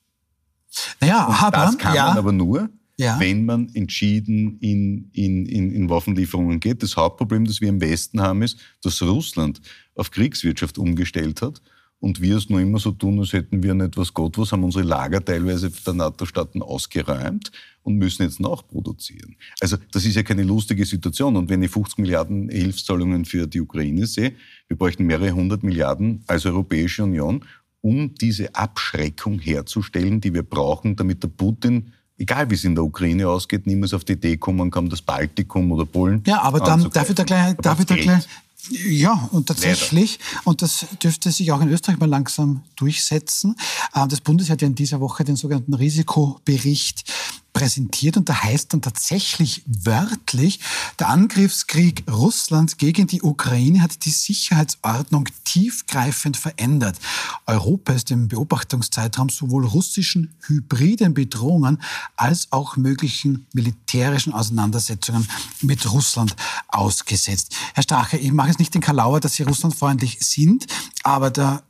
Naja, 0.99 1.27
aber, 1.27 1.57
das 1.57 1.77
kann 1.77 1.95
ja. 1.95 2.07
man 2.07 2.17
aber 2.17 2.31
nur, 2.31 2.69
ja. 2.99 3.17
wenn 3.19 3.45
man 3.45 3.69
entschieden 3.73 4.57
in, 4.59 5.09
in, 5.13 5.45
in, 5.45 5.71
in 5.71 5.89
Waffenlieferungen 5.89 6.59
geht. 6.59 6.83
Das 6.83 6.97
Hauptproblem, 6.97 7.45
das 7.45 7.61
wir 7.61 7.69
im 7.69 7.79
Westen 7.79 8.21
haben, 8.21 8.41
ist, 8.41 8.59
dass 8.83 9.01
Russland 9.01 9.61
auf 9.95 10.11
Kriegswirtschaft 10.11 10.77
umgestellt 10.77 11.41
hat 11.41 11.61
und 12.01 12.21
wir 12.21 12.35
es 12.35 12.49
nur 12.49 12.59
immer 12.59 12.77
so 12.77 12.91
tun, 12.91 13.19
als 13.19 13.31
hätten 13.31 13.63
wir 13.63 13.73
nicht 13.73 13.95
was 13.95 14.13
Gott 14.13 14.37
was, 14.37 14.51
haben 14.51 14.65
unsere 14.65 14.83
Lager 14.83 15.23
teilweise 15.23 15.69
der 15.69 15.93
NATO-Staaten 15.93 16.61
ausgeräumt 16.61 17.51
und 17.83 17.95
müssen 17.95 18.23
jetzt 18.23 18.41
nachproduzieren. 18.41 19.37
Also 19.61 19.77
das 19.91 20.03
ist 20.03 20.15
ja 20.15 20.23
keine 20.23 20.43
lustige 20.43 20.85
Situation. 20.85 21.37
Und 21.37 21.49
wenn 21.49 21.63
ich 21.63 21.71
50 21.71 21.99
Milliarden 21.99 22.49
Hilfszahlungen 22.49 23.23
für 23.23 23.47
die 23.47 23.61
Ukraine 23.61 24.07
sehe, 24.07 24.33
wir 24.67 24.77
bräuchten 24.77 25.05
mehrere 25.05 25.31
hundert 25.31 25.63
Milliarden 25.63 26.21
als 26.27 26.45
Europäische 26.45 27.03
Union, 27.03 27.45
um 27.79 28.13
diese 28.15 28.53
Abschreckung 28.55 29.39
herzustellen, 29.39 30.19
die 30.19 30.33
wir 30.33 30.43
brauchen, 30.43 30.97
damit 30.97 31.23
der 31.23 31.29
Putin 31.29 31.93
egal 32.19 32.49
wie 32.49 32.55
es 32.55 32.63
in 32.63 32.75
der 32.75 32.83
Ukraine 32.83 33.27
ausgeht, 33.27 33.65
niemals 33.65 33.93
auf 33.93 34.03
die 34.03 34.13
Idee 34.13 34.37
kommen 34.37 34.69
kann, 34.69 34.89
das 34.89 35.01
Baltikum 35.01 35.71
oder 35.71 35.85
Polen. 35.85 36.21
Ja, 36.27 36.41
aber 36.41 36.59
dann 36.59 36.89
darf 36.91 37.09
ich 37.09 37.15
da 37.15 37.23
gleich, 37.23 37.55
darf 37.57 37.79
ich 37.79 37.85
da 37.85 37.95
gleich 37.95 38.27
ja, 38.71 39.29
und 39.31 39.47
tatsächlich, 39.47 40.19
Leider. 40.19 40.47
und 40.47 40.61
das 40.61 40.85
dürfte 41.01 41.31
sich 41.31 41.51
auch 41.51 41.61
in 41.61 41.69
Österreich 41.69 41.97
mal 41.97 42.09
langsam 42.09 42.61
durchsetzen. 42.75 43.55
Äh, 43.93 44.07
das 44.07 44.21
Bundesheer 44.21 44.53
hat 44.53 44.61
ja 44.61 44.67
in 44.67 44.75
dieser 44.75 44.99
Woche 44.99 45.23
den 45.23 45.37
sogenannten 45.37 45.73
Risikobericht 45.73 47.09
präsentiert 47.53 48.17
und 48.17 48.29
da 48.29 48.43
heißt 48.43 48.73
dann 48.73 48.81
tatsächlich 48.81 49.63
wörtlich, 49.65 50.59
der 50.99 51.09
Angriffskrieg 51.09 52.03
Russlands 52.09 52.77
gegen 52.77 53.07
die 53.07 53.21
Ukraine 53.21 53.81
hat 53.81 54.05
die 54.05 54.11
Sicherheitsordnung 54.11 55.27
tiefgreifend 55.43 56.37
verändert. 56.37 56.97
Europa 57.45 57.93
ist 57.93 58.11
im 58.11 58.27
Beobachtungszeitraum 58.27 59.29
sowohl 59.29 59.65
russischen 59.65 60.35
hybriden 60.45 61.13
Bedrohungen 61.13 61.81
als 62.15 62.47
auch 62.51 62.77
möglichen 62.77 63.47
militärischen 63.53 64.33
Auseinandersetzungen 64.33 65.27
mit 65.61 65.91
Russland 65.91 66.35
ausgesetzt. 66.67 67.55
Herr 67.73 67.83
Strache, 67.83 68.17
ich 68.17 68.31
mache 68.31 68.49
jetzt 68.49 68.59
nicht 68.59 68.73
den 68.73 68.81
Kalauer, 68.81 69.19
dass 69.19 69.35
Sie 69.35 69.43
russlandfreundlich 69.43 70.19
sind, 70.21 70.67
aber 71.03 71.31
der 71.31 71.63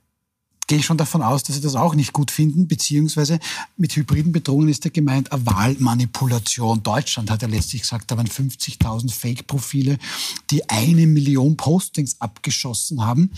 gehe 0.69 0.83
schon 0.83 0.97
davon 0.97 1.23
aus, 1.23 1.43
dass 1.43 1.55
Sie 1.55 1.61
das 1.61 1.75
auch 1.75 1.95
nicht 1.95 2.13
gut 2.13 2.29
finden, 2.29 2.67
beziehungsweise 2.67 3.39
mit 3.75 3.95
hybriden 3.95 4.31
Bedrohungen 4.31 4.69
ist 4.69 4.85
ja 4.85 4.91
gemeint 4.91 5.31
eine 5.31 5.45
Wahlmanipulation. 5.45 6.83
Deutschland 6.83 7.31
hat 7.31 7.41
ja 7.41 7.47
letztlich 7.47 7.81
gesagt, 7.81 8.09
da 8.11 8.15
waren 8.15 8.27
50.000 8.27 9.11
Fake-Profile, 9.11 9.97
die 10.51 10.69
eine 10.69 11.07
Million 11.07 11.57
Postings 11.57 12.21
abgeschossen 12.21 13.03
haben 13.03 13.31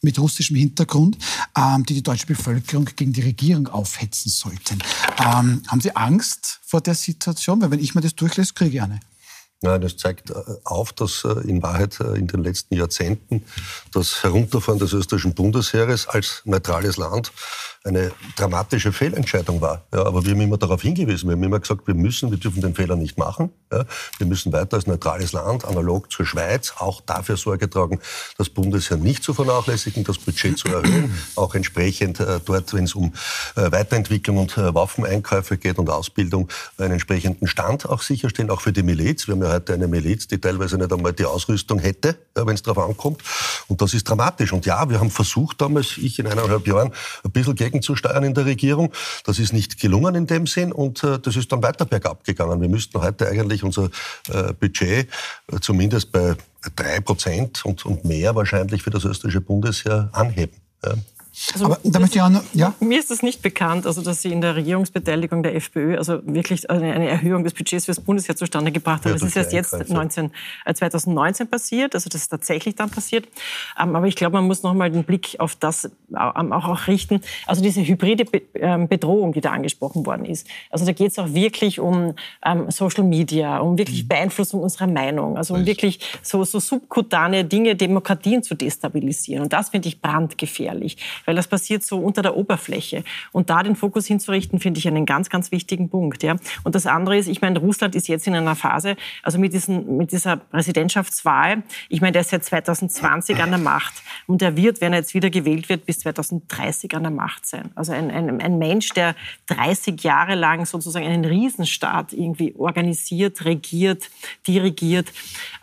mit 0.00 0.18
russischem 0.18 0.56
Hintergrund, 0.56 1.18
ähm, 1.56 1.84
die 1.84 1.94
die 1.94 2.02
deutsche 2.02 2.26
Bevölkerung 2.26 2.86
gegen 2.96 3.12
die 3.12 3.20
Regierung 3.20 3.68
aufhetzen 3.68 4.30
sollten. 4.30 4.78
Ähm, 5.18 5.62
haben 5.66 5.80
Sie 5.82 5.94
Angst 5.94 6.60
vor 6.64 6.80
der 6.80 6.94
Situation? 6.94 7.60
Weil 7.60 7.70
wenn 7.70 7.80
ich 7.80 7.94
mir 7.94 8.00
das 8.00 8.14
durchlese, 8.14 8.54
kriege 8.54 8.76
ich 8.76 8.82
eine. 8.82 9.00
Nein, 9.60 9.80
das 9.80 9.96
zeigt 9.96 10.30
äh, 10.30 10.34
auf, 10.64 10.92
dass 10.92 11.24
äh, 11.24 11.48
in 11.48 11.60
Wahrheit 11.64 11.98
äh, 11.98 12.16
in 12.16 12.28
den 12.28 12.44
letzten 12.44 12.76
Jahrzehnten 12.76 13.44
das 13.92 14.22
Herunterfahren 14.22 14.78
des 14.78 14.92
österreichischen 14.92 15.34
Bundesheeres 15.34 16.06
als 16.06 16.42
neutrales 16.44 16.96
Land 16.96 17.32
eine 17.84 18.12
dramatische 18.36 18.92
Fehlentscheidung 18.92 19.60
war. 19.60 19.82
Ja, 19.92 20.04
aber 20.04 20.24
wir 20.24 20.32
haben 20.32 20.40
immer 20.40 20.58
darauf 20.58 20.82
hingewiesen, 20.82 21.28
wir 21.28 21.34
haben 21.34 21.42
immer 21.42 21.58
gesagt, 21.58 21.86
wir 21.86 21.94
müssen, 21.94 22.30
wir 22.30 22.38
dürfen 22.38 22.60
den 22.60 22.74
Fehler 22.74 22.94
nicht 22.96 23.18
machen. 23.18 23.50
Ja, 23.72 23.84
wir 24.18 24.26
müssen 24.26 24.52
weiter 24.52 24.76
als 24.76 24.86
neutrales 24.86 25.32
Land, 25.32 25.64
analog 25.64 26.12
zur 26.12 26.24
Schweiz, 26.24 26.74
auch 26.78 27.00
dafür 27.00 27.36
Sorge 27.36 27.68
tragen, 27.68 28.00
das 28.36 28.48
Bundesheer 28.48 28.96
nicht 28.96 29.24
zu 29.24 29.34
vernachlässigen, 29.34 30.04
das 30.04 30.18
Budget 30.18 30.58
zu 30.58 30.68
erhöhen, 30.68 31.14
auch 31.34 31.54
entsprechend 31.54 32.20
äh, 32.20 32.40
dort, 32.44 32.72
wenn 32.74 32.84
es 32.84 32.94
um 32.94 33.12
äh, 33.56 33.72
Weiterentwicklung 33.72 34.38
und 34.38 34.56
äh, 34.56 34.74
Waffeneinkäufe 34.74 35.56
geht 35.56 35.78
und 35.78 35.90
Ausbildung, 35.90 36.48
einen 36.76 36.92
entsprechenden 36.92 37.48
Stand 37.48 37.88
auch 37.88 38.02
sicherstellen, 38.02 38.50
auch 38.50 38.60
für 38.60 38.72
die 38.72 38.82
Miliz. 38.82 39.26
Wir 39.26 39.34
haben 39.34 39.42
ja 39.42 39.47
heute 39.48 39.74
eine 39.74 39.88
Miliz, 39.88 40.26
die 40.28 40.38
teilweise 40.38 40.76
nicht 40.76 40.92
einmal 40.92 41.12
die 41.12 41.24
Ausrüstung 41.24 41.78
hätte, 41.78 42.16
ja, 42.36 42.46
wenn 42.46 42.54
es 42.54 42.62
darauf 42.62 42.86
ankommt. 42.86 43.22
Und 43.68 43.80
das 43.80 43.94
ist 43.94 44.08
dramatisch. 44.08 44.52
Und 44.52 44.66
ja, 44.66 44.88
wir 44.88 45.00
haben 45.00 45.10
versucht 45.10 45.60
damals, 45.60 45.96
ich 45.98 46.18
in 46.18 46.26
eineinhalb 46.26 46.66
Jahren, 46.66 46.92
ein 47.24 47.30
bisschen 47.30 47.54
gegen 47.54 47.78
gegenzusteuern 47.78 48.24
in 48.24 48.34
der 48.34 48.44
Regierung. 48.44 48.92
Das 49.24 49.38
ist 49.38 49.52
nicht 49.52 49.80
gelungen 49.80 50.14
in 50.14 50.26
dem 50.26 50.46
Sinn 50.46 50.72
und 50.72 51.02
äh, 51.04 51.18
das 51.18 51.36
ist 51.36 51.50
dann 51.52 51.62
weiter 51.62 51.84
bergab 51.84 52.24
gegangen. 52.24 52.60
Wir 52.60 52.68
müssten 52.68 53.00
heute 53.00 53.28
eigentlich 53.28 53.62
unser 53.62 53.90
äh, 54.28 54.52
Budget 54.52 55.08
äh, 55.52 55.60
zumindest 55.60 56.12
bei 56.12 56.34
drei 56.74 57.00
Prozent 57.00 57.64
und, 57.64 57.84
und 57.86 58.04
mehr 58.04 58.34
wahrscheinlich 58.34 58.82
für 58.82 58.90
das 58.90 59.04
österreichische 59.04 59.40
Bundesheer 59.40 60.10
anheben. 60.12 60.56
Ja. 60.84 60.94
Also 61.52 61.66
Aber 61.66 61.78
da 61.84 61.98
möchte 62.00 62.18
ich 62.18 62.22
auch 62.22 62.28
noch, 62.28 62.42
ja? 62.52 62.74
Mir 62.80 62.98
ist 62.98 63.10
das 63.10 63.22
nicht 63.22 63.42
bekannt, 63.42 63.86
also 63.86 64.02
dass 64.02 64.22
sie 64.22 64.32
in 64.32 64.40
der 64.40 64.56
Regierungsbeteiligung 64.56 65.42
der 65.42 65.54
FPÖ 65.54 65.96
also 65.96 66.20
wirklich 66.24 66.68
eine, 66.68 67.08
Erhöhung 67.08 67.44
des 67.44 67.54
Budgets 67.54 67.84
fürs 67.84 68.00
Bundesheer 68.00 68.36
zustande 68.36 68.72
gebracht 68.72 69.04
haben. 69.04 69.12
Ja, 69.12 69.18
das 69.18 69.22
ist 69.22 69.36
erst 69.36 69.52
jetzt 69.52 69.88
19, 69.88 70.32
äh, 70.64 70.74
2019 70.74 71.48
passiert, 71.48 71.94
also 71.94 72.08
das 72.08 72.22
ist 72.22 72.28
tatsächlich 72.28 72.74
dann 72.74 72.90
passiert. 72.90 73.28
Ähm, 73.80 73.94
aber 73.94 74.06
ich 74.06 74.16
glaube, 74.16 74.34
man 74.34 74.46
muss 74.46 74.62
noch 74.62 74.74
mal 74.74 74.90
den 74.90 75.04
Blick 75.04 75.36
auf 75.38 75.54
das 75.54 75.84
ähm, 76.10 76.52
auch, 76.52 76.68
auch 76.68 76.86
richten. 76.86 77.20
Also 77.46 77.62
diese 77.62 77.86
hybride 77.86 78.24
ähm, 78.54 78.88
Bedrohung, 78.88 79.32
die 79.32 79.40
da 79.40 79.52
angesprochen 79.52 80.06
worden 80.06 80.24
ist. 80.24 80.46
Also 80.70 80.84
da 80.84 80.92
geht 80.92 81.12
es 81.12 81.18
auch 81.18 81.32
wirklich 81.32 81.80
um 81.80 82.14
Social 82.68 83.04
Media, 83.04 83.58
um 83.58 83.78
wirklich 83.78 84.04
mhm. 84.04 84.08
Beeinflussung 84.08 84.62
unserer 84.62 84.86
Meinung, 84.86 85.36
also 85.36 85.54
um 85.54 85.66
wirklich 85.66 86.00
so, 86.22 86.44
so 86.44 86.60
subkutane 86.60 87.44
Dinge, 87.44 87.76
Demokratien 87.76 88.42
zu 88.42 88.54
destabilisieren. 88.54 89.44
Und 89.44 89.52
das 89.52 89.70
finde 89.70 89.88
ich 89.88 90.00
brandgefährlich, 90.00 90.96
weil 91.28 91.34
das 91.34 91.46
passiert 91.46 91.84
so 91.84 91.98
unter 91.98 92.22
der 92.22 92.38
Oberfläche. 92.38 93.04
Und 93.32 93.50
da 93.50 93.62
den 93.62 93.76
Fokus 93.76 94.06
hinzurichten, 94.06 94.60
finde 94.60 94.78
ich 94.78 94.88
einen 94.88 95.04
ganz, 95.04 95.28
ganz 95.28 95.52
wichtigen 95.52 95.90
Punkt. 95.90 96.22
Ja. 96.22 96.36
Und 96.64 96.74
das 96.74 96.86
andere 96.86 97.18
ist, 97.18 97.28
ich 97.28 97.42
meine, 97.42 97.58
Russland 97.58 97.94
ist 97.94 98.08
jetzt 98.08 98.26
in 98.26 98.34
einer 98.34 98.56
Phase, 98.56 98.96
also 99.22 99.38
mit, 99.38 99.52
diesen, 99.52 99.98
mit 99.98 100.10
dieser 100.10 100.38
Präsidentschaftswahl, 100.38 101.64
ich 101.90 102.00
meine, 102.00 102.12
der 102.12 102.22
ist 102.22 102.30
seit 102.30 102.46
2020 102.46 103.42
an 103.42 103.50
der 103.50 103.58
Macht 103.58 103.92
und 104.26 104.40
er 104.40 104.56
wird, 104.56 104.80
wenn 104.80 104.94
er 104.94 105.00
jetzt 105.00 105.12
wieder 105.12 105.28
gewählt 105.28 105.68
wird, 105.68 105.84
bis 105.84 105.98
2030 105.98 106.94
an 106.94 107.02
der 107.02 107.12
Macht 107.12 107.44
sein. 107.44 107.72
Also 107.74 107.92
ein, 107.92 108.10
ein, 108.10 108.40
ein 108.40 108.56
Mensch, 108.56 108.88
der 108.94 109.14
30 109.48 110.02
Jahre 110.02 110.34
lang 110.34 110.64
sozusagen 110.64 111.04
einen 111.04 111.26
Riesenstaat 111.26 112.14
irgendwie 112.14 112.54
organisiert, 112.56 113.44
regiert, 113.44 114.08
dirigiert. 114.46 115.12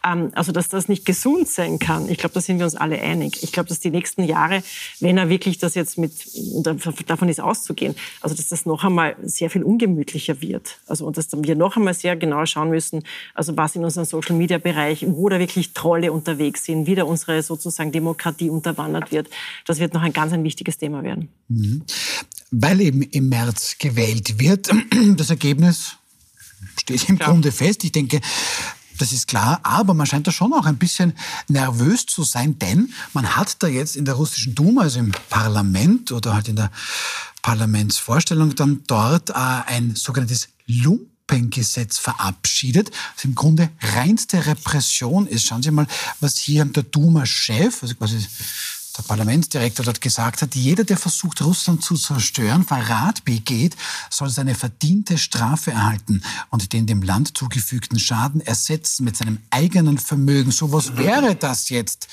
Ähm, 0.05 0.31
also 0.35 0.51
dass 0.51 0.69
das 0.69 0.87
nicht 0.87 1.07
gesund 1.07 1.47
sein 1.47 1.79
kann, 1.79 2.07
ich 2.07 2.19
glaube, 2.19 2.35
da 2.35 2.41
sind 2.41 2.59
wir 2.59 2.65
uns 2.65 2.75
alle 2.75 3.01
einig. 3.01 3.41
Ich 3.41 3.51
glaube, 3.51 3.67
dass 3.67 3.79
die 3.79 3.89
nächsten 3.89 4.25
Jahre, 4.25 4.61
wenn 4.99 5.17
er 5.17 5.27
wirklich 5.27 5.54
das 5.57 5.75
jetzt 5.75 5.97
mit, 5.97 6.13
davon 7.07 7.29
ist 7.29 7.39
auszugehen, 7.39 7.95
also 8.21 8.35
dass 8.35 8.49
das 8.49 8.65
noch 8.65 8.83
einmal 8.83 9.15
sehr 9.23 9.49
viel 9.49 9.63
ungemütlicher 9.63 10.41
wird. 10.41 10.79
Also 10.87 11.05
und 11.05 11.17
dass 11.17 11.27
wir 11.31 11.55
noch 11.55 11.77
einmal 11.77 11.93
sehr 11.93 12.15
genau 12.15 12.45
schauen 12.45 12.69
müssen, 12.69 13.03
also 13.33 13.55
was 13.57 13.75
in 13.75 13.83
unserem 13.83 14.05
Social 14.05 14.35
Media 14.35 14.57
Bereich, 14.57 15.05
wo 15.07 15.29
da 15.29 15.39
wirklich 15.39 15.73
Trolle 15.73 16.11
unterwegs 16.11 16.65
sind, 16.65 16.87
wie 16.87 16.95
da 16.95 17.03
unsere 17.03 17.41
sozusagen 17.43 17.91
Demokratie 17.91 18.49
unterwandert 18.49 19.11
wird. 19.11 19.29
Das 19.65 19.79
wird 19.79 19.93
noch 19.93 20.01
ein 20.01 20.13
ganz 20.13 20.33
ein 20.33 20.43
wichtiges 20.43 20.77
Thema 20.77 21.03
werden. 21.03 21.29
Mhm. 21.47 21.83
Weil 22.51 22.81
eben 22.81 23.01
im 23.01 23.29
März 23.29 23.77
gewählt 23.77 24.39
wird, 24.39 24.69
das 25.17 25.29
Ergebnis 25.29 25.97
steht 26.79 27.09
im. 27.09 27.17
Grunde 27.17 27.51
fest. 27.51 27.83
Ich 27.83 27.91
denke, 27.91 28.21
das 28.97 29.11
ist 29.11 29.27
klar, 29.27 29.59
aber 29.63 29.93
man 29.93 30.05
scheint 30.05 30.27
da 30.27 30.31
schon 30.31 30.53
auch 30.53 30.65
ein 30.65 30.77
bisschen 30.77 31.13
nervös 31.47 32.05
zu 32.05 32.23
sein, 32.23 32.57
denn 32.59 32.93
man 33.13 33.35
hat 33.35 33.61
da 33.61 33.67
jetzt 33.67 33.95
in 33.95 34.05
der 34.05 34.15
russischen 34.15 34.55
Duma, 34.55 34.83
also 34.83 34.99
im 34.99 35.11
Parlament 35.29 36.11
oder 36.11 36.33
halt 36.33 36.47
in 36.47 36.55
der 36.55 36.71
Parlamentsvorstellung 37.41 38.55
dann 38.55 38.83
dort 38.87 39.29
äh, 39.29 39.33
ein 39.33 39.95
sogenanntes 39.95 40.49
Lumpengesetz 40.65 41.97
verabschiedet, 41.97 42.91
das 43.15 43.25
im 43.25 43.35
Grunde 43.35 43.69
reinste 43.81 44.45
Repression 44.45 45.27
ist. 45.27 45.45
Schauen 45.45 45.61
Sie 45.61 45.71
mal, 45.71 45.87
was 46.19 46.37
hier 46.37 46.65
der 46.65 46.83
Duma-Chef, 46.83 47.83
also 47.83 47.95
quasi 47.95 48.25
der 48.97 49.03
Parlamentsdirektor 49.03 49.85
dort 49.85 50.01
gesagt 50.01 50.41
hat, 50.41 50.55
jeder, 50.55 50.83
der 50.83 50.97
versucht, 50.97 51.41
Russland 51.41 51.83
zu 51.83 51.95
zerstören, 51.95 52.63
Verrat 52.63 53.25
begeht, 53.25 53.75
soll 54.09 54.29
seine 54.29 54.55
verdiente 54.55 55.17
Strafe 55.17 55.71
erhalten 55.71 56.21
und 56.49 56.73
den 56.73 56.85
dem 56.85 57.01
Land 57.01 57.37
zugefügten 57.37 57.99
Schaden 57.99 58.41
ersetzen 58.41 59.03
mit 59.03 59.17
seinem 59.17 59.39
eigenen 59.49 59.97
Vermögen. 59.97 60.51
So 60.51 60.71
was 60.71 60.97
wäre 60.97 61.35
das 61.35 61.69
jetzt? 61.69 62.07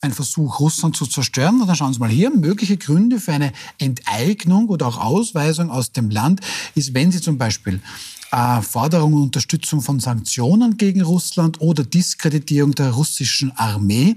Ein 0.00 0.12
Versuch, 0.12 0.60
Russland 0.60 0.96
zu 0.96 1.06
zerstören. 1.06 1.60
Und 1.60 1.66
dann 1.66 1.74
schauen 1.74 1.92
Sie 1.92 1.98
mal 1.98 2.08
hier, 2.08 2.30
mögliche 2.30 2.76
Gründe 2.76 3.18
für 3.18 3.32
eine 3.32 3.52
Enteignung 3.78 4.68
oder 4.68 4.86
auch 4.86 4.96
Ausweisung 4.96 5.70
aus 5.72 5.90
dem 5.90 6.10
Land 6.10 6.40
ist, 6.76 6.94
wenn 6.94 7.10
Sie 7.10 7.20
zum 7.20 7.36
Beispiel 7.36 7.82
äh, 8.30 8.62
Forderung 8.62 9.14
und 9.14 9.22
Unterstützung 9.22 9.80
von 9.80 10.00
Sanktionen 10.00 10.76
gegen 10.76 11.00
Russland 11.00 11.60
oder 11.60 11.82
Diskreditierung 11.82 12.74
der 12.74 12.90
russischen 12.90 13.50
Armee 13.56 14.14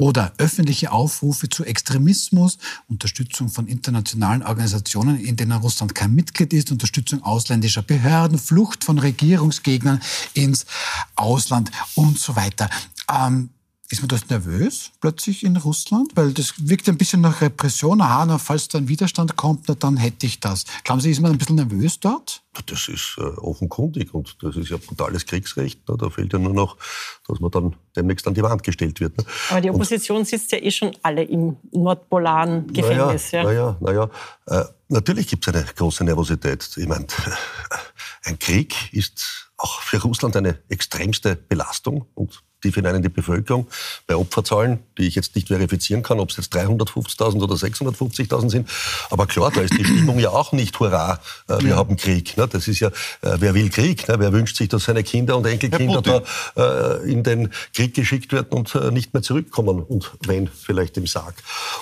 oder 0.00 0.32
öffentliche 0.38 0.92
Aufrufe 0.92 1.50
zu 1.50 1.62
Extremismus, 1.62 2.56
Unterstützung 2.88 3.50
von 3.50 3.66
internationalen 3.66 4.42
Organisationen, 4.42 5.20
in 5.20 5.36
denen 5.36 5.52
Russland 5.52 5.94
kein 5.94 6.14
Mitglied 6.14 6.54
ist, 6.54 6.72
Unterstützung 6.72 7.22
ausländischer 7.22 7.82
Behörden, 7.82 8.38
Flucht 8.38 8.82
von 8.82 8.98
Regierungsgegnern 8.98 10.00
ins 10.32 10.64
Ausland 11.16 11.70
und 11.96 12.18
so 12.18 12.34
weiter. 12.34 12.70
Ähm, 13.10 13.50
ist 13.90 14.02
man 14.02 14.08
das 14.08 14.28
nervös 14.28 14.92
plötzlich 15.00 15.44
in 15.44 15.56
Russland? 15.56 16.12
Weil 16.14 16.32
das 16.32 16.54
wirkt 16.58 16.88
ein 16.88 16.96
bisschen 16.96 17.20
nach 17.20 17.40
Repression. 17.40 18.00
Aha, 18.00 18.24
na, 18.24 18.38
falls 18.38 18.68
da 18.68 18.78
ein 18.78 18.86
Widerstand 18.88 19.36
kommt, 19.36 19.64
na, 19.66 19.74
dann 19.74 19.96
hätte 19.96 20.26
ich 20.26 20.38
das. 20.38 20.64
Glauben 20.84 21.00
Sie, 21.00 21.10
ist 21.10 21.20
man 21.20 21.32
ein 21.32 21.38
bisschen 21.38 21.56
nervös 21.56 21.98
dort? 21.98 22.42
Das 22.66 22.86
ist 22.88 23.16
äh, 23.18 23.22
offenkundig 23.22 24.14
und 24.14 24.36
das 24.42 24.56
ist 24.56 24.70
ja 24.70 24.76
brutales 24.76 25.26
Kriegsrecht. 25.26 25.88
Ne? 25.88 25.96
Da 25.98 26.08
fehlt 26.08 26.32
ja 26.32 26.38
nur 26.38 26.54
noch, 26.54 26.76
dass 27.26 27.40
man 27.40 27.50
dann 27.50 27.76
demnächst 27.96 28.28
an 28.28 28.34
die 28.34 28.42
Wand 28.42 28.62
gestellt 28.62 29.00
wird. 29.00 29.18
Ne? 29.18 29.24
Aber 29.50 29.60
die 29.60 29.70
Opposition 29.70 30.18
und, 30.18 30.28
sitzt 30.28 30.52
ja 30.52 30.58
eh 30.58 30.70
schon 30.70 30.92
alle 31.02 31.24
im 31.24 31.56
nordpolaren 31.72 32.72
Gefängnis. 32.72 33.32
Naja, 33.32 33.52
ja. 33.52 33.76
naja, 33.80 34.10
naja. 34.46 34.60
Äh, 34.62 34.64
natürlich 34.88 35.26
gibt 35.26 35.46
es 35.46 35.52
eine 35.52 35.64
große 35.64 36.04
Nervosität. 36.04 36.68
Ich 36.76 36.86
meine, 36.86 37.06
ein 38.24 38.38
Krieg 38.38 38.92
ist 38.92 39.50
auch 39.56 39.80
für 39.80 40.00
Russland 40.00 40.36
eine 40.36 40.60
extremste 40.68 41.34
Belastung 41.34 42.06
und 42.14 42.42
tief 42.60 42.74
hinein 42.74 42.96
in 42.96 43.02
die 43.02 43.08
Bevölkerung. 43.08 43.66
Bei 44.06 44.16
Opferzahlen, 44.16 44.80
die 44.98 45.06
ich 45.06 45.14
jetzt 45.14 45.34
nicht 45.34 45.48
verifizieren 45.48 46.02
kann, 46.02 46.20
ob 46.20 46.30
es 46.30 46.36
jetzt 46.36 46.54
350.000 46.54 47.42
oder 47.42 47.54
650.000 47.54 48.50
sind. 48.50 48.68
Aber 49.10 49.26
klar, 49.26 49.50
da 49.54 49.60
ist 49.60 49.76
die 49.76 49.84
Stimmung 49.84 50.18
ja 50.18 50.30
auch 50.30 50.52
nicht 50.52 50.78
hurra, 50.80 51.20
äh, 51.48 51.60
wir 51.60 51.70
ja. 51.70 51.76
haben 51.76 51.96
Krieg. 51.96 52.36
Ne? 52.36 52.48
Das 52.48 52.68
ist 52.68 52.80
ja, 52.80 52.88
äh, 52.88 53.36
wer 53.38 53.54
will 53.54 53.70
Krieg? 53.70 54.08
Ne? 54.08 54.16
Wer 54.18 54.32
wünscht 54.32 54.56
sich, 54.56 54.68
dass 54.68 54.84
seine 54.84 55.02
Kinder 55.02 55.36
und 55.36 55.46
Enkelkinder 55.46 56.02
da 56.02 56.22
äh, 57.00 57.10
in 57.10 57.22
den 57.22 57.50
Krieg 57.74 57.94
geschickt 57.94 58.32
werden 58.32 58.48
und 58.50 58.74
äh, 58.74 58.90
nicht 58.90 59.14
mehr 59.14 59.22
zurückkommen? 59.22 59.82
Und 59.82 60.12
wenn, 60.26 60.48
vielleicht 60.48 60.96
im 60.96 61.06
Sarg. 61.06 61.34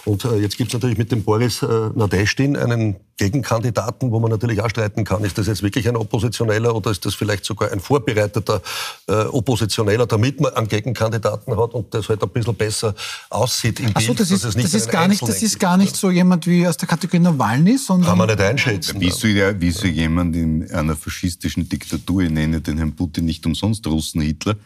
Und 0.05 0.25
äh, 0.25 0.37
jetzt 0.37 0.57
gibt 0.57 0.71
es 0.71 0.75
natürlich 0.75 0.99
mit 0.99 1.13
dem 1.13 1.25
Boris 1.25 1.63
äh, 1.63 1.67
Nadeshtin 1.95 2.57
einen 2.57 2.97
Gegenkandidaten, 3.19 4.13
wo 4.13 4.21
man 4.21 4.31
natürlich 4.31 4.63
auch 4.63 4.71
streiten 4.71 5.05
kann, 5.05 5.25
ist 5.25 5.37
das 5.39 5.49
jetzt 5.49 5.63
wirklich 5.63 5.89
ein 5.89 5.97
Oppositioneller 5.97 6.75
oder 6.75 6.93
ist 6.93 7.05
das 7.05 7.15
vielleicht 7.15 7.45
sogar 7.45 7.73
ein 7.73 7.81
vorbereiteter 7.81 8.63
äh, 9.09 9.13
Oppositioneller, 9.25 10.07
damit 10.07 10.41
man 10.41 10.55
einen 10.73 10.83
Gegenkandidaten 10.83 11.57
hat 11.57 11.75
und 11.75 11.93
das 11.93 12.09
halt 12.09 12.23
ein 12.23 12.29
bisschen 12.29 12.55
besser 12.55 12.95
aussieht 13.31 13.81
im 13.81 13.91
Ach 13.95 14.01
so, 14.01 14.15
das 14.15 14.31
ist, 14.31 14.45
das 14.45 14.55
ist 14.57 14.91
gar 14.91 15.09
nicht, 15.09 15.23
das 15.23 15.43
ist 15.43 15.59
gar 15.59 15.77
nicht 15.77 15.97
so 15.97 16.11
jemand 16.11 16.47
wie 16.47 16.67
aus 16.67 16.77
der 16.77 16.89
Kategorie 16.89 17.21
Nawalny, 17.21 17.79
sondern... 17.79 18.11
Kann 18.11 18.19
man 18.19 18.29
nicht 18.29 18.41
einschätzen. 18.41 19.01
Wie 19.01 19.11
so, 19.11 19.27
ja, 19.27 19.59
wie 19.61 19.71
so 19.71 19.87
jemand 19.87 20.37
in 20.37 20.71
einer 20.71 20.97
faschistischen 20.97 21.69
Diktatur, 21.69 22.23
ich 22.23 22.31
nenne 22.31 22.61
den 22.61 22.77
Herrn 22.77 22.95
Putin 22.95 23.25
nicht 23.25 23.45
umsonst 23.47 23.87
Russen-Hitler, 23.87 24.57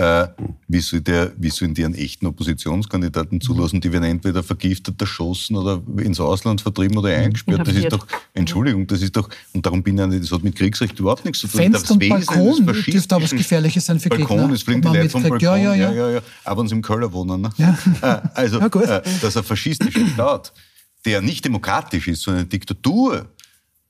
äh, 0.00 0.28
wie, 0.66 0.80
soll 0.80 1.02
der, 1.02 1.32
wie 1.36 1.50
sollen 1.50 1.74
die 1.74 1.84
einen 1.84 1.94
echten 1.94 2.26
Oppositionskandidaten 2.26 3.38
zulassen? 3.38 3.82
Die 3.82 3.92
werden 3.92 4.04
entweder 4.04 4.42
vergiftet, 4.42 4.98
erschossen 4.98 5.56
oder 5.56 5.82
ins 5.98 6.18
Ausland 6.18 6.62
vertrieben 6.62 6.96
oder 6.96 7.10
eingesperrt. 7.10 7.68
Das 7.68 7.74
ist 7.74 7.92
doch, 7.92 8.06
Entschuldigung, 8.32 8.86
das 8.86 9.02
ist 9.02 9.14
doch, 9.14 9.28
und 9.52 9.66
darum 9.66 9.82
bin 9.82 9.98
ich 9.98 10.06
nicht, 10.06 10.24
das 10.24 10.32
hat 10.32 10.42
mit 10.42 10.56
Kriegsrecht 10.56 10.98
überhaupt 10.98 11.26
nichts 11.26 11.40
zu 11.40 11.48
tun. 11.48 11.60
Fenster 11.60 11.92
und 11.92 12.08
Balkon 12.08 12.66
dürfte 12.66 13.14
aber 13.14 13.24
was 13.24 13.30
Gefährliches 13.32 13.84
sein 13.84 14.00
für 14.00 14.08
Balkon, 14.08 14.38
Gegner. 14.38 14.54
es 14.54 14.62
fliegen 14.62 14.80
die 14.80 14.88
Leute 14.88 15.10
vom 15.10 15.22
Balkon. 15.22 15.40
Ja, 15.40 15.56
ja, 15.56 15.74
ja. 15.74 15.92
ja, 15.92 16.10
ja. 16.12 16.20
Aber 16.44 16.66
sie 16.66 16.74
im 16.74 16.82
Keller 16.82 17.12
wohnen. 17.12 17.42
Ne? 17.42 17.50
Ja. 17.58 17.78
Äh, 18.00 18.28
also, 18.34 18.58
ja, 18.60 18.66
äh, 18.66 19.02
dass 19.20 19.36
ein 19.36 19.44
faschistischer 19.44 20.06
Staat, 20.14 20.54
der 21.04 21.20
nicht 21.20 21.44
demokratisch 21.44 22.08
ist, 22.08 22.22
sondern 22.22 22.40
eine 22.40 22.48
Diktatur, 22.48 23.28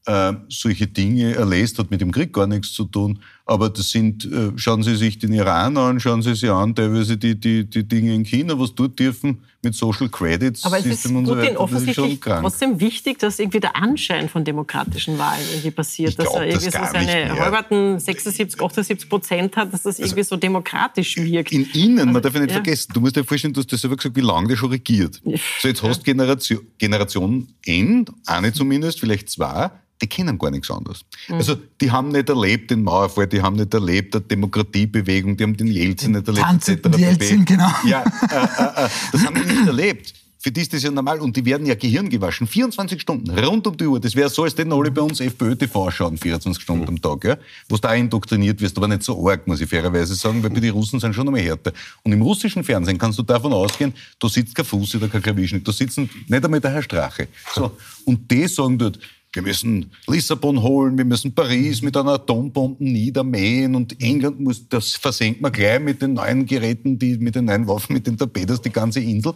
äh, 0.07 0.33
solche 0.49 0.89
Dinge 0.89 1.35
erlässt, 1.35 1.79
hat 1.79 1.93
mit 1.93 2.01
dem 2.01 2.11
Krieg 2.11 2.33
gar 2.33 2.49
nichts 2.49 2.73
zu 2.73 2.85
tun. 2.85 3.21
Aber 3.47 3.69
das 3.69 3.91
sind, 3.91 4.25
äh, 4.25 4.53
schauen 4.57 4.83
Sie 4.83 4.95
sich 4.97 5.19
den 5.19 5.33
Iran 5.33 5.77
an, 5.77 5.99
schauen 5.99 6.23
Sie 6.23 6.35
sich 6.35 6.51
an, 6.51 6.75
teilweise 6.75 7.17
die, 7.17 7.39
die, 7.39 7.69
die 7.69 7.87
Dinge 7.87 8.15
in 8.15 8.25
China, 8.25 8.59
was 8.59 8.75
dort 8.75 8.99
dürfen 8.99 9.43
mit 9.63 9.75
Social 9.75 10.09
Credits. 10.09 10.65
Aber 10.65 10.79
es 10.79 10.87
ist 10.87 11.03
Putin 11.03 11.27
so 11.27 11.61
offensichtlich 11.61 12.21
trotzdem 12.21 12.81
wichtig, 12.81 13.19
dass 13.19 13.39
irgendwie 13.39 13.61
der 13.61 13.77
Anschein 13.77 14.29
von 14.29 14.45
demokratischen 14.45 15.19
Wahlen 15.19 15.45
irgendwie 15.51 15.71
passiert, 15.71 16.19
dass 16.19 16.33
er 16.33 16.47
irgendwie 16.47 16.71
das 16.71 16.89
so 16.89 16.93
seine 16.93 17.39
halberten 17.39 17.99
76, 17.99 18.61
78 18.61 19.09
Prozent 19.09 19.57
hat, 19.57 19.73
dass 19.73 19.83
das 19.83 19.97
also 19.97 20.05
irgendwie 20.05 20.23
so 20.23 20.37
demokratisch 20.37 21.17
wirkt. 21.17 21.53
In 21.53 21.69
Ihnen, 21.73 21.99
also, 21.99 22.13
man 22.13 22.23
darf 22.23 22.35
ja 22.35 22.41
nicht 22.41 22.51
ja. 22.51 22.55
vergessen, 22.55 22.93
du 22.95 23.01
musst 23.01 23.17
dir 23.17 23.25
vorstellen, 23.25 23.53
du 23.53 23.61
hast 23.61 23.73
das 23.73 23.81
selber 23.81 23.97
gesagt, 23.97 24.17
wie 24.17 24.21
lange 24.21 24.49
der 24.49 24.57
schon 24.57 24.71
regiert. 24.71 25.21
So, 25.61 25.69
jetzt 25.69 25.83
hast 25.83 26.01
du 26.01 26.05
Generation, 26.05 26.61
Generation 26.79 27.49
N, 27.67 28.07
eine 28.27 28.53
zumindest, 28.53 29.01
vielleicht 29.01 29.29
zwei, 29.29 29.71
die 30.03 30.07
kennen 30.07 30.39
gar 30.39 30.51
nichts 30.51 30.71
anderes. 30.71 31.05
Mhm. 31.29 31.35
Also 31.35 31.57
die 31.81 31.91
haben 31.91 32.09
nicht 32.09 32.29
erlebt 32.29 32.71
den 32.71 32.83
Mauerfall, 32.83 33.27
die 33.33 33.43
haben 33.43 33.57
nicht 33.57 33.73
erlebt 33.73 34.15
die 34.15 34.21
Demokratiebewegung, 34.21 35.37
die 35.37 35.45
haben 35.45 35.57
den 35.57 35.69
Jelzin 35.69 36.13
nicht 36.13 36.27
erlebt, 36.27 36.69
etc. 36.69 36.99
Jelzin, 36.99 37.45
genau. 37.45 37.71
Ja, 37.85 38.03
äh, 38.03 38.35
äh, 38.35 38.87
äh, 38.87 38.89
das 39.13 39.25
haben 39.25 39.35
die 39.35 39.53
nicht 39.53 39.67
erlebt. 39.67 40.15
Für 40.43 40.51
die 40.51 40.63
ist 40.63 40.73
das 40.73 40.83
ja 40.83 40.91
normal 40.91 41.21
und 41.21 41.37
die 41.37 41.45
werden 41.45 41.67
ja 41.67 41.75
Gehirn 41.75 42.09
gewaschen. 42.09 42.47
24 42.47 42.99
Stunden, 42.99 43.31
rund 43.39 43.67
um 43.67 43.77
die 43.77 43.85
Uhr. 43.85 44.01
Das 44.01 44.17
wäre 44.17 44.31
so, 44.31 44.45
als 44.45 44.57
hätten 44.57 44.73
alle 44.73 44.91
bei 44.91 45.03
uns 45.03 45.21
FPÖ-TV 45.21 45.91
schauen, 45.91 46.17
24 46.17 46.63
Stunden 46.63 46.89
am 46.89 47.01
Tag, 47.01 47.25
ja? 47.25 47.37
wo 47.69 47.75
du 47.77 47.83
da 47.83 47.93
indoktriniert 47.93 48.59
wirst, 48.59 48.75
aber 48.79 48.89
nicht 48.89 49.03
so 49.03 49.29
arg, 49.29 49.47
muss 49.47 49.61
ich 49.61 49.69
fairerweise 49.69 50.15
sagen, 50.15 50.43
weil 50.43 50.49
bei 50.49 50.61
die 50.61 50.71
Russen 50.71 50.99
sind 50.99 51.15
schon 51.15 51.27
einmal 51.29 51.43
härter. 51.43 51.75
Und 52.05 52.13
im 52.13 52.23
russischen 52.23 52.65
Fernsehen 52.65 52.97
kannst 52.97 53.19
du 53.19 53.23
davon 53.23 53.53
ausgehen, 53.53 53.93
da 54.19 54.31
sitzt 54.31 54.55
kein 54.55 54.65
Fuß 54.65 54.95
oder 54.95 55.09
kein 55.09 55.21
Klavierschnitt, 55.21 55.69
da 55.69 55.73
sitzen 55.73 56.09
nicht 56.27 56.43
einmal 56.43 56.61
der 56.61 56.71
Herr 56.71 56.83
Strache. 56.83 57.29
So. 57.55 57.73
Und 58.07 58.31
die 58.31 58.49
sagen 58.49 58.79
dort, 58.79 58.99
wir 59.33 59.43
müssen 59.43 59.93
Lissabon 60.09 60.61
holen, 60.61 60.99
wir 60.99 61.05
müssen 61.05 61.33
Paris 61.33 61.83
mit 61.83 61.97
einer 61.97 62.15
Atombombe 62.15 62.83
niedermähen 62.83 63.75
und 63.77 64.01
England 64.03 64.41
muss, 64.41 64.69
das 64.69 64.93
versenkt 64.93 65.41
man 65.41 65.53
gleich 65.53 65.81
mit 65.81 66.03
den 66.03 66.15
neuen 66.15 66.47
Geräten, 66.47 66.99
die, 66.99 67.17
mit 67.17 67.37
den 67.37 67.45
neuen 67.45 67.69
Waffen, 67.69 67.93
mit 67.93 68.07
den 68.07 68.19
Torpedos, 68.19 68.61
die 68.61 68.71
ganze 68.71 69.01
Insel. 69.01 69.35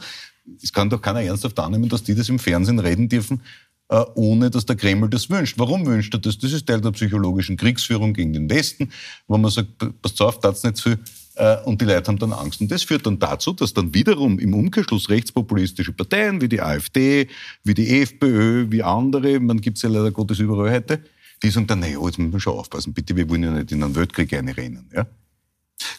Es 0.61 0.73
kann 0.73 0.91
doch 0.91 1.01
keiner 1.01 1.23
ernsthaft 1.23 1.59
annehmen, 1.61 1.89
dass 1.89 2.03
die 2.03 2.15
das 2.15 2.29
im 2.29 2.41
Fernsehen 2.41 2.81
reden 2.81 3.09
dürfen, 3.09 3.41
äh, 3.89 4.03
ohne 4.17 4.51
dass 4.51 4.67
der 4.67 4.77
Kreml 4.77 5.09
das 5.09 5.31
wünscht. 5.31 5.59
Warum 5.59 5.87
wünscht 5.87 6.13
er 6.13 6.19
das? 6.19 6.39
Das 6.39 6.53
ist 6.53 6.67
Teil 6.67 6.81
der 6.81 6.91
psychologischen 6.91 7.57
Kriegsführung 7.57 8.15
gegen 8.15 8.33
den 8.33 8.51
Westen, 8.51 8.91
wo 9.29 9.39
man 9.39 9.51
sagt, 9.51 9.69
passt 10.03 10.21
auf, 10.21 10.41
tat's 10.41 10.65
nicht 10.65 10.77
zu 10.77 10.91
viel. 10.91 10.99
Äh, 11.37 11.63
und 11.65 11.81
die 11.81 11.85
Leute 11.85 12.09
haben 12.09 12.19
dann 12.19 12.33
Angst. 12.33 12.61
Und 12.61 12.71
das 12.71 12.83
führt 12.83 13.07
dann 13.07 13.19
dazu, 13.19 13.53
dass 13.53 13.75
dann 13.75 13.93
wiederum 13.95 14.39
im 14.39 14.55
Umkehrschluss 14.55 15.09
rechtspopulistische 15.09 15.93
Parteien 15.93 16.41
wie 16.41 16.49
die 16.49 16.61
AfD, 16.61 17.29
wie 17.65 17.75
die 17.75 18.01
FPÖ, 18.01 18.67
wie 18.71 18.83
andere, 18.83 19.41
man 19.41 19.61
gibt 19.61 19.79
es 19.79 19.83
ja 19.83 19.89
leider 19.89 20.11
Gottes 20.11 20.39
überall 20.39 20.71
heute, 20.71 21.01
die 21.43 21.51
sagen 21.51 21.67
dann, 21.67 21.81
naja, 21.81 21.99
jetzt 22.05 22.19
müssen 22.19 22.33
wir 22.33 22.41
schon 22.41 22.59
aufpassen, 22.59 22.93
bitte, 22.93 23.17
wir 23.17 23.29
wollen 23.29 23.43
ja 23.43 23.51
nicht 23.51 23.73
in 23.73 23.83
einen 23.83 23.95
Weltkrieg 23.95 24.33
einrennen. 24.33 24.89
Ja? 24.95 25.07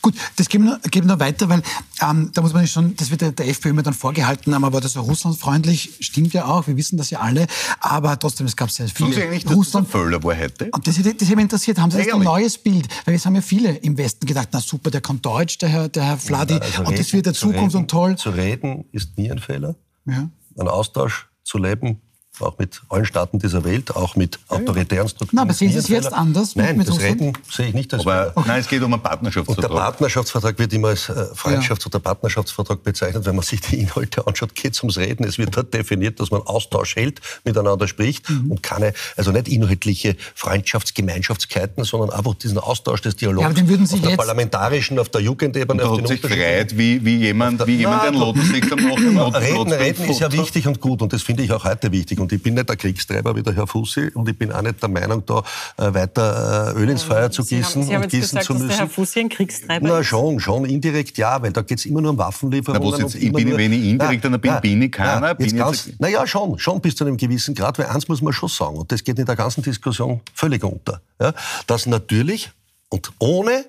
Gut, 0.01 0.15
das 0.35 0.49
geben 0.49 0.65
wir, 0.65 0.79
geben 0.89 1.07
wir 1.07 1.19
weiter, 1.19 1.49
weil 1.49 1.61
ähm, 2.01 2.31
da 2.33 2.41
muss 2.41 2.53
man 2.53 2.67
schon, 2.67 2.95
das 2.95 3.11
wird 3.11 3.21
der, 3.21 3.31
der 3.31 3.47
FPÖ 3.47 3.69
immer 3.69 3.83
dann 3.83 3.93
vorgehalten, 3.93 4.53
aber 4.53 4.73
war 4.73 4.81
das 4.81 4.93
so 4.93 5.01
russlandfreundlich? 5.01 5.97
Stimmt 5.99 6.33
ja 6.33 6.45
auch, 6.45 6.67
wir 6.67 6.75
wissen 6.77 6.97
das 6.97 7.09
ja 7.09 7.19
alle, 7.19 7.47
aber 7.79 8.17
trotzdem, 8.19 8.45
es 8.47 8.55
gab 8.55 8.71
sehr 8.71 8.87
viele. 8.87 9.09
Sagen 9.09 9.13
Sie 9.13 9.27
eigentlich, 9.27 9.43
dass 9.45 9.55
Russland, 9.55 9.87
das 9.87 9.95
ein 9.95 10.01
Völler 10.01 10.23
war 10.23 10.37
heute? 10.37 10.69
Und 10.71 10.87
das, 10.87 10.95
das 10.95 11.05
hat 11.05 11.19
mich 11.19 11.29
interessiert, 11.29 11.79
haben 11.79 11.91
Sie 11.91 11.97
jetzt 11.97 12.13
ein 12.13 12.21
neues 12.21 12.57
Bild? 12.57 12.87
Weil 13.05 13.13
jetzt 13.15 13.25
haben 13.25 13.35
ja 13.35 13.41
viele 13.41 13.75
im 13.77 13.97
Westen 13.97 14.25
gedacht, 14.25 14.49
na 14.51 14.59
super, 14.59 14.91
der 14.91 15.01
kann 15.01 15.21
Deutsch, 15.21 15.57
der 15.57 15.69
Herr, 15.69 15.89
der 15.89 16.03
Herr 16.03 16.17
Fladi, 16.17 16.55
ja, 16.55 16.59
also 16.59 16.79
und 16.81 16.87
reden, 16.87 16.97
das 16.97 17.13
wird 17.13 17.25
der 17.25 17.33
Zukunft 17.33 17.75
reden, 17.75 17.77
und 17.77 17.91
toll. 17.91 18.17
Zu 18.17 18.29
reden 18.29 18.85
ist 18.91 19.17
nie 19.17 19.31
ein 19.31 19.39
Fehler. 19.39 19.75
Ja. 20.05 20.29
Ein 20.57 20.67
Austausch 20.67 21.27
zu 21.43 21.57
leben 21.57 22.01
auch 22.41 22.57
mit 22.57 22.81
allen 22.89 23.05
Staaten 23.05 23.39
dieser 23.39 23.63
Welt, 23.63 23.95
auch 23.95 24.15
mit 24.15 24.39
autoritären 24.47 25.07
Strukturen. 25.07 25.35
Na, 25.35 25.41
aber 25.43 25.53
sehen 25.53 25.71
Sie 25.71 25.77
es 25.77 25.87
jetzt 25.87 26.13
anders? 26.13 26.55
Nein, 26.55 26.77
mit 26.77 26.87
das 26.87 26.99
Reden 26.99 27.33
sehe 27.49 27.67
ich 27.67 27.73
nicht 27.73 27.93
als 27.93 28.05
aber, 28.05 28.33
Nein, 28.45 28.61
es 28.61 28.67
geht 28.67 28.81
um 28.81 28.93
einen 28.93 29.01
Partnerschaftsvertrag. 29.01 29.69
Und 29.69 29.75
der 29.75 29.81
Partnerschaftsvertrag 29.81 30.59
wird 30.59 30.73
immer 30.73 30.89
als 30.89 31.09
äh, 31.09 31.13
Freundschafts- 31.35 31.85
oder 31.85 31.99
Partnerschaftsvertrag 31.99 32.83
bezeichnet. 32.83 33.25
Wenn 33.25 33.35
man 33.35 33.45
sich 33.45 33.61
die 33.61 33.79
Inhalte 33.79 34.25
anschaut, 34.27 34.55
geht 34.55 34.73
es 34.73 34.81
ums 34.81 34.97
Reden. 34.97 35.23
Es 35.25 35.37
wird 35.37 35.55
dort 35.55 35.73
definiert, 35.73 36.19
dass 36.19 36.31
man 36.31 36.41
Austausch 36.41 36.95
hält, 36.95 37.21
miteinander 37.43 37.87
spricht 37.87 38.29
mhm. 38.29 38.51
und 38.51 38.63
keine, 38.63 38.93
also 39.15 39.31
nicht 39.31 39.47
inhaltliche 39.47 40.15
Freundschaftsgemeinschaftskeiten, 40.35 41.83
sondern 41.83 42.11
einfach 42.11 42.35
diesen 42.35 42.57
Austausch 42.57 43.01
des 43.01 43.15
Dialogs 43.15 43.47
ja, 43.47 43.53
den 43.53 43.67
würden 43.67 43.85
Sie 43.85 43.95
auf 43.95 44.01
der 44.01 44.15
parlamentarischen, 44.15 44.99
auf 44.99 45.09
der 45.09 45.21
Jugendebene. 45.21 45.83
Und 45.83 45.89
auf 45.89 45.97
den 45.97 46.07
sich 46.07 46.21
freut, 46.21 46.77
wie, 46.77 47.03
wie 47.03 47.17
jemand, 47.17 47.65
wie 47.67 47.75
jemand 47.75 48.05
den 48.05 48.15
Lotussektor 48.15 48.79
macht. 48.79 49.35
Reden, 49.35 49.71
Reden 49.71 50.09
ist 50.09 50.19
ja 50.19 50.31
wichtig 50.31 50.67
und 50.67 50.79
gut 50.79 51.01
und 51.01 51.13
das 51.13 51.21
finde 51.21 51.43
ich 51.43 51.51
auch 51.51 51.63
heute 51.63 51.91
wichtig. 51.91 52.19
Und 52.25 52.33
ich 52.33 52.41
bin 52.41 52.55
nicht 52.55 52.67
der 52.67 52.75
Kriegs 52.75 53.05
Kriegstreiber 53.05 53.35
wie 53.35 53.43
der 53.43 53.53
Herr 53.53 53.67
Fussi 53.67 54.09
und 54.15 54.27
ich 54.27 54.35
bin 54.35 54.51
auch 54.51 54.63
nicht 54.63 54.81
der 54.81 54.89
Meinung, 54.89 55.23
da 55.27 55.43
äh, 55.77 55.93
weiter 55.93 56.73
äh, 56.75 56.79
Öl 56.79 56.89
ins 56.89 57.03
Feuer 57.03 57.29
zu 57.29 57.43
gießen 57.43 57.61
Sie 57.61 57.77
haben, 57.77 57.85
Sie 57.85 57.95
haben 57.95 58.03
und 58.03 58.09
gießen 58.09 58.39
gesagt, 58.39 58.45
zu 58.45 58.53
müssen. 58.53 58.67
Dass 58.67 58.77
der 58.77 58.85
Herr 58.87 58.89
Fussi 58.91 59.19
ein 59.19 59.29
Kriegstreiber 59.29 59.87
Na 59.87 60.03
schon, 60.03 60.39
schon 60.39 60.65
indirekt 60.65 61.19
ja, 61.19 61.39
weil 61.39 61.51
da 61.51 61.61
geht 61.61 61.77
es 61.77 61.85
immer 61.85 62.01
nur 62.01 62.09
um 62.11 62.17
Waffenlieferungen. 62.17 62.89
Na, 62.89 62.97
jetzt, 62.97 63.13
ich 63.13 63.31
bin, 63.31 63.49
nur, 63.49 63.59
wenn 63.59 63.73
ich 63.73 63.83
indirekt 63.83 64.25
na, 64.27 64.37
bin, 64.37 64.59
bin 64.59 64.81
ich 64.81 64.91
keiner. 64.91 65.19
Na, 65.19 65.33
bin 65.33 65.55
ganz, 65.55 65.91
na 65.99 66.07
ja, 66.07 66.25
schon, 66.25 66.57
schon 66.57 66.81
bis 66.81 66.95
zu 66.95 67.05
einem 67.05 67.15
gewissen 67.15 67.53
Grad, 67.53 67.77
weil 67.77 67.85
eins 67.85 68.07
muss 68.07 68.23
man 68.23 68.33
schon 68.33 68.49
sagen, 68.49 68.75
und 68.77 68.91
das 68.91 69.03
geht 69.03 69.19
in 69.19 69.25
der 69.25 69.35
ganzen 69.35 69.61
Diskussion 69.61 70.21
völlig 70.33 70.63
unter, 70.63 71.01
ja, 71.21 71.31
dass 71.67 71.85
natürlich 71.85 72.49
und 72.89 73.11
ohne 73.19 73.65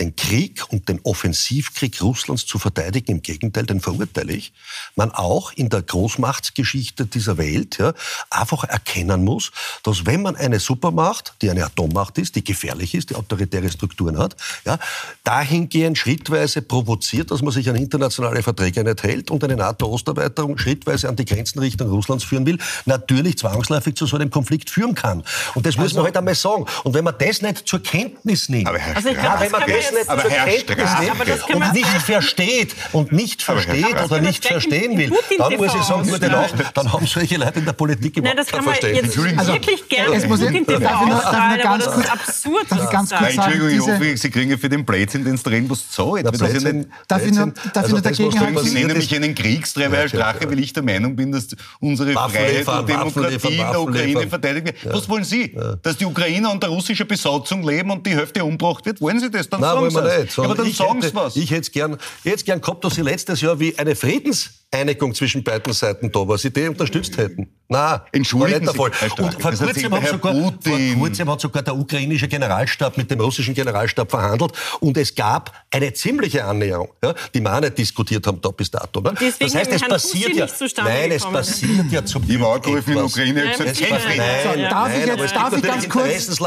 den 0.00 0.16
Krieg 0.16 0.64
und 0.70 0.88
den 0.88 1.00
Offensivkrieg 1.02 2.00
Russlands 2.02 2.46
zu 2.46 2.58
verteidigen. 2.58 3.12
Im 3.12 3.22
Gegenteil, 3.22 3.66
den 3.66 3.80
verurteile 3.80 4.32
ich. 4.32 4.52
Man 4.96 5.10
auch 5.10 5.52
in 5.52 5.68
der 5.68 5.82
Großmachtsgeschichte 5.82 7.06
dieser 7.06 7.38
Welt 7.38 7.78
ja, 7.78 7.92
einfach 8.30 8.64
erkennen 8.64 9.22
muss, 9.24 9.52
dass 9.82 10.06
wenn 10.06 10.22
man 10.22 10.36
eine 10.36 10.58
Supermacht, 10.58 11.34
die 11.42 11.50
eine 11.50 11.64
Atommacht 11.64 12.18
ist, 12.18 12.34
die 12.34 12.42
gefährlich 12.42 12.94
ist, 12.94 13.10
die 13.10 13.14
autoritäre 13.14 13.70
Strukturen 13.70 14.18
hat, 14.18 14.36
ja, 14.64 14.78
dahingehend 15.24 15.98
schrittweise 15.98 16.62
provoziert, 16.62 17.30
dass 17.30 17.42
man 17.42 17.52
sich 17.52 17.68
an 17.68 17.76
internationale 17.76 18.42
Verträge 18.42 18.82
nicht 18.82 19.02
hält 19.02 19.30
und 19.30 19.44
eine 19.44 19.56
NATO-Osterweiterung 19.56 20.56
schrittweise 20.58 21.08
an 21.08 21.16
die 21.16 21.26
Grenzen 21.26 21.58
Richtung 21.58 21.90
Russlands 21.90 22.24
führen 22.24 22.46
will, 22.46 22.58
natürlich 22.86 23.38
zwangsläufig 23.38 23.94
zu 23.96 24.06
so 24.06 24.16
einem 24.16 24.30
Konflikt 24.30 24.70
führen 24.70 24.94
kann. 24.94 25.22
Und 25.54 25.66
das 25.66 25.76
also, 25.76 25.82
muss 25.82 25.94
man 25.94 26.04
halt 26.04 26.16
einmal 26.16 26.34
sagen. 26.34 26.64
Und 26.84 26.94
wenn 26.94 27.04
man 27.04 27.14
das 27.18 27.42
nicht 27.42 27.68
zur 27.68 27.82
Kenntnis 27.82 28.48
nimmt, 28.48 28.66
aber 28.66 28.78
Herr 28.78 28.96
also 28.96 29.08
ich 29.10 29.18
glaub, 29.18 29.40
wenn 29.40 29.50
man 29.50 29.62
das 29.66 29.89
nicht 29.92 30.08
aber 30.08 30.22
Kenntnis 30.22 30.90
nimmt 31.00 31.54
und 31.54 31.72
nicht 31.72 31.86
versteht 31.86 32.74
und 32.92 33.12
nicht 33.12 33.42
versteht 33.42 34.02
oder 34.04 34.20
nicht 34.20 34.44
verstehen 34.44 34.98
will, 34.98 35.12
dann 35.38 35.56
muss 35.56 35.74
ich 35.74 35.82
sagen, 35.82 36.08
gute 36.08 36.28
Nacht, 36.28 36.54
dann 36.74 36.92
haben 36.92 37.06
solche 37.06 37.36
Leute 37.36 37.58
in 37.58 37.64
der 37.64 37.72
Politik 37.72 38.16
überhaupt 38.16 38.36
Nein, 38.36 38.44
das 38.44 38.52
kann 38.52 38.64
man 38.64 38.74
jetzt 38.94 39.16
wirklich 39.16 39.88
gerne 39.88 40.16
es 40.16 40.26
muss 40.26 40.40
in 40.40 40.66
TV 40.66 40.78
darf 40.78 41.02
ich 41.02 41.08
noch, 41.08 41.22
darf 41.22 41.56
ich 41.56 41.62
ganz 41.62 41.84
kurz, 41.86 42.10
absurd 42.10 42.66
darf 42.70 42.84
ich 42.84 42.90
ganz 42.90 43.10
kurz 43.10 43.20
sagen, 43.34 43.50
Entschuldigung, 43.50 43.68
ich 43.70 43.94
hoffe, 43.94 44.16
Sie 44.16 44.30
kriegen 44.30 44.58
für 44.58 44.68
den 44.68 44.84
Blödsinn, 44.84 45.24
den 45.24 45.36
Sie 45.36 45.42
drehen, 45.42 45.70
was 45.70 45.90
zahlt. 45.90 46.26
Darf 46.26 47.24
ich 47.24 47.32
nur, 47.32 47.52
darf 47.72 47.86
ich 47.86 47.92
nur 47.92 48.00
dagegen 48.00 48.40
halten? 48.40 48.58
Sie 48.64 48.74
nennen 48.74 48.96
mich 48.96 49.14
einen 49.14 49.34
Kriegstreiber, 49.34 49.96
Herr 49.96 50.08
Strache, 50.08 50.48
weil 50.50 50.58
ich 50.60 50.72
der 50.72 50.82
Meinung 50.82 51.16
bin, 51.16 51.32
dass 51.32 51.48
unsere 51.80 52.12
Freiheit 52.12 52.66
und 52.66 52.88
Demokratie 52.88 53.48
in 53.48 53.58
der 53.58 53.80
Ukraine 53.80 54.28
verteidigt 54.28 54.84
wird. 54.84 54.94
Was 54.94 55.08
wollen 55.08 55.24
Sie? 55.24 55.56
Dass 55.82 55.96
die 55.96 56.04
Ukrainer 56.04 56.50
unter 56.50 56.68
russischer 56.68 57.04
Besatzung 57.04 57.62
leben 57.66 57.90
und 57.90 58.06
die 58.06 58.14
Hälfte 58.14 58.44
umgebracht 58.44 58.84
wird? 58.86 59.00
Wollen 59.00 59.20
Sie 59.20 59.30
das? 59.30 59.48
Dann 59.48 59.60
sagen 59.74 59.90
Sie 59.90 59.98
es. 59.98 60.38
Aber 60.38 60.54
dann 60.54 60.72
sagen 60.72 61.02
Sie 61.02 61.14
was. 61.14 61.36
Ich 61.36 61.50
hätte 61.50 61.62
es 61.62 61.72
gern, 61.72 61.98
gern 62.44 62.60
gehabt, 62.60 62.84
dass 62.84 62.94
Sie 62.94 63.02
letztes 63.02 63.40
Jahr 63.40 63.60
wie 63.60 63.78
eine 63.78 63.96
Friedens 63.96 64.59
Einigung 64.72 65.14
zwischen 65.14 65.42
beiden 65.42 65.72
Seiten 65.72 66.12
da 66.12 66.26
war, 66.28 66.38
sie 66.38 66.52
die 66.52 66.68
unterstützt 66.68 67.16
hätten. 67.16 67.48
Nein, 67.68 68.00
Entschuldigen 68.12 68.66
war 68.66 68.88
nicht 68.88 69.00
der 69.00 69.10
Fall. 69.10 69.24
Und 69.24 69.40
vor 69.40 69.52
kurzem, 69.52 69.92
hat 69.94 70.08
sogar, 70.08 70.34
vor 70.34 70.52
kurzem 70.98 71.30
hat 71.30 71.40
sogar 71.40 71.62
der 71.62 71.76
ukrainische 71.76 72.28
Generalstab 72.28 72.96
mit 72.96 73.10
dem 73.10 73.20
russischen 73.20 73.54
Generalstab 73.54 74.10
verhandelt 74.10 74.52
und 74.80 74.96
es 74.96 75.14
gab 75.14 75.52
eine 75.70 75.92
ziemliche 75.92 76.44
Annäherung, 76.44 76.88
ja, 77.02 77.14
die 77.32 77.40
wir 77.40 77.54
auch 77.54 77.60
nicht 77.60 77.78
diskutiert 77.78 78.26
haben 78.26 78.40
da 78.40 78.50
bis 78.50 78.70
dato. 78.70 79.00
Ne? 79.00 79.14
Das 79.38 79.54
heißt, 79.54 79.72
es 79.72 79.82
passiert 79.82 80.34
ja, 80.34 80.46
nein, 80.84 81.12
es 81.12 81.24
passiert 81.24 81.92
ja 81.92 82.04
zum 82.04 82.28
Ich 82.28 82.40
war 82.40 82.54
angerufen 82.54 82.90
in 82.90 82.96
der 82.96 83.04
Ukraine, 83.04 83.44
ich 83.44 83.52
habe 83.52 83.64
gesagt, 83.64 83.90
nein, 83.90 84.18
nein, 84.18 84.60
nein, 84.60 84.70
darf 84.70 84.96
ich 84.96 85.06
jetzt, 85.06 85.36
darf 85.36 85.56
ich 85.56 85.62
ganz 85.62 85.88
kurz? 85.88 86.40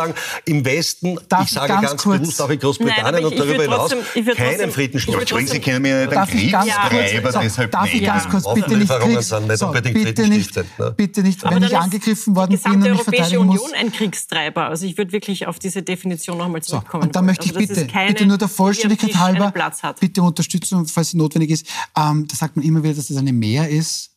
im 0.45 0.65
Westen, 0.65 1.19
ich 1.43 1.51
sage 1.51 1.73
ganz, 1.81 2.03
bewusst 2.03 2.41
auch 2.41 2.49
in 2.49 2.59
Großbritannien 2.59 3.25
und 3.25 3.37
darüber 3.39 3.63
hinaus, 3.63 3.95
keinen 4.35 4.71
Friedensschluss. 4.71 5.15
Entschuldigen 5.15 5.51
Sie, 5.51 5.59
kennen 5.59 5.81
mir 5.81 6.05
nicht 6.05 6.17
einen 6.17 6.27
Kriegstreiber 6.27 7.31
deshalb 7.41 7.83
nicht 7.83 8.12
kurz, 8.29 8.53
bitte 8.53 8.77
nicht 8.77 8.91
nicht 9.07 9.23
so, 9.57 9.71
bitte 9.71 10.27
nicht, 10.27 10.55
ne? 10.55 10.91
bitte 10.95 11.21
nicht, 11.23 11.43
wenn 11.43 11.63
ich 11.63 11.77
angegriffen 11.77 12.35
worden 12.35 12.59
bin 12.59 12.73
und 12.73 12.91
mich 12.91 13.01
verteidigen 13.01 13.45
muss. 13.45 13.59
Union 13.59 13.75
ein 13.75 13.91
Kriegstreiber. 13.91 14.67
Also 14.67 14.85
ich 14.85 14.97
würde 14.97 15.11
wirklich 15.11 15.47
auf 15.47 15.59
diese 15.59 15.83
Definition 15.83 16.37
nochmal 16.37 16.61
zurückkommen. 16.61 17.03
So, 17.03 17.07
und 17.07 17.15
da 17.15 17.21
möchte 17.21 17.45
ich 17.45 17.55
also, 17.55 17.67
bitte, 17.67 17.87
bitte 18.07 18.25
nur 18.25 18.37
der 18.37 18.47
Vollständigkeit 18.47 19.15
halber, 19.15 19.53
bitte 19.99 20.21
Unterstützung, 20.21 20.85
falls 20.85 21.11
sie 21.11 21.17
notwendig 21.17 21.51
ist. 21.51 21.67
Ähm, 21.97 22.27
da 22.27 22.35
sagt 22.35 22.55
man 22.55 22.65
immer 22.65 22.83
wieder, 22.83 22.93
dass 22.93 23.07
das 23.07 23.17
eine 23.17 23.33
Mehr 23.33 23.69
ist 23.69 24.11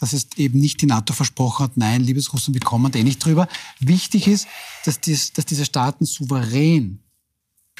dass 0.00 0.14
es 0.14 0.28
eben 0.36 0.58
nicht 0.58 0.80
die 0.80 0.86
NATO 0.86 1.12
versprochen 1.12 1.64
hat, 1.64 1.76
nein, 1.76 2.00
liebes 2.00 2.32
Russland, 2.32 2.54
wir 2.54 2.66
kommen 2.66 2.90
da 2.90 2.98
eh 2.98 3.04
nicht 3.04 3.22
drüber. 3.22 3.46
Wichtig 3.80 4.26
ist, 4.28 4.48
dass, 4.86 4.98
dies, 4.98 5.34
dass 5.34 5.44
diese 5.44 5.66
Staaten 5.66 6.06
souverän 6.06 7.00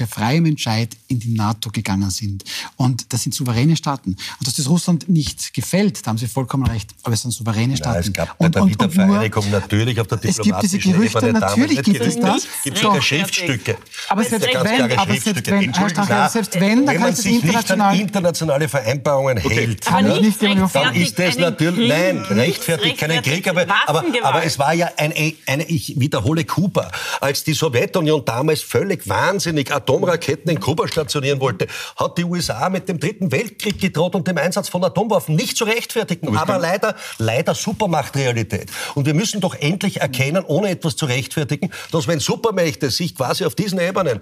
per 0.01 0.07
freiem 0.07 0.47
Entscheid 0.47 0.97
in 1.09 1.21
die 1.21 1.35
NATO 1.35 1.69
gegangen 1.71 2.09
sind. 2.09 2.43
Und 2.77 3.13
das 3.13 3.23
sind 3.23 3.35
souveräne 3.35 3.77
Staaten. 3.77 4.13
Und 4.39 4.47
dass 4.47 4.55
das 4.55 4.67
Russland 4.67 5.11
nicht 5.11 5.53
gefällt, 5.53 6.07
da 6.07 6.09
haben 6.09 6.17
Sie 6.17 6.27
vollkommen 6.27 6.67
recht, 6.67 6.95
aber 7.03 7.13
es 7.13 7.21
sind 7.21 7.33
souveräne 7.33 7.77
Staaten. 7.77 7.97
Ja, 7.97 8.01
es 8.01 8.13
gab 8.15 8.39
bei 8.39 8.47
und, 8.47 8.55
der 8.55 8.67
Wiedervereinigung 8.67 9.51
natürlich 9.51 10.01
auf 10.01 10.07
der 10.07 10.25
Es 10.25 10.39
gibt 10.39 10.63
diese 10.63 10.79
Gerüchte, 10.79 11.19
Ebene, 11.19 11.41
natürlich 11.41 11.83
gibt 11.83 12.01
es 12.01 12.19
das. 12.19 12.45
Es 12.45 12.63
gibt 12.65 12.79
sogar 12.79 13.03
Schriftstücke. 13.03 13.77
Aber 14.09 14.25
selbst 14.25 14.49
wenn, 14.49 14.99
aber 14.99 15.17
selbst 15.17 15.51
wenn, 15.51 15.75
Herr 15.75 15.91
Strache, 15.91 16.33
selbst 16.33 16.59
wenn, 16.59 16.87
dann 16.87 16.97
kann 16.97 17.13
es 17.13 17.27
international... 17.27 17.93
Nicht 17.93 18.05
internationale 18.05 18.69
Vereinbarungen 18.69 19.37
hält, 19.37 19.83
kann 19.83 20.11
ich 20.11 20.21
nicht 20.23 20.43
dann 20.43 20.95
ist 20.95 21.19
das 21.19 21.37
natürlich, 21.37 21.91
nein, 21.91 22.23
rechtfertigt 22.23 22.97
keinen 22.97 23.21
Krieg, 23.23 23.47
aber, 23.49 23.67
aber, 23.87 24.05
aber 24.23 24.45
es 24.45 24.59
war 24.59 24.73
ja 24.73 24.89
ein, 24.97 25.13
ein, 25.47 25.61
ich 25.69 26.01
wiederhole 26.01 26.47
Kuba, 26.47 26.91
als 27.21 27.45
die 27.45 27.53
Sowjetunion 27.53 28.25
damals 28.25 28.63
völlig 28.63 29.07
wahnsinnig 29.07 29.71
Atomraketen 29.91 30.51
in 30.51 30.61
Kuba 30.61 30.87
stationieren 30.87 31.41
wollte, 31.41 31.67
hat 31.97 32.17
die 32.17 32.25
USA 32.25 32.69
mit 32.69 32.89
dem 32.89 33.01
Dritten 33.01 33.33
Weltkrieg 33.33 33.81
gedroht 33.81 34.15
und 34.15 34.27
dem 34.29 34.39
Einsatz 34.39 34.69
von 34.69 34.85
Atomwaffen 34.85 35.35
nicht 35.35 35.57
zu 35.57 35.65
rechtfertigen. 35.65 36.37
Aber 36.37 36.59
leider, 36.59 36.95
leider 37.19 37.55
Supermachtrealität. 37.55 38.71
Und 38.95 39.07
wir 39.07 39.15
müssen 39.15 39.41
doch 39.41 39.55
endlich 39.57 40.01
erkennen, 40.01 40.45
ohne 40.47 40.71
etwas 40.71 40.95
zu 40.97 41.07
rechtfertigen, 41.07 41.71
dass 41.91 42.07
wenn 42.07 42.21
Supermächte 42.21 42.91
sich 42.91 43.17
quasi 43.17 43.45
auf 43.45 43.55
diesen 43.55 43.81
Ebenen 43.81 44.21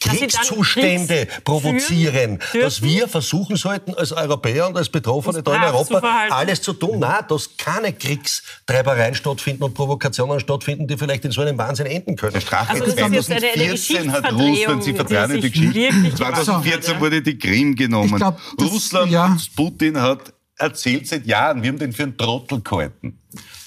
Kriegszustände 0.00 1.26
Kriegs 1.26 1.40
provozieren, 1.44 2.40
führen 2.40 2.62
dass 2.64 2.82
wir 2.82 3.08
versuchen 3.08 3.56
sollten, 3.56 3.94
als 3.94 4.12
Europäer 4.12 4.66
und 4.68 4.76
als 4.76 4.88
Betroffene 4.88 5.42
da 5.42 5.54
in 5.54 5.60
zu 5.60 5.66
Europa 5.94 6.26
alles 6.30 6.62
zu 6.62 6.72
tun. 6.72 6.98
Nein, 7.00 7.24
dass 7.28 7.56
keine 7.56 7.92
Kriegstreibereien 7.92 9.14
stattfinden 9.14 9.64
und 9.64 9.74
Provokationen 9.74 10.40
stattfinden, 10.40 10.86
die 10.86 10.96
vielleicht 10.96 11.24
in 11.24 11.30
so 11.30 11.42
einem 11.42 11.58
Wahnsinn 11.58 11.86
enden 11.86 12.16
können. 12.16 12.32
Herr 12.32 12.40
Strache, 12.40 12.70
Also 12.70 12.84
das 12.84 12.94
ist 12.94 13.00
jetzt 13.12 13.30
eine- 13.30 13.46
eine 13.50 13.74
2014 13.76 14.12
hat 14.12 14.32
Russland, 14.32 14.84
Sie 14.84 14.92
sich 15.28 15.52
Geschichte, 15.52 15.74
wirklich 15.74 16.14
2014 16.16 16.80
gemacht 16.80 16.88
hat, 16.94 17.00
wurde 17.00 17.22
die 17.22 17.38
Krim 17.38 17.74
genommen. 17.76 18.16
Glaub, 18.16 18.40
das- 18.56 18.70
Russland, 18.70 19.10
ja. 19.12 19.36
Putin 19.56 20.00
hat 20.00 20.32
erzählt 20.60 21.06
seit 21.06 21.26
Jahren, 21.26 21.62
wir 21.62 21.70
haben 21.70 21.78
den 21.78 21.92
für 21.92 22.02
einen 22.04 22.16
Trottel 22.16 22.60
gehalten. 22.60 23.16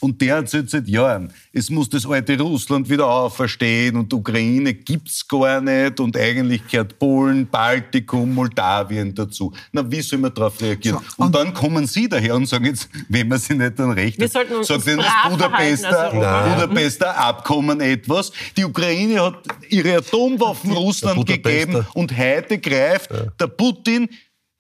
Und 0.02 0.22
der 0.22 0.36
erzählt 0.36 0.70
seit 0.70 0.88
Jahren, 0.90 1.32
es 1.54 1.70
muss 1.70 1.88
das 1.90 2.06
alte 2.06 2.38
Russland 2.38 2.90
wieder 2.90 3.08
auferstehen 3.08 3.96
und 3.96 4.12
die 4.12 4.16
Ukraine 4.18 4.74
gibt's 4.74 5.26
gar 5.26 5.62
nicht 5.62 6.00
und 6.02 6.18
eigentlich 6.18 6.68
gehört 6.68 7.00
Polen, 7.00 7.48
Baltikum, 7.48 8.34
Moldawien 8.34 9.16
dazu. 9.16 9.54
Na, 9.72 9.90
wie 9.90 10.02
soll 10.02 10.20
man 10.20 10.34
darauf 10.34 10.60
reagieren? 10.62 10.98
So, 11.00 11.24
und, 11.24 11.28
und- 11.28 11.36
dann 11.36 11.54
kommen 11.54 11.88
Sie 11.88 12.10
daher 12.10 12.36
und 12.36 12.48
sagen 12.48 12.66
jetzt, 12.66 12.90
wenn 13.08 13.30
man 13.30 13.40
sie 13.40 13.56
nicht 13.56 13.80
dann 13.80 13.92
recht 13.92 14.18
Wir 14.18 14.26
hat, 14.26 14.32
sollten 14.34 14.56
uns 14.56 14.68
sagt 14.68 14.88
Ihnen 14.88 14.98
das 14.98 15.08
Budapester, 15.32 15.90
verhalten 15.90 16.18
als 16.18 16.24
Europa. 16.26 16.56
Budapester 16.66 17.18
Abkommen 17.18 17.80
etwas. 17.80 18.32
Die 18.58 18.66
Ukraine 18.66 19.22
hat 19.22 19.38
ihre 19.70 19.98
Atomwaffen 19.98 20.72
Russland 20.74 21.26
gegeben 21.26 21.88
und 21.94 22.16
heute 22.18 22.60
greift 22.60 23.10
der 23.40 23.48
Putin 23.48 24.10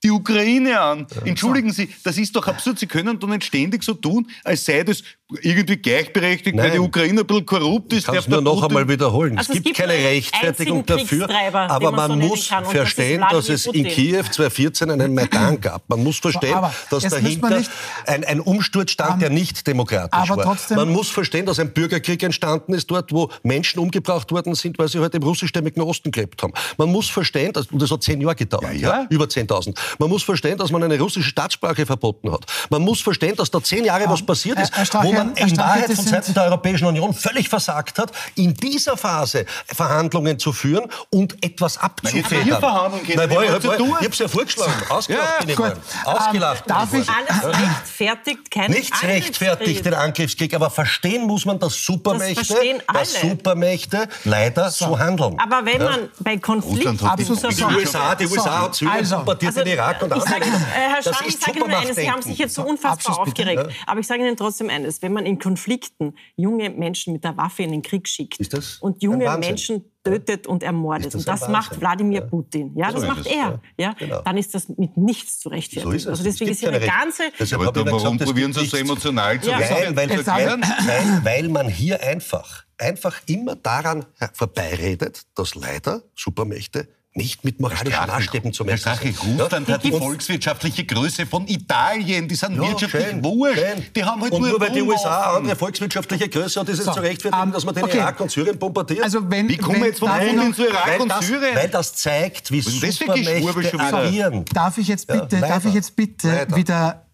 die 0.03 0.11
Ukraine 0.11 0.79
an. 0.79 1.07
Entschuldigen 1.25 1.71
Sie, 1.71 1.89
das 2.03 2.17
ist 2.17 2.35
doch 2.35 2.47
absurd. 2.47 2.79
Sie 2.79 2.87
können 2.87 3.19
doch 3.19 3.27
nicht 3.27 3.45
ständig 3.45 3.83
so 3.83 3.93
tun, 3.93 4.29
als 4.43 4.65
sei 4.65 4.83
das 4.83 5.03
irgendwie 5.41 5.77
gleichberechtigt, 5.77 6.55
weil 6.57 6.63
Nein. 6.69 6.73
die 6.73 6.79
Ukraine 6.79 7.21
ein 7.21 7.27
bisschen 7.27 7.45
korrupt 7.45 7.93
ist. 7.93 7.99
Ich 7.99 8.05
kann 8.05 8.15
es 8.17 8.27
nur 8.27 8.41
noch 8.41 8.53
Putin- 8.55 8.65
einmal 8.69 8.87
wiederholen. 8.89 9.37
Also 9.37 9.51
es 9.53 9.57
es 9.59 9.63
gibt 9.63 9.77
gibt 9.77 9.77
keine 9.89 9.93
Rechtfertigung 9.93 10.85
dafür, 10.85 11.27
aber 11.29 11.67
man 11.67 11.79
so 11.81 11.91
man 11.91 12.11
nennen 12.19 12.29
muss 12.29 12.49
kann, 12.49 12.59
und 12.65 12.67
das 12.67 12.81
verstehen, 12.81 13.25
dass 13.29 13.49
es 13.49 13.65
in. 13.67 13.83
Kiew 13.87 14.23
2014 14.23 14.91
einen 14.91 15.13
Maidan 15.13 15.59
gab. 15.61 15.83
Man 15.89 16.03
muss 16.03 16.17
verstehen, 16.19 16.53
aber 16.53 16.73
dass 16.89 17.03
dahinter 17.07 17.57
nicht- 17.57 17.71
ein, 18.05 18.23
ein 18.23 18.39
Umsturz 18.39 18.91
stand, 18.91 19.21
der 19.21 19.29
nicht 19.29 19.65
demokratisch 19.67 20.17
aber 20.19 20.37
war. 20.37 20.45
trotzdem- 20.55 20.77
man 20.77 20.89
muss 20.89 21.09
verstehen, 21.09 21.45
dass 21.45 21.59
ein 21.59 21.71
Bürgerkrieg 21.73 22.21
entstanden 22.23 22.73
ist 22.73 22.89
dort, 22.89 23.11
wo 23.11 23.29
Menschen 23.43 23.79
umgebracht 23.79 24.31
worden 24.31 24.55
sind, 24.55 24.77
weil 24.79 24.87
sie 24.87 24.99
heute 24.99 25.17
im 25.17 25.23
russischstämmigen 25.23 25.81
Osten 25.83 26.11
gelebt 26.11 26.41
haben. 26.43 26.53
Man 26.77 26.89
muss 26.91 27.09
verstehen, 27.09 27.53
dass, 27.53 27.67
und 27.67 27.81
das 27.81 27.91
hat 27.91 28.03
zehn 28.03 28.19
Jahre 28.21 28.35
gedauert, 28.35 28.73
Ja, 28.75 29.01
ja. 29.01 29.05
über 29.09 29.25
10.000. 29.25 29.75
Man 29.99 30.09
muss 30.09 30.23
verstehen, 30.23 30.57
dass 30.57 30.71
man 30.71 30.83
eine 30.83 30.99
russische 30.99 31.29
Staatssprache 31.29 31.85
verboten 31.85 32.31
hat. 32.31 32.45
Man 32.69 32.81
muss 32.81 33.01
verstehen, 33.01 33.35
dass 33.35 33.49
da 33.51 33.61
zehn 33.61 33.85
Jahre 33.85 34.05
was 34.07 34.21
passiert 34.25 34.59
ist, 34.59 34.71
Herr- 34.71 34.77
Herr 34.79 34.85
Strache, 34.85 35.07
wo 35.07 35.11
man 35.13 35.22
Herr 35.35 35.47
in 35.47 35.57
Wahrheit 35.57 35.89
das 35.89 35.95
von 35.97 36.05
Seiten 36.05 36.33
der 36.33 36.43
Europäischen 36.43 36.85
Union 36.85 37.13
völlig 37.13 37.49
versagt 37.49 37.99
hat, 37.99 38.11
in 38.35 38.53
dieser 38.53 38.97
Phase 38.97 39.45
Verhandlungen 39.67 40.39
zu 40.39 40.53
führen 40.53 40.85
und 41.09 41.43
etwas 41.43 41.77
abzufedern. 41.77 42.59
Verhandlungen 42.59 43.05
Nein, 43.15 43.61
so 43.61 43.71
tun. 43.73 43.95
ich 43.99 44.05
hab's 44.05 44.19
ja 44.19 44.27
vorgeschlagen. 44.27 44.73
Ausgelacht 44.89 45.29
Ja, 45.39 45.45
bin 45.45 45.49
ich. 45.49 46.07
Ausgelacht 46.07 46.63
Ähm, 46.65 46.67
darf 46.67 46.93
ich-. 46.93 47.09
Alles 47.09 47.59
rechtfertigt 47.59 48.51
keinen 48.51 48.71
Nichts 48.71 49.03
rechtfertigt 49.03 49.85
den 49.85 49.93
Angriffskrieg, 49.93 50.53
aber 50.53 50.69
verstehen 50.69 51.25
muss 51.25 51.45
man, 51.45 51.59
dass 51.59 51.83
Supermächte, 51.83 52.45
verstehen 52.45 52.81
dass. 52.87 53.21
Supermächte 53.21 54.07
leider 54.23 54.69
so, 54.69 54.97
handeln. 54.97 55.39
Aber 55.39 55.65
wenn 55.65 55.83
man 55.83 56.09
bei 56.19 56.37
die 56.37 56.87
Absolut. 56.87 57.43
die 57.43 57.53
So, 57.53 57.67
USA, 57.67 58.15
die 58.15 58.25
so, 58.25 58.35
USA 58.35 58.61
hat 58.61 58.75
Syrien 58.75 58.97
also, 58.97 59.15
bombardiert, 59.17 59.49
Also, 59.51 59.63
den 59.63 59.73
Irak 59.73 60.01
und 60.01 60.11
andere 60.11 60.35
äh, 60.35 60.41
Herr 60.41 61.01
Das 61.01 61.15
Strache, 61.15 61.27
ich 61.27 61.39
sage 61.39 61.59
Ihnen 61.59 61.73
eines, 61.73 61.95
Sie 61.95 62.11
haben 62.11 62.21
sich 62.21 62.37
jetzt 62.37 62.55
so 62.55 62.63
unfassbar 62.63 63.19
aufgeregt. 63.19 63.65
Aber 63.87 63.99
ich 63.99 64.07
sage 64.07 64.21
Ihnen 64.21 64.37
trotzdem 64.37 64.69
eines, 64.69 65.01
wenn 65.01 65.12
man 65.13 65.25
in 65.25 65.39
Konflikten 65.39 66.15
junge 66.35 66.69
Menschen 66.69 67.13
mit 67.13 67.23
der 67.23 67.37
Waffe 67.37 67.63
in 67.63 67.71
den 67.71 67.81
Krieg 67.81 68.07
schickt 68.07 68.39
Ist 68.39 68.53
das 68.53 68.77
und 68.79 69.01
junge? 69.01 69.37
Menschen 69.37 69.85
tötet 70.03 70.47
und 70.47 70.63
ermordet, 70.63 71.07
Ist 71.07 71.13
das 71.15 71.21
und 71.21 71.27
das 71.27 71.49
macht 71.49 71.79
Wladimir 71.79 72.21
Ja. 72.21 72.25
Putin, 72.27 72.71
ja, 72.75 72.91
das 72.91 73.01
So 73.01 73.07
macht 73.07 73.19
ist 73.21 73.27
es, 73.27 73.31
er, 73.33 73.61
ja, 73.77 73.93
genau. 73.93 74.21
dann 74.21 74.37
ist 74.37 74.53
das 74.53 74.67
mit 74.69 74.97
nichts 74.97 75.39
zu 75.39 75.49
rechtfertigen. 75.49 75.91
So 75.91 75.95
ist 75.95 76.01
es. 76.03 76.07
Also 76.07 76.21
Es 76.21 76.35
deswegen 76.35 76.51
ist 76.51 76.61
Ihre 76.63 76.79
ganze... 76.79 77.23
Deshalb 77.39 77.61
Aber 77.61 77.71
dann, 77.71 77.85
warum 77.85 77.97
gesagt, 77.99 78.21
es 78.21 78.25
probieren 78.27 78.53
Sie 78.53 78.65
so 78.65 78.77
emotional 78.77 79.39
zu 79.39 79.49
Ja. 79.49 79.59
Weil, 79.59 79.69
habe 79.69 79.95
weil, 79.95 80.09
weil, 80.09 81.21
weil 81.23 81.49
man 81.49 81.69
hier 81.69 82.03
einfach, 82.03 82.65
einfach 82.77 83.21
immer 83.27 83.55
daran 83.55 84.05
vorbeiredet, 84.33 85.23
dass 85.35 85.55
leider 85.55 86.03
Supermächte 86.15 86.87
nicht 87.15 87.43
mit 87.43 87.59
moralischen 87.59 88.07
Maßstäben 88.07 88.53
zu 88.53 88.63
Herr 88.63 88.71
messen 88.73 88.81
Strache, 88.91 89.11
sind. 89.13 89.39
Russland 89.41 89.67
Ja? 89.67 89.75
hat 89.75 89.83
die 89.83 89.91
volkswirtschaftliche 89.91 90.83
Größe 90.83 91.25
von 91.27 91.47
Italien. 91.47 92.27
Die 92.27 92.33
sind 92.35 92.55
Ja, 92.55 92.61
wirtschaftlich 92.61 93.05
schön, 93.05 93.23
wurscht. 93.23 93.59
schön. 93.59 93.85
Die 93.95 94.03
haben 94.03 94.21
halt 94.21 94.31
und 94.33 94.41
nur, 94.41 94.49
nur 94.49 94.59
weil 94.59 94.71
die. 94.71 94.81
USA 94.81 95.27
eine 95.29 95.37
andere 95.37 95.55
volkswirtschaftliche 95.55 96.27
Größe 96.27 96.59
hat, 96.59 96.69
ist 96.69 96.79
es 96.79 96.85
So, 96.85 96.93
zu 96.93 96.99
rechtfertigen, 97.01 97.43
ähm, 97.43 97.51
dass 97.51 97.65
man 97.65 97.75
den 97.75 97.83
okay. 97.83 97.97
Irak 97.97 98.19
und 98.19 98.31
Syrien 98.31 98.57
bombardiert. 98.57 99.03
Also 99.03 99.29
wenn, 99.29 99.47
Wie 99.47 99.57
kommen 99.57 99.75
wenn, 99.75 99.81
wir 99.81 99.87
jetzt 99.89 99.99
von 99.99 100.09
noch- 100.09 100.55
zu 100.55 100.65
Irak 100.65 100.87
weil, 100.87 101.01
und 101.01 101.09
das, 101.09 101.27
Syrien? 101.27 101.55
weil 101.55 101.69
das 101.69 101.93
zeigt, 101.95 102.51
wie 102.51 102.61
Supermächte 102.61 103.79
agieren. 103.79 104.45
Darf 104.53 104.77
ich 104.79 104.87
jetzt 104.87 105.07
Ja, 105.09 105.15
bitte, 105.21 105.35
leider. 105.37 105.47
darf 105.53 105.65
ich 105.65 105.73
jetzt 105.73 105.95
bitte 105.95 106.27
Leider. 106.27 106.55
wieder 106.55 107.05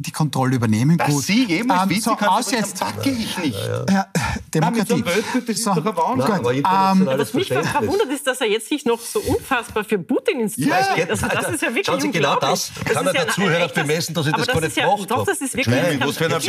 die 0.00 0.10
Kontrolle 0.12 0.56
übernehmen? 0.56 0.96
Dass 0.96 1.08
Gut. 1.08 1.24
Sie 1.24 1.44
jemals 1.44 1.90
Ähm, 1.90 2.00
so, 2.00 2.12
aus 2.12 2.50
jetzt. 2.50 2.80
packe 2.80 3.10
ich 3.10 3.36
nicht. 3.38 3.58
Ja, 3.88 4.06
Demokratie. 4.52 4.78
mit 4.80 4.88
so 4.88 4.94
einem 4.94 5.04
Weltbild, 5.06 5.48
das 5.48 5.56
ist 5.58 5.66
doch 5.66 5.76
ein. 5.76 6.18
Nein, 6.18 6.30
aber 6.32 6.54
ähm, 6.54 7.18
Was 7.20 7.34
mich 7.34 7.48
verwundert 7.48 8.08
ist, 8.08 8.26
dass 8.26 8.40
er 8.40 8.46
jetzt 8.48 8.68
sich 8.68 8.84
noch 8.86 8.98
so 8.98 9.20
unfassbar 9.20 9.84
für 9.84 9.98
Putin 9.98 10.40
ins 10.40 10.56
Zeug 10.56 10.66
Ja, 10.68 10.94
geht- 10.94 11.10
Also 11.10 11.26
das 11.28 11.50
ist 11.50 11.62
ja 11.62 11.68
wirklich 11.68 11.86
Schauen 11.86 12.00
Sie, 12.00 12.10
genau 12.10 12.36
das 12.36 12.72
kann 12.84 13.04
ja 13.04 13.12
der 13.12 13.28
Zuhörer 13.28 13.68
bemessen, 13.68 14.14
dass 14.14 14.26
ich 14.26 14.32
das 14.32 14.46
gar 14.46 14.54
nicht 14.56 14.68
ist 14.68 14.76
ja, 14.78 14.84
gemacht 14.86 15.10
Doch, 15.10 15.18
habe. 15.18 15.30
das 15.30 15.40
ist 15.40 15.56
wirklich 15.56 15.76
Nein, 15.76 16.02
ein 16.02 16.12
Skandal. 16.12 16.40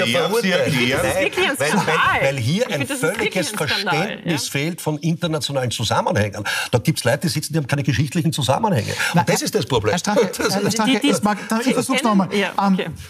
Weil, 2.22 2.38
hier 2.38 2.70
ein 2.70 2.88
völliges 2.88 3.50
Verständnis 3.50 4.46
ja. 4.46 4.52
fehlt 4.52 4.82
von 4.82 4.98
internationalen 5.00 5.72
Zusammenhängen. 5.72 6.44
Da 6.72 6.78
gibt 6.80 7.00
es 7.00 7.04
Leute, 7.04 7.20
die 7.20 7.28
sitzen, 7.30 7.54
die 7.54 7.58
haben 7.60 7.68
keine 7.68 7.84
geschichtlichen 7.84 8.32
Zusammenhänge. 8.32 8.94
Und 9.14 9.28
das 9.28 9.42
ist 9.42 9.54
das 9.56 9.66
Problem. 9.66 9.92
Herr 9.92 10.00
Strache, 10.00 10.32
ich 11.66 11.74
versuche 11.74 11.98
es 11.98 12.04
nochmal. 12.04 12.30
ja, 12.34 12.52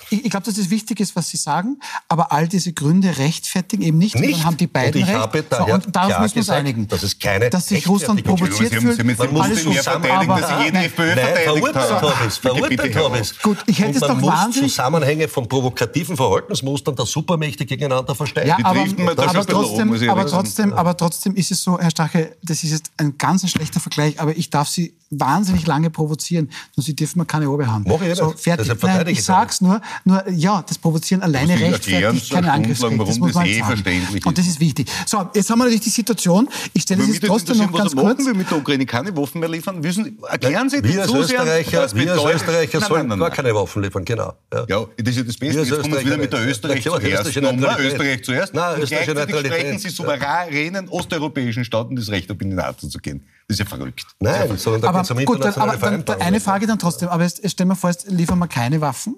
ich 0.09 0.30
ich 0.31 0.33
glaube, 0.33 0.45
dass 0.45 0.57
es 0.57 0.69
wichtig 0.69 1.01
ist, 1.01 1.13
was 1.17 1.27
Sie 1.27 1.35
sagen, 1.35 1.77
aber 2.07 2.31
all 2.31 2.47
diese 2.47 2.71
Gründe 2.71 3.17
rechtfertigen 3.17 3.83
eben 3.83 3.97
nicht. 3.97 4.15
und 4.15 4.21
Nicht. 4.21 4.39
Dann 4.39 4.45
haben 4.45 4.55
die 4.55 4.67
beiden 4.67 4.93
Und 4.93 5.01
ich 5.01 5.13
recht. 5.13 5.19
habe 5.21 5.39
so, 5.39 5.45
daher 5.49 5.73
und 5.73 5.93
darauf 5.93 6.19
müssen 6.21 6.35
wir 6.35 6.41
uns 6.41 6.49
einigen. 6.49 6.87
dass 6.87 7.03
es 7.03 7.19
keine 7.19 7.49
dass 7.49 7.67
sich 7.67 7.85
Russland 7.85 8.23
provoziert 8.23 8.73
fühlt. 8.73 8.95
Sie 8.95 9.03
müssen 9.03 9.17
Man 9.19 9.33
muss 9.33 9.41
alles 9.41 9.65
mehr 9.65 9.83
verteidigen, 9.83 10.31
aber, 10.31 10.39
dass 10.39 10.49
Sie 10.49 10.63
jede 10.63 10.73
nein, 10.77 10.85
FPÖ 10.85 11.13
verteidigt 11.13 11.43
verurteilt 11.43 12.01
haben. 12.01 12.31
Verurteilt 12.31 12.95
habe 12.95 13.19
ich. 13.19 13.39
Gut, 13.41 13.57
ich 13.65 13.79
hätte 13.79 13.95
es 13.95 13.99
man 14.01 14.09
doch 14.11 14.17
muss 14.21 14.31
wahnsinnig- 14.31 14.71
Zusammenhänge 14.71 15.27
von 15.27 15.49
provokativen 15.49 16.15
Verhaltensmustern 16.15 16.95
der 16.95 17.05
Supermächte 17.05 17.65
gegeneinander 17.65 18.15
verstehen. 18.15 18.47
Ja, 18.47 18.57
aber, 18.63 18.85
da 19.15 19.23
aber, 19.27 19.45
trotzdem, 19.45 20.09
aber, 20.09 20.25
trotzdem, 20.27 20.71
aber 20.73 20.95
trotzdem 20.95 21.35
ist 21.35 21.51
es 21.51 21.61
so, 21.61 21.77
Herr 21.77 21.91
Strache, 21.91 22.37
das 22.41 22.63
ist 22.63 22.71
jetzt 22.71 22.91
ein 22.95 23.17
ganz 23.17 23.49
schlechter 23.49 23.81
Vergleich, 23.81 24.17
aber 24.17 24.37
ich 24.37 24.49
darf 24.49 24.69
Sie 24.69 24.93
wahnsinnig 25.09 25.67
lange 25.67 25.89
provozieren. 25.89 26.49
Nur 26.77 26.85
Sie 26.85 26.95
dürfen 26.95 27.19
mir 27.19 27.25
keine 27.25 27.49
Ober 27.49 27.67
haben. 27.67 27.83
Mach 27.85 28.01
ich 28.01 28.15
so, 28.15 28.31
fertig. 28.31 28.71
Nein, 28.81 29.07
ich 29.07 29.23
sag's 29.23 29.59
nur, 29.59 29.81
nur, 30.05 30.20
ja, 30.29 30.63
das 30.67 30.77
Provozieren 30.77 31.21
alleine 31.21 31.59
rechtfertigt 31.59 32.25
stundenlang, 32.25 32.55
Angriffskrieg. 32.55 32.91
Das 32.91 32.99
warum 32.99 33.17
muss 33.19 33.27
das 33.29 33.35
man 33.35 33.45
eh 33.45 33.53
sagen. 33.59 33.65
verständlich 33.67 34.25
Und 34.25 34.37
das 34.37 34.47
ist 34.47 34.59
wichtig. 34.59 34.89
So, 35.05 35.29
jetzt 35.33 35.49
haben 35.49 35.59
wir 35.59 35.65
natürlich 35.65 35.81
die 35.81 35.89
Situation. 35.89 36.49
Ich 36.73 36.83
stelle 36.83 37.03
es 37.03 37.09
jetzt 37.09 37.25
trotzdem 37.25 37.57
noch 37.57 37.71
ganz 37.71 37.85
was 37.87 37.95
machen 37.95 38.15
kurz. 38.15 38.25
wir 38.25 38.33
mit 38.33 38.49
der 38.49 38.57
Ukraine 38.57 38.85
keine 38.85 39.15
Waffen 39.15 39.39
mehr 39.39 39.49
liefern? 39.49 39.83
Wissen, 39.83 40.17
erklären 40.29 40.69
Sie 40.69 40.81
den 40.81 41.03
Zusehern, 41.03 41.47
Österreicher, 41.47 41.81
was 41.83 41.95
wir 41.95 42.11
als 42.13 42.35
Österreicher 42.35 42.79
Nein, 42.79 42.87
sollen 42.87 43.07
nein, 43.07 43.09
nein, 43.09 43.19
gar 43.19 43.27
nein. 43.29 43.35
keine 43.35 43.55
Waffen 43.55 43.83
liefern, 43.83 44.05
genau. 44.05 44.33
Ja. 44.53 44.65
Ja, 44.67 44.85
das 44.97 45.07
ist 45.09 45.17
ja 45.17 45.23
das 45.23 45.37
Beste. 45.37 45.61
Jetzt 45.61 45.81
kommen 45.81 45.93
wir 45.93 46.05
wieder 46.05 46.15
Österreicher 46.15 46.17
mit 46.17 46.33
der 46.33 46.39
nicht. 46.41 46.49
Österreich 46.49 46.85
Ja, 46.85 46.99
zuerst. 46.99 47.79
Österreich 47.79 48.23
zuerst. 48.23 48.53
Nein, 48.53 48.79
Neutralität. 48.79 49.45
sprechen 49.45 49.79
Sie 49.79 49.89
souveränen 49.89 50.89
osteuropäischen 50.89 51.65
Staaten 51.65 51.95
das 51.95 52.09
Recht 52.09 52.29
ab, 52.31 52.41
in 52.41 52.49
die 52.51 52.55
NATO 52.55 52.87
zu 52.87 52.99
gehen. 52.99 53.23
Das 53.47 53.59
ist 53.59 53.59
ja 53.59 53.65
verrückt. 53.65 54.05
Nein, 54.19 54.57
sondern 54.57 54.81
da 54.81 54.89
Aber 54.89 54.99
geht 54.99 55.05
es 55.05 55.11
um 55.11 55.25
gut, 55.25 55.43
dann, 55.43 55.49
internationale 55.49 55.97
aber 55.97 56.03
dann, 56.03 56.21
eine 56.21 56.39
Frage 56.39 56.67
dann 56.67 56.79
trotzdem. 56.79 57.09
Aber 57.09 57.23
jetzt 57.23 57.49
stellen 57.49 57.69
wir 57.69 57.75
vor, 57.75 57.89
jetzt 57.89 58.09
liefern 58.09 58.39
wir 58.39 58.47
keine 58.47 58.79
Waffen. 58.81 59.15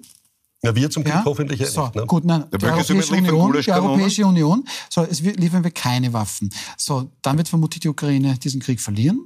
Ja, 0.64 0.74
wir 0.74 0.90
zum 0.90 1.04
Glück 1.04 1.14
Ja? 1.14 1.24
hoffentlich 1.24 1.60
eh 1.60 1.66
so, 1.66 1.84
nicht. 1.84 1.94
Ne? 1.96 2.06
Gut, 2.06 2.24
nein, 2.24 2.44
die 2.50 2.64
Europäische, 2.64 3.14
Union, 3.14 3.52
die. 3.52 3.68
Europäische 3.68 4.26
Union, 4.26 4.64
so, 4.88 5.02
es 5.02 5.20
liefern 5.20 5.62
wir 5.62 5.70
keine 5.70 6.12
Waffen. 6.12 6.50
So, 6.78 7.10
dann 7.20 7.36
wird 7.36 7.48
vermutlich 7.48 7.80
die 7.80 7.88
Ukraine 7.88 8.38
diesen 8.38 8.60
Krieg 8.60 8.80
verlieren. 8.80 9.20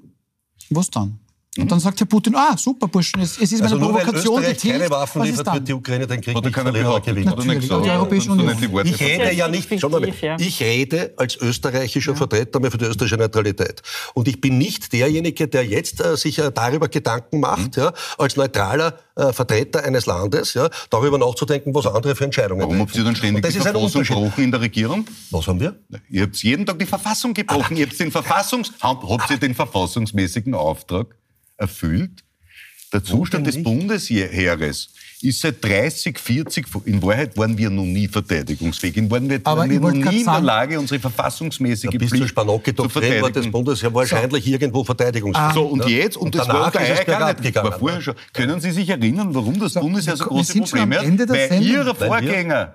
Was 0.71 0.91
dann? 0.91 1.21
Und 1.59 1.71
dann 1.73 1.81
sagt 1.81 1.99
Herr 2.01 2.07
Putin, 2.07 2.35
ah, 2.37 2.57
super, 2.57 2.89
Burschen, 2.89 3.21
es, 3.21 3.37
es 3.39 3.53
ist 3.53 3.61
meine 3.61 3.73
Also 3.75 3.81
weil 3.81 4.03
Provokation 4.03 4.37
Österreich 4.39 4.57
getilgt. 4.57 4.79
keine 4.79 4.91
Waffen 4.91 5.23
liefert, 5.23 5.55
wird 5.55 5.69
die 5.69 5.73
Ukraine 5.75 6.07
den 6.07 6.21
Krieg 6.21 6.35
nicht 6.43 6.55
verlieren 6.55 7.03
gewinnen. 7.03 7.25
Natürlich, 7.25 7.61
gesagt. 7.61 7.85
die 7.87 7.91
Europäische 7.91 8.31
Und 8.33 8.41
Union. 8.41 8.85
die 8.85 8.91
Ich 8.91 9.01
rede 9.01 9.33
ja 9.33 9.49
nicht 9.49 9.69
schau 9.81 9.89
mal, 9.89 10.05
ich 10.39 10.61
rede 10.61 11.15
als 11.17 11.37
österreichischer 11.37 12.15
Vertreter 12.17 12.61
mal 12.61 12.71
für 12.71 12.79
die 12.79 12.85
österreichische 12.87 13.17
Neutralität. 13.17 13.83
Und 14.15 14.29
ich 14.29 14.41
bin 14.41 14.59
nicht 14.59 14.93
derjenige, 14.93 15.49
der 15.49 15.65
jetzt 15.67 16.05
äh, 16.05 16.17
sich 16.17 16.39
äh, 16.39 16.51
darüber 16.53 16.89
Gedanken 16.89 17.41
macht, 17.41 17.77
Mhm. 17.77 17.83
ja, 17.83 17.93
als 18.19 18.37
neutraler 18.37 18.99
äh, 19.17 19.33
Vertreter 19.33 19.85
eines 19.85 20.07
Landes, 20.07 20.55
ja, 20.55 20.69
darüber 20.91 21.19
nachzudenken, 21.19 21.75
was 21.75 21.87
andere 21.87 22.15
für 22.15 22.25
Entscheidungen 22.25 22.63
Warum 22.63 22.81
habt 22.81 22.95
ihr 22.97 23.05
dann 23.05 23.17
ständig 23.17 23.37
Und 23.37 23.45
das 23.45 23.53
die 23.53 23.59
ist 23.59 23.67
ein 23.67 23.73
Verfassung 23.73 24.03
gebrochen 24.05 24.45
in 24.45 24.51
der 24.53 24.61
Regierung? 24.61 25.05
Was 25.31 25.47
haben 25.49 25.61
wir? 25.61 25.75
Ihr 26.09 26.23
habt 26.23 26.37
jeden 26.43 26.65
Tag 26.67 26.79
die 26.79 26.87
Verfassung 26.87 27.35
gebrochen. 27.35 27.77
Ihr 27.77 27.87
habt 27.87 27.99
den, 27.99 28.11
Verfassungs 28.13 28.73
habt, 28.81 29.03
habt 29.09 29.31
ihr 29.31 29.39
den 29.39 29.55
verfassungsmäßigen 29.55 30.55
Auftrag 30.55 31.07
erfüllt? 31.59 32.25
Der 32.93 33.05
Zustand 33.05 33.47
des? 33.47 33.63
Bundesheeres 33.63 34.95
ist 35.23 35.41
seit 35.41 35.65
30, 35.65 36.19
40, 36.19 36.67
in 36.85 37.03
Wahrheit 37.03 37.37
waren 37.37 37.57
wir 37.59 37.71
noch 37.71 37.85
nie 37.85 38.07
verteidigungsfähig. 38.07 38.97
In 38.97 39.11
Wahrheit 39.11 39.45
waren 39.45 39.61
Aber 39.61 39.71
wir 39.71 39.81
noch 39.81 39.91
nie 39.91 40.21
in 40.21 40.25
der 40.25 40.41
Lage, 40.41 40.79
unsere 40.79 41.01
verfassungsmäßige 41.01 41.91
Bis 41.91 42.01
zur 42.01 42.09
Pflicht 42.09 42.23
zu 42.23 42.29
Spanocki-Doktrin 42.29 43.03
war 43.03 43.03
das 43.03 43.23
verteidigen. 43.23 43.53
Bundesheer 43.53 43.95
wahrscheinlich 43.95 44.47
irgendwo 44.47 44.85
verteidigungsfähig. 44.85 45.55
So, 45.55 45.67
und 45.67 45.81
ja. 45.85 45.89
jetzt, 45.89 46.17
und, 46.17 46.35
das 46.35 46.47
danach 46.47 46.63
war 46.63 46.71
der 46.71 46.95
ist 46.95 47.07
gar 47.07 47.33
nicht, 47.33 47.43
gegangen. 47.43 47.71
war 47.71 47.79
vorher 47.79 48.01
schon. 48.01 48.15
Können 48.33 48.61
Sie 48.61 48.71
sich 48.71 48.89
erinnern, 48.89 49.35
warum 49.35 49.59
das 49.59 49.75
Bundesheer 49.75 50.17
so 50.17 50.25
große 50.25 50.61
Probleme 50.61 50.99
hat? 50.99 51.19
der 51.19 51.29
Weil 51.29 51.49
Sendung. 51.49 51.69
Ihre 51.69 51.95
Vorgänger 51.95 52.75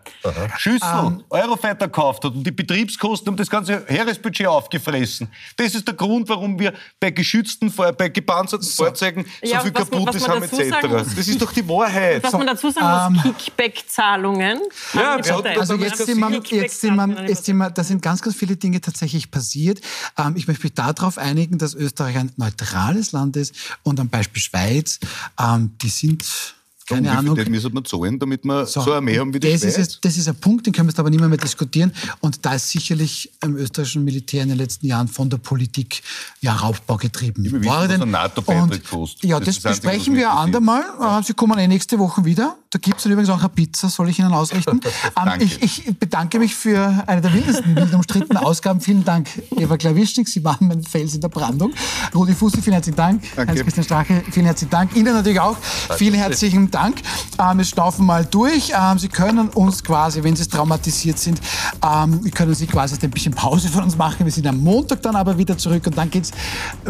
Schüssel, 0.58 1.24
Eurofighter 1.30 1.88
gekauft 1.88 2.26
hat 2.26 2.34
und 2.34 2.46
die 2.46 2.52
Betriebskosten 2.52 3.28
haben 3.28 3.38
das 3.38 3.50
ganze 3.50 3.86
Heeresbudget 3.88 4.48
aufgefressen. 4.48 5.30
Das 5.56 5.74
ist 5.74 5.88
der 5.88 5.96
Grund, 5.96 6.28
warum 6.28 6.60
wir 6.60 6.74
bei 7.00 7.12
geschützten, 7.12 7.72
bei 7.98 8.10
gepanzerten 8.10 8.68
Fahrzeugen 8.68 9.26
so 9.42 9.50
Ja, 9.50 9.62
viel 9.62 9.72
Kaputtes 9.72 10.28
haben 10.28 10.44
etc. 10.44 10.76
Das 10.82 11.28
ist 11.28 11.42
doch 11.42 11.52
die 11.52 11.68
Wahrheit. 11.68 12.33
Was 12.34 12.46
man 12.46 12.48
dazu 12.48 12.72
sagen 12.72 13.16
muss, 13.16 13.38
Kickback-Zahlungen. 13.38 14.60
Ja, 14.94 15.16
Also 15.16 15.76
jetzt 15.76 16.06
sind, 16.06 16.20
wir, 16.20 16.42
Kickback-Zahlungen 16.42 16.62
jetzt, 16.62 16.82
sind 16.82 16.96
wir, 16.96 17.28
jetzt 17.28 17.46
sind 17.46 17.58
wir, 17.58 17.70
da 17.70 17.84
sind 17.84 18.02
ganz, 18.02 18.22
ganz 18.22 18.36
viele 18.36 18.56
Dinge 18.56 18.82
tatsächlich 18.82 19.32
passiert. 19.32 19.82
Ähm, 20.18 20.36
ich 20.36 20.48
möchte 20.48 20.64
mich 20.64 20.74
darauf 20.74 21.18
einigen, 21.18 21.58
dass 21.58 21.74
Österreich 21.74 22.18
ein 22.18 22.32
neutrales 22.38 23.12
Land 23.12 23.38
ist 23.38 23.56
und 23.84 24.00
am 24.00 24.10
Beispiel 24.10 24.42
Schweiz, 24.42 25.00
ähm, 25.40 25.76
die 25.82 25.90
sind, 25.90 26.56
keine 26.88 27.10
und 27.10 27.18
Ahnung, 27.18 27.36
viel 27.36 27.50
müssen 27.50 27.74
wir 27.74 27.84
zahlen, 27.84 28.20
damit 28.20 28.44
wir 28.44 28.66
so, 28.66 28.82
eine 28.82 28.96
Armee 28.96 29.18
haben 29.18 29.34
wie 29.34 29.40
die 29.40 29.52
das 29.52 29.62
Schweiz? 29.62 29.78
ist, 29.78 30.00
das 30.04 30.18
ist 30.18 30.28
ein 30.28 30.36
Punkt, 30.36 30.66
den 30.66 30.74
können 30.74 30.88
wir 30.88 30.92
jetzt 30.92 31.00
aber 31.00 31.10
nicht 31.10 31.20
mehr, 31.20 31.30
mehr 31.30 31.38
diskutieren. 31.38 31.94
Und 32.20 32.46
da 32.46 32.56
ist 32.56 32.70
sicherlich 32.70 33.32
im 33.44 33.56
österreichischen 33.56 34.04
Militär 34.04 34.44
in 34.44 34.50
den 34.50 34.58
letzten 34.58 34.88
Jahren 34.88 35.08
von 35.08 35.30
der 35.30 35.38
Politik 35.38 36.02
ja, 36.42 36.54
Raubbau 36.54 36.98
getrieben 36.98 37.44
wir 37.44 37.52
wissen, 37.54 37.66
was 37.66 37.90
worden. 37.90 38.02
ein 38.02 38.12
NATO-Beitritt 38.12 38.90
kostet. 38.90 39.24
Ja, 39.24 39.40
Das 39.40 39.62
das, 39.62 39.80
besprechen 39.80 40.16
wir 40.16 40.32
ein 40.32 40.38
andermal. 40.38 40.84
Äh, 41.00 41.24
Sie 41.24 41.34
kommen 41.34 41.58
eh 41.58 41.68
nächste 41.68 42.00
Woche 42.00 42.26
wieder. 42.26 42.58
Da 42.70 42.80
gibt 42.80 43.00
es 43.00 43.06
übrigens 43.06 43.30
auch 43.30 43.40
eine 43.40 43.50
Pizza, 43.50 43.88
soll 43.88 44.10
ich 44.10 44.20
Ihnen 44.20 44.34
ausrichten. 44.34 44.80
ähm, 44.84 45.12
Danke. 45.16 45.46
ich, 45.46 45.62
ich 45.62 45.98
bedanke 45.98 46.40
mich 46.40 46.56
für 46.56 47.04
eine 47.06 47.22
der 47.22 47.32
wildesten, 47.34 47.76
wild 47.76 47.94
umstrittenen 47.94 48.38
Ausgaben. 48.38 48.82
Vielen 48.82 49.06
Dank, 49.06 49.30
Eva 49.56 49.78
Klawischnik. 49.78 50.28
Sie 50.28 50.44
waren 50.44 50.68
mein 50.68 50.84
Fels 50.84 51.14
in 51.16 51.22
der 51.22 51.30
Brandung. 51.30 51.72
Rudi 52.16 52.34
Fussi, 52.34 52.62
vielen 52.62 52.74
herzlichen 52.74 52.98
Dank. 52.98 53.24
Hans-Christian 53.38 53.84
Strache, 53.84 54.24
vielen 54.32 54.48
herzlichen 54.48 54.72
Dank. 54.72 54.96
Ihnen 54.96 55.14
natürlich 55.14 55.40
auch 55.40 55.56
vielen 55.96 56.16
herzlichen 56.16 56.73
Dank. 56.74 57.02
Ähm, 57.40 57.58
wir 57.58 57.66
schnaufen 57.66 58.06
mal 58.06 58.26
durch. 58.26 58.74
Ähm, 58.76 58.98
Sie 58.98 59.10
können 59.10 59.50
uns 59.50 59.84
quasi, 59.84 60.24
wenn 60.24 60.36
Sie 60.36 60.48
traumatisiert 60.48 61.20
sind, 61.20 61.40
ähm, 61.84 62.30
können 62.32 62.56
Sie 62.56 62.68
quasi 62.68 62.98
ein 63.02 63.12
bisschen 63.12 63.34
Pause 63.34 63.70
von 63.70 63.84
uns 63.84 63.98
machen. 63.98 64.26
Wir 64.26 64.32
sind 64.32 64.48
am 64.48 64.58
Montag 64.58 65.02
dann 65.02 65.16
aber 65.16 65.38
wieder 65.38 65.58
zurück 65.58 65.86
und 65.88 65.98
dann 65.98 66.10
geht 66.10 66.24
es 66.24 66.32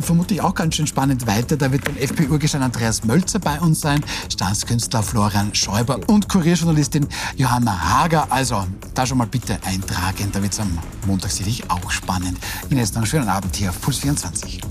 vermutlich 0.01 0.41
auch 0.41 0.55
ganz 0.55 0.75
schön 0.75 0.87
spannend 0.87 1.27
weiter. 1.27 1.57
Da 1.57 1.71
wird 1.71 1.83
beim 1.83 1.97
FPU-Urgestein 1.97 2.61
Andreas 2.61 3.03
Mölzer 3.03 3.39
bei 3.39 3.59
uns 3.59 3.81
sein, 3.81 4.03
Staatskünstler 4.31 5.03
Florian 5.03 5.53
Schäuber 5.53 5.99
und 6.07 6.29
Kurierjournalistin 6.29 7.07
Johanna 7.35 7.77
Hager. 7.77 8.27
Also 8.29 8.65
da 8.93 9.05
schon 9.05 9.17
mal 9.17 9.27
bitte 9.27 9.57
eintragen, 9.65 10.29
da 10.31 10.41
wird 10.41 10.53
es 10.53 10.59
am 10.59 10.77
Montag 11.05 11.31
sicherlich 11.31 11.69
auch 11.69 11.91
spannend. 11.91 12.37
Ihnen 12.69 12.79
jetzt 12.79 12.93
noch 12.93 13.01
einen 13.01 13.07
schönen 13.07 13.29
Abend 13.29 13.55
hier 13.55 13.69
auf 13.69 13.81
Puls 13.81 13.97
24. 13.97 14.61